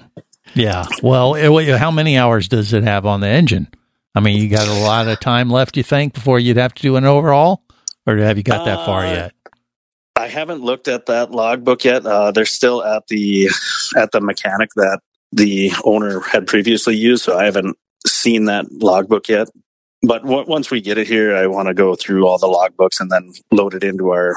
Yeah. 0.54 0.86
Well, 1.02 1.34
it, 1.34 1.48
well, 1.48 1.78
how 1.78 1.90
many 1.90 2.16
hours 2.18 2.48
does 2.48 2.72
it 2.72 2.82
have 2.82 3.06
on 3.06 3.20
the 3.20 3.28
engine? 3.28 3.68
I 4.14 4.20
mean, 4.20 4.40
you 4.42 4.48
got 4.48 4.66
a 4.68 4.80
lot 4.82 5.06
of 5.08 5.20
time 5.20 5.50
left, 5.50 5.76
you 5.76 5.82
think, 5.82 6.14
before 6.14 6.38
you'd 6.40 6.56
have 6.56 6.74
to 6.74 6.82
do 6.82 6.96
an 6.96 7.04
overhaul, 7.04 7.62
or 8.06 8.16
have 8.16 8.36
you 8.36 8.42
got 8.42 8.64
that 8.64 8.84
far 8.84 9.04
Uh, 9.04 9.12
yet? 9.12 9.32
I 10.16 10.26
haven't 10.26 10.60
looked 10.62 10.88
at 10.88 11.06
that 11.06 11.30
logbook 11.30 11.84
yet. 11.84 12.04
Uh, 12.04 12.30
they're 12.32 12.44
still 12.44 12.84
at 12.84 13.06
the 13.06 13.48
at 13.96 14.10
the 14.12 14.20
mechanic 14.20 14.70
that 14.76 15.00
the 15.32 15.70
owner 15.84 16.20
had 16.20 16.46
previously 16.46 16.96
used, 16.96 17.22
so 17.22 17.38
I 17.38 17.44
haven't 17.44 17.76
seen 18.06 18.46
that 18.46 18.66
logbook 18.72 19.28
yet. 19.28 19.48
But 20.02 20.22
w- 20.22 20.44
once 20.46 20.70
we 20.70 20.80
get 20.80 20.98
it 20.98 21.06
here, 21.06 21.36
I 21.36 21.46
want 21.46 21.68
to 21.68 21.74
go 21.74 21.94
through 21.94 22.26
all 22.26 22.38
the 22.38 22.48
logbooks 22.48 23.00
and 23.00 23.10
then 23.10 23.32
load 23.52 23.74
it 23.74 23.84
into 23.84 24.10
our 24.10 24.36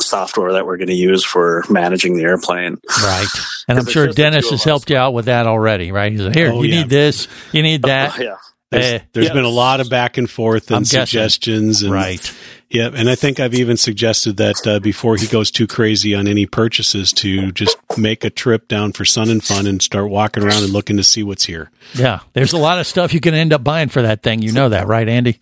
software 0.00 0.52
that 0.52 0.66
we're 0.66 0.76
going 0.76 0.88
to 0.88 0.94
use 0.94 1.24
for 1.24 1.64
managing 1.68 2.16
the 2.16 2.22
airplane. 2.24 2.76
Right. 3.02 3.26
And 3.68 3.78
I'm 3.80 3.86
sure 3.86 4.06
Dennis 4.08 4.50
has 4.50 4.62
helped 4.62 4.88
you 4.90 4.96
out 4.96 5.14
with 5.14 5.24
that 5.26 5.46
already, 5.46 5.90
right? 5.92 6.12
He 6.12 6.18
said, 6.18 6.34
"Here, 6.34 6.50
Oh, 6.52 6.62
you 6.62 6.68
yeah. 6.72 6.80
need 6.82 6.90
this, 6.90 7.28
you 7.52 7.62
need 7.62 7.82
that." 7.84 8.18
yeah. 8.18 8.36
There's, 8.70 8.84
Eh, 8.84 8.98
there's 9.12 9.26
yeah. 9.28 9.32
been 9.34 9.44
a 9.44 9.48
lot 9.48 9.80
of 9.80 9.90
back 9.90 10.16
and 10.16 10.30
forth 10.30 10.68
and 10.68 10.76
I'm 10.76 10.82
guessing. 10.82 11.00
suggestions, 11.06 11.82
and 11.82 11.92
Right. 11.92 12.32
Yeah, 12.68 12.90
and 12.94 13.10
I 13.10 13.16
think 13.16 13.40
I've 13.40 13.54
even 13.54 13.76
suggested 13.76 14.36
that 14.36 14.64
uh, 14.64 14.78
before 14.78 15.16
he 15.16 15.26
goes 15.26 15.50
too 15.50 15.66
crazy 15.66 16.14
on 16.14 16.28
any 16.28 16.46
purchases, 16.46 17.12
to 17.14 17.50
just 17.50 17.76
make 17.98 18.22
a 18.22 18.30
trip 18.30 18.68
down 18.68 18.92
for 18.92 19.04
Sun 19.04 19.28
and 19.28 19.42
Fun 19.42 19.66
and 19.66 19.82
start 19.82 20.08
walking 20.08 20.44
around 20.44 20.62
and 20.62 20.72
looking 20.72 20.96
to 20.98 21.02
see 21.02 21.24
what's 21.24 21.44
here. 21.46 21.68
Yeah, 21.94 22.20
there's 22.32 22.52
a 22.52 22.58
lot 22.58 22.78
of 22.78 22.86
stuff 22.86 23.12
you 23.12 23.18
can 23.18 23.34
end 23.34 23.52
up 23.52 23.64
buying 23.64 23.88
for 23.88 24.02
that 24.02 24.22
thing. 24.22 24.40
You 24.42 24.52
know 24.52 24.68
that, 24.68 24.86
right, 24.86 25.08
Andy? 25.08 25.40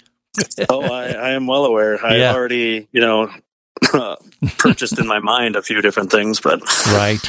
oh, 0.71 0.81
I, 0.83 1.09
I 1.11 1.31
am 1.33 1.47
well 1.47 1.67
aware. 1.67 2.03
I 2.03 2.17
Yeah. 2.17 2.33
already, 2.35 2.89
you 2.93 3.01
know, 3.03 3.31
purchased 4.57 4.99
in 4.99 5.07
my 5.07 5.19
mind 5.19 5.55
a 5.57 5.61
few 5.63 5.83
different 5.83 6.11
things, 6.11 6.41
but 6.41 6.63
Right. 6.87 7.21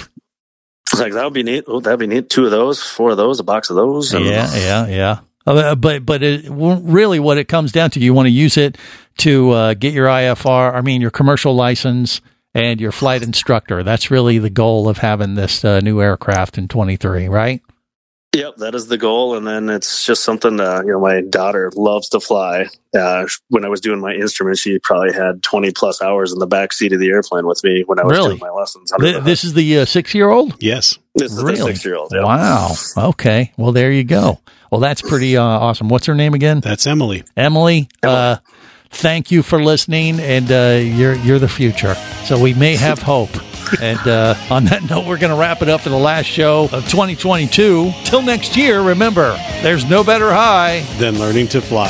it's 0.94 0.98
like 1.00 1.12
that 1.12 1.26
would 1.26 1.34
be 1.34 1.44
neat. 1.44 1.66
Oh, 1.68 1.82
that'd 1.82 2.00
be 2.00 2.08
neat. 2.08 2.30
Two 2.30 2.46
of 2.46 2.52
those, 2.52 2.82
four 2.82 3.12
of 3.12 3.18
those, 3.18 3.42
a 3.42 3.44
box 3.44 3.70
of 3.70 3.76
those. 3.76 4.14
and- 4.14 4.26
Yeah, 4.26 4.56
yeah, 4.56 4.88
yeah. 4.88 5.20
Uh, 5.50 5.76
But 5.76 6.06
but 6.06 6.22
it, 6.22 6.46
really, 6.50 7.20
what 7.20 7.38
it 7.38 7.48
comes 7.48 7.72
down 7.72 7.90
to, 7.92 8.00
you 8.00 8.14
want 8.14 8.28
to 8.28 8.32
use 8.32 8.56
it 8.56 8.78
to 9.18 9.50
uh, 9.52 9.74
get 9.74 9.94
your 9.94 10.08
IFR. 10.08 10.74
I 10.76 10.82
mean, 10.82 11.02
your 11.02 11.12
commercial 11.12 11.56
license 11.56 12.22
and 12.54 12.80
your 12.80 12.92
flight 12.92 13.24
instructor. 13.24 13.84
That's 13.84 14.12
really 14.12 14.38
the 14.38 14.50
goal 14.50 14.88
of 14.88 15.00
having 15.00 15.36
this 15.36 15.66
uh, 15.66 15.80
new 15.80 16.02
aircraft 16.02 16.58
in 16.58 16.68
23, 16.68 17.28
right? 17.28 17.62
Yep, 18.36 18.58
that 18.58 18.76
is 18.76 18.86
the 18.86 18.98
goal, 19.00 19.36
and 19.36 19.48
then 19.48 19.70
it's 19.70 20.06
just 20.06 20.24
something 20.24 20.58
that 20.58 20.86
you 20.86 20.92
know 20.92 21.00
my 21.00 21.22
daughter 21.22 21.72
loves 21.76 22.10
to 22.10 22.20
fly. 22.20 22.68
Uh, 22.96 23.26
when 23.48 23.66
I 23.66 23.70
was 23.70 23.82
doing 23.82 24.00
my 24.00 24.14
instrument, 24.14 24.60
she 24.60 24.78
probably 24.78 25.14
had 25.14 25.42
twenty 25.42 25.72
plus 25.72 26.00
hours 26.00 26.32
in 26.32 26.38
the 26.38 26.46
back 26.46 26.72
seat 26.72 26.94
of 26.94 27.00
the 27.00 27.10
airplane 27.10 27.48
with 27.48 27.64
me 27.64 27.84
when 27.88 28.00
I 28.00 28.04
was 28.04 28.16
Really? 28.16 28.30
doing 28.38 28.40
my 28.40 28.52
lessons. 28.52 28.94
Th- 29.00 29.16
the 29.16 29.22
this 29.22 29.44
is 29.44 29.56
the 29.56 29.80
uh, 29.80 29.86
six 29.86 30.14
year 30.14 30.30
old. 30.30 30.62
Yes, 30.62 31.00
this 31.16 31.32
is 31.34 31.42
really? 31.44 31.58
the 31.58 31.64
six 31.64 31.84
year 31.84 31.96
old. 31.96 32.12
Yeah. 32.14 32.24
Wow. 32.24 32.76
Okay. 32.96 33.52
Well, 33.58 33.72
there 33.72 33.92
you 33.92 34.04
go. 34.04 34.40
Well, 34.72 34.80
that's 34.80 35.02
pretty 35.02 35.36
uh, 35.36 35.42
awesome. 35.44 35.90
What's 35.90 36.06
her 36.06 36.14
name 36.14 36.36
again? 36.36 36.60
That's 36.60 36.86
Emily. 36.86 37.24
Emily. 37.36 37.90
Uh, 38.04 38.36
thank 38.92 39.32
you 39.32 39.42
for 39.42 39.64
listening, 39.64 40.20
and 40.20 40.52
uh, 40.52 40.80
you're 40.84 41.16
you're 41.16 41.40
the 41.40 41.50
future. 41.50 41.96
So 42.26 42.40
we 42.40 42.54
may 42.54 42.76
have 42.76 43.02
hope. 43.02 43.32
And 43.82 44.00
uh, 44.08 44.36
on 44.50 44.66
that 44.66 44.84
note, 44.90 45.06
we're 45.06 45.18
going 45.18 45.32
to 45.32 45.38
wrap 45.38 45.62
it 45.62 45.70
up 45.70 45.82
for 45.82 45.90
the 45.90 45.98
last 45.98 46.26
show 46.26 46.64
of 46.72 46.88
2022. 46.90 47.92
Till 48.04 48.22
next 48.22 48.56
year, 48.58 48.82
remember, 48.82 49.34
there's 49.62 49.86
no 49.86 50.04
better 50.04 50.32
high 50.32 50.82
than 50.98 51.20
learning 51.20 51.48
to 51.50 51.62
fly. 51.62 51.90